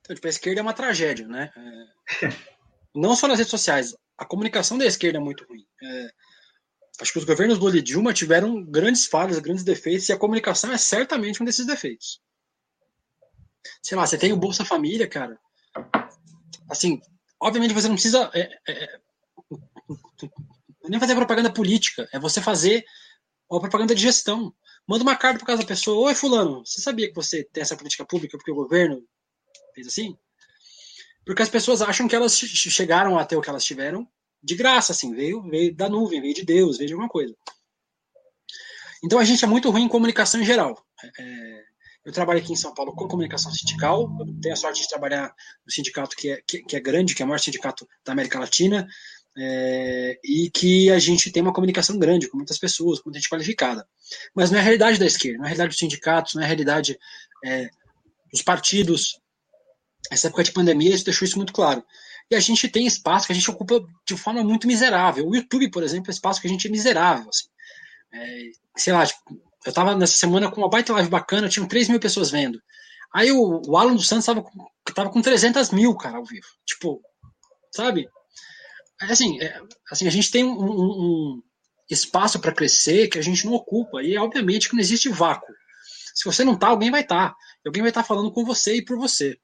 [0.00, 1.50] Então, tipo, a esquerda é uma tragédia, né?
[1.56, 2.28] É...
[2.94, 5.66] Não só nas redes sociais, a comunicação da esquerda é muito ruim.
[5.82, 6.10] É...
[7.00, 10.72] Acho que os governos Lula e Dilma tiveram grandes falhas, grandes defeitos, e a comunicação
[10.72, 12.20] é certamente um desses defeitos.
[13.82, 15.38] Sei lá, você tem o Bolsa Família, cara.
[16.70, 17.00] Assim,
[17.40, 19.00] obviamente você não precisa é, é, é
[20.88, 22.84] nem fazer propaganda política, é você fazer
[23.50, 24.54] uma propaganda de gestão.
[24.86, 27.76] Manda uma carta para casa da pessoa: Oi, Fulano, você sabia que você tem essa
[27.76, 29.02] política pública porque o governo
[29.74, 30.16] fez assim?
[31.24, 34.08] Porque as pessoas acham que elas chegaram até o que elas tiveram
[34.42, 37.34] de graça, assim, veio, veio da nuvem, veio de Deus, veio de alguma coisa.
[39.04, 40.80] Então a gente é muito ruim em comunicação em geral.
[41.18, 41.64] É,
[42.04, 44.08] eu trabalho aqui em São Paulo com comunicação sindical,
[44.40, 45.34] tenho a sorte de trabalhar
[45.64, 48.38] no sindicato que é, que, que é grande, que é o maior sindicato da América
[48.38, 48.86] Latina,
[49.38, 53.28] é, e que a gente tem uma comunicação grande com muitas pessoas, com muita gente
[53.28, 53.86] qualificada.
[54.34, 56.44] Mas não é a realidade da esquerda, não é a realidade dos sindicatos, não é
[56.44, 56.98] a realidade
[57.44, 57.68] é,
[58.32, 59.20] dos partidos.
[60.10, 61.84] Essa época de pandemia isso deixou isso muito claro.
[62.30, 65.28] E a gente tem espaço que a gente ocupa de forma muito miserável.
[65.28, 67.28] O YouTube, por exemplo, é um espaço que a gente é miserável.
[67.28, 67.46] Assim.
[68.12, 69.20] É, sei lá, tipo,
[69.64, 72.60] eu estava nessa semana com uma baita live bacana, tinham 3 mil pessoas vendo.
[73.12, 76.46] Aí o, o Alan dos Santos estava com, tava com 300 mil, cara, ao vivo.
[76.64, 77.00] Tipo,
[77.72, 78.08] sabe?
[79.00, 79.60] Assim, é,
[79.90, 81.42] assim, a gente tem um, um
[81.90, 84.02] espaço para crescer que a gente não ocupa.
[84.02, 85.54] E obviamente que não existe vácuo.
[86.14, 87.30] Se você não tá, alguém vai estar.
[87.30, 87.36] Tá.
[87.64, 89.36] Alguém vai estar tá falando com você e por você.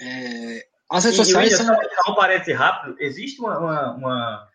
[0.00, 1.66] É, as redes e, sociais são.
[1.66, 4.48] Só um parêntese rápido: existe uma, uma, uma,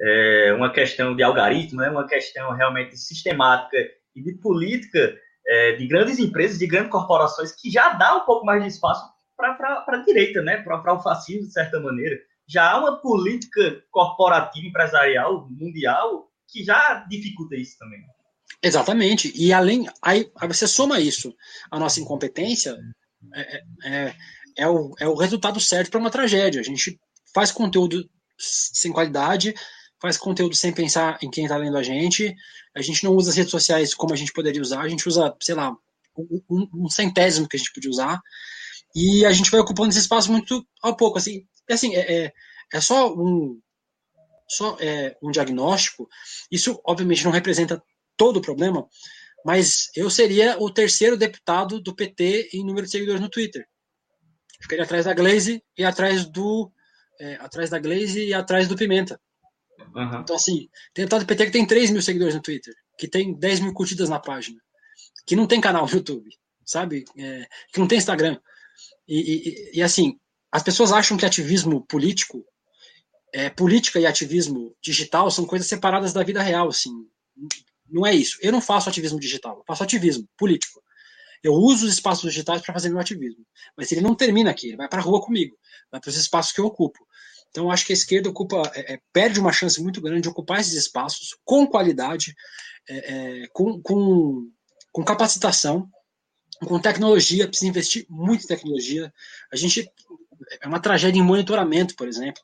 [0.00, 1.90] é, uma, questão de algoritmo, né?
[1.90, 3.76] uma questão realmente sistemática
[4.14, 5.16] e de política
[5.46, 9.10] é, de grandes empresas, de grandes corporações, que já dá um pouco mais de espaço
[9.36, 10.58] para a direita, né?
[10.58, 12.16] para o fascismo, de certa maneira
[12.48, 18.00] já há uma política corporativa empresarial mundial que já dificulta isso também.
[18.62, 19.32] Exatamente.
[19.34, 21.34] E além, aí, aí você soma isso,
[21.70, 22.76] a nossa incompetência
[23.34, 24.14] é, é, é,
[24.58, 26.60] é o, é o resultado certo para uma tragédia.
[26.60, 26.98] A gente
[27.34, 28.08] faz conteúdo
[28.38, 29.54] sem qualidade,
[30.00, 32.34] faz conteúdo sem pensar em quem está lendo a gente,
[32.76, 35.34] a gente não usa as redes sociais como a gente poderia usar, a gente usa,
[35.40, 35.74] sei lá,
[36.16, 38.20] um, um centésimo que a gente podia usar,
[38.94, 42.32] e a gente vai ocupando esse espaço muito ao pouco, assim, assim, é, é,
[42.72, 43.60] é só um
[44.48, 46.08] só é, um diagnóstico.
[46.50, 47.82] Isso, obviamente, não representa
[48.16, 48.86] todo o problema,
[49.44, 53.66] mas eu seria o terceiro deputado do PT em número de seguidores no Twitter.
[54.60, 56.70] Ficaria atrás da Glaze e atrás do
[57.20, 59.20] é, atrás da Glaze e atrás do Pimenta.
[59.94, 60.20] Uhum.
[60.20, 63.34] Então, assim, tem deputado do PT que tem 3 mil seguidores no Twitter, que tem
[63.34, 64.60] 10 mil curtidas na página,
[65.26, 66.28] que não tem canal no YouTube,
[66.64, 67.04] sabe?
[67.16, 68.38] É, que não tem Instagram.
[69.06, 70.18] E, e, e, assim,
[70.52, 72.44] as pessoas acham que ativismo político,
[73.32, 76.92] é, política e ativismo digital são coisas separadas da vida real, assim.
[77.88, 78.36] Não é isso.
[78.42, 80.82] Eu não faço ativismo digital, eu faço ativismo político.
[81.42, 83.44] Eu uso os espaços digitais para fazer meu ativismo.
[83.76, 85.56] Mas ele não termina aqui, ele vai para a rua comigo,
[85.90, 86.98] vai para os espaços que eu ocupo.
[87.50, 90.60] Então, acho que a esquerda ocupa, é, é, perde uma chance muito grande de ocupar
[90.60, 92.34] esses espaços com qualidade,
[92.88, 94.50] é, é com, com,
[94.92, 95.88] com capacitação,
[96.66, 99.12] com tecnologia, precisa investir muito em tecnologia.
[99.52, 99.90] A gente
[100.60, 102.42] é uma tragédia em monitoramento, por exemplo,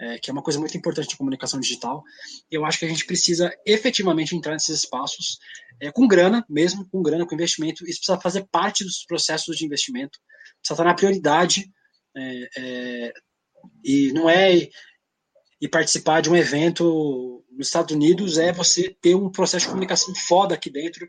[0.00, 2.02] é, que é uma coisa muito importante de comunicação digital.
[2.50, 5.38] Eu acho que a gente precisa efetivamente entrar nesses espaços
[5.80, 7.84] é, com grana, mesmo com grana, com investimento.
[7.84, 10.18] Isso precisa fazer parte dos processos de investimento,
[10.58, 11.70] precisa estar na prioridade.
[12.16, 13.12] É, é
[13.84, 14.68] e não é
[15.60, 20.12] e participar de um evento nos Estados Unidos é você ter um processo de comunicação
[20.26, 21.08] foda aqui dentro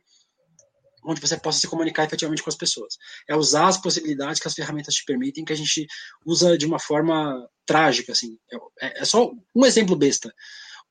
[1.05, 2.97] onde você possa se comunicar efetivamente com as pessoas.
[3.27, 5.88] É usar as possibilidades que as ferramentas te permitem, que a gente
[6.25, 8.38] usa de uma forma trágica, assim.
[8.81, 10.34] É, é só um exemplo besta.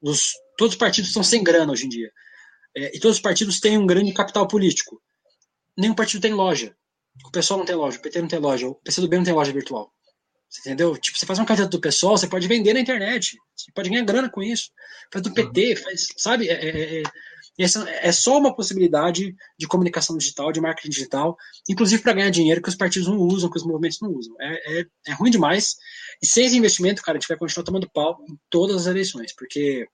[0.01, 2.10] Os, todos os partidos estão sem grana hoje em dia.
[2.76, 5.01] É, e todos os partidos têm um grande capital político.
[5.76, 6.74] Nenhum partido tem loja.
[7.26, 9.52] O PSOL não tem loja, o PT não tem loja, o PCdoB não tem loja
[9.52, 9.93] virtual.
[10.48, 10.97] Você entendeu?
[10.98, 13.39] Tipo, você faz uma candidato do PSOL, você pode vender na internet.
[13.56, 14.70] Você pode ganhar grana com isso.
[15.10, 16.48] Faz do PT, faz, sabe?
[16.48, 17.02] É, é, é
[17.59, 21.37] e essa é só uma possibilidade de comunicação digital, de marketing digital,
[21.69, 24.35] inclusive para ganhar dinheiro que os partidos não usam, que os movimentos não usam.
[24.41, 25.77] É, é, é ruim demais.
[26.23, 29.35] E sem esse investimento, cara, a gente vai continuar tomando pau em todas as eleições,
[29.35, 29.87] porque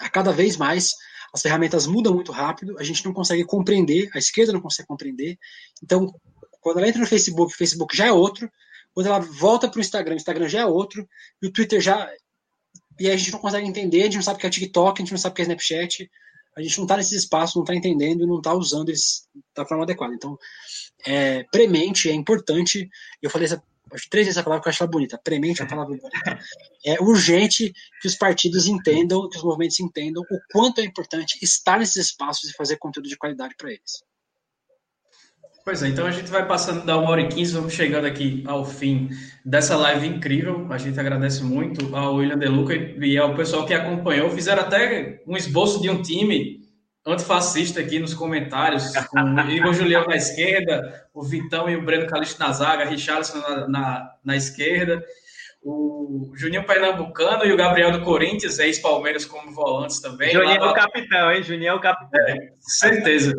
[0.00, 0.92] a cada vez mais
[1.32, 5.38] as ferramentas mudam muito rápido, a gente não consegue compreender, a esquerda não consegue compreender.
[5.82, 6.12] Então,
[6.60, 8.50] quando ela entra no Facebook, o Facebook já é outro.
[8.92, 11.08] Quando ela volta para o Instagram, o Instagram já é outro.
[11.40, 12.08] E o Twitter já.
[12.98, 15.04] E a gente não consegue entender, a gente não sabe o que é TikTok, a
[15.04, 16.10] gente não sabe o que é Snapchat
[16.56, 19.84] a gente não está nesses espaços, não está entendendo, não está usando eles da forma
[19.84, 20.14] adequada.
[20.14, 20.38] Então,
[21.04, 22.88] é, premente, é importante.
[23.20, 23.62] Eu falei essa,
[24.08, 26.38] três vezes a palavra que eu acho ela bonita, premente é a palavra bonita.
[26.84, 31.78] É urgente que os partidos entendam, que os movimentos entendam o quanto é importante estar
[31.78, 34.04] nesses espaços e fazer conteúdo de qualidade para eles.
[35.64, 38.44] Pois é, então a gente vai passando da uma hora e quinze, vamos chegando aqui
[38.46, 39.08] ao fim
[39.42, 40.66] dessa live incrível.
[40.70, 44.28] A gente agradece muito ao William De Luca e ao pessoal que acompanhou.
[44.30, 46.60] Fizeram até um esboço de um time
[47.06, 52.06] antifascista aqui nos comentários, com o Igor Julião na esquerda, o Vitão e o Breno
[52.08, 55.02] Calixto na zaga, Richardson na, na, na esquerda,
[55.62, 60.30] o Juninho Pernambucano e o Gabriel do Corinthians, ex-Palmeiras como volantes também.
[60.30, 61.42] Juninho é o capitão, hein?
[61.42, 62.20] Juninho é o capitão.
[62.20, 63.32] É, certeza.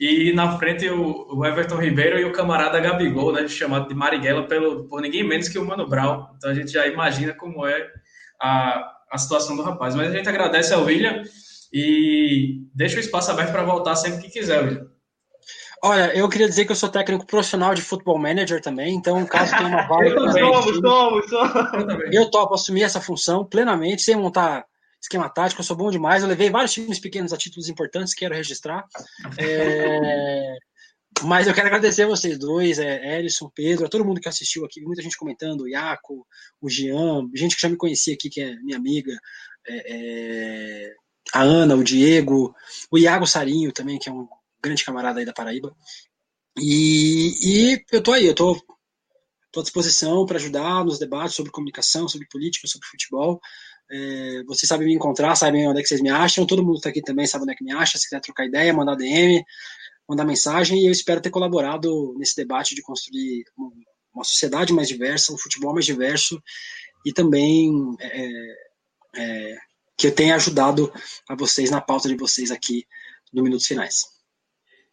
[0.00, 4.88] E na frente o, Everton Ribeiro e o camarada Gabigol, né, chamado de Marighella pelo,
[4.88, 6.26] por ninguém menos que o Mano Brown.
[6.38, 7.86] Então a gente já imagina como é
[8.40, 9.94] a, a situação do rapaz.
[9.94, 11.22] Mas a gente agradece ao William
[11.70, 14.86] e deixa o espaço aberto para voltar sempre que quiser, William.
[15.82, 19.54] Olha, eu queria dizer que eu sou técnico profissional de futebol manager também, então caso
[19.56, 20.08] tenha uma vaga...
[20.08, 22.14] eu somos, somos, somos.
[22.14, 24.64] Eu topo assumir essa função plenamente, sem montar
[25.00, 26.22] esquema tático, eu sou bom demais.
[26.22, 28.84] Eu levei vários times pequenos a títulos importantes, quero registrar.
[29.38, 30.56] É...
[31.22, 33.20] Mas eu quero agradecer a vocês dois, é,
[33.54, 36.26] Pedro, a todo mundo que assistiu aqui, muita gente comentando, o Iaco,
[36.60, 39.12] o Jean, gente que já me conhecia aqui, que é minha amiga,
[39.66, 40.94] é, é,
[41.32, 42.54] a Ana, o Diego,
[42.90, 44.26] o Iago Sarinho também, que é um
[44.62, 45.74] grande camarada aí da Paraíba.
[46.58, 48.58] E, e eu tô aí, eu tô,
[49.52, 53.40] tô à disposição para ajudar nos debates sobre comunicação, sobre política, sobre futebol.
[53.90, 56.46] É, vocês sabem me encontrar, sabem onde é que vocês me acham.
[56.46, 57.98] Todo mundo está aqui também sabe onde é que me acha.
[57.98, 59.42] Se quiser trocar ideia, mandar DM,
[60.08, 60.80] mandar mensagem.
[60.80, 63.44] E eu espero ter colaborado nesse debate de construir
[64.14, 66.40] uma sociedade mais diversa, um futebol mais diverso
[67.04, 68.28] e também é,
[69.16, 69.56] é,
[69.96, 70.92] que eu tenha ajudado
[71.28, 72.86] a vocês na pauta de vocês aqui
[73.32, 74.02] no Minutos Finais.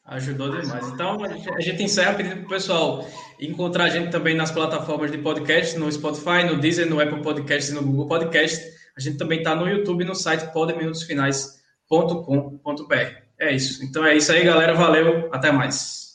[0.05, 0.87] Ajudou demais.
[0.87, 3.05] Então, a gente encerra pedindo para o pessoal
[3.41, 7.71] encontrar a gente também nas plataformas de podcast, no Spotify, no Deezer, no Apple Podcast
[7.71, 8.76] e no Google Podcast.
[8.97, 13.27] A gente também está no YouTube e no site podeminutosfinais.com.br.
[13.39, 13.85] É isso.
[13.85, 14.73] Então é isso aí, galera.
[14.73, 15.29] Valeu.
[15.31, 16.06] Até mais.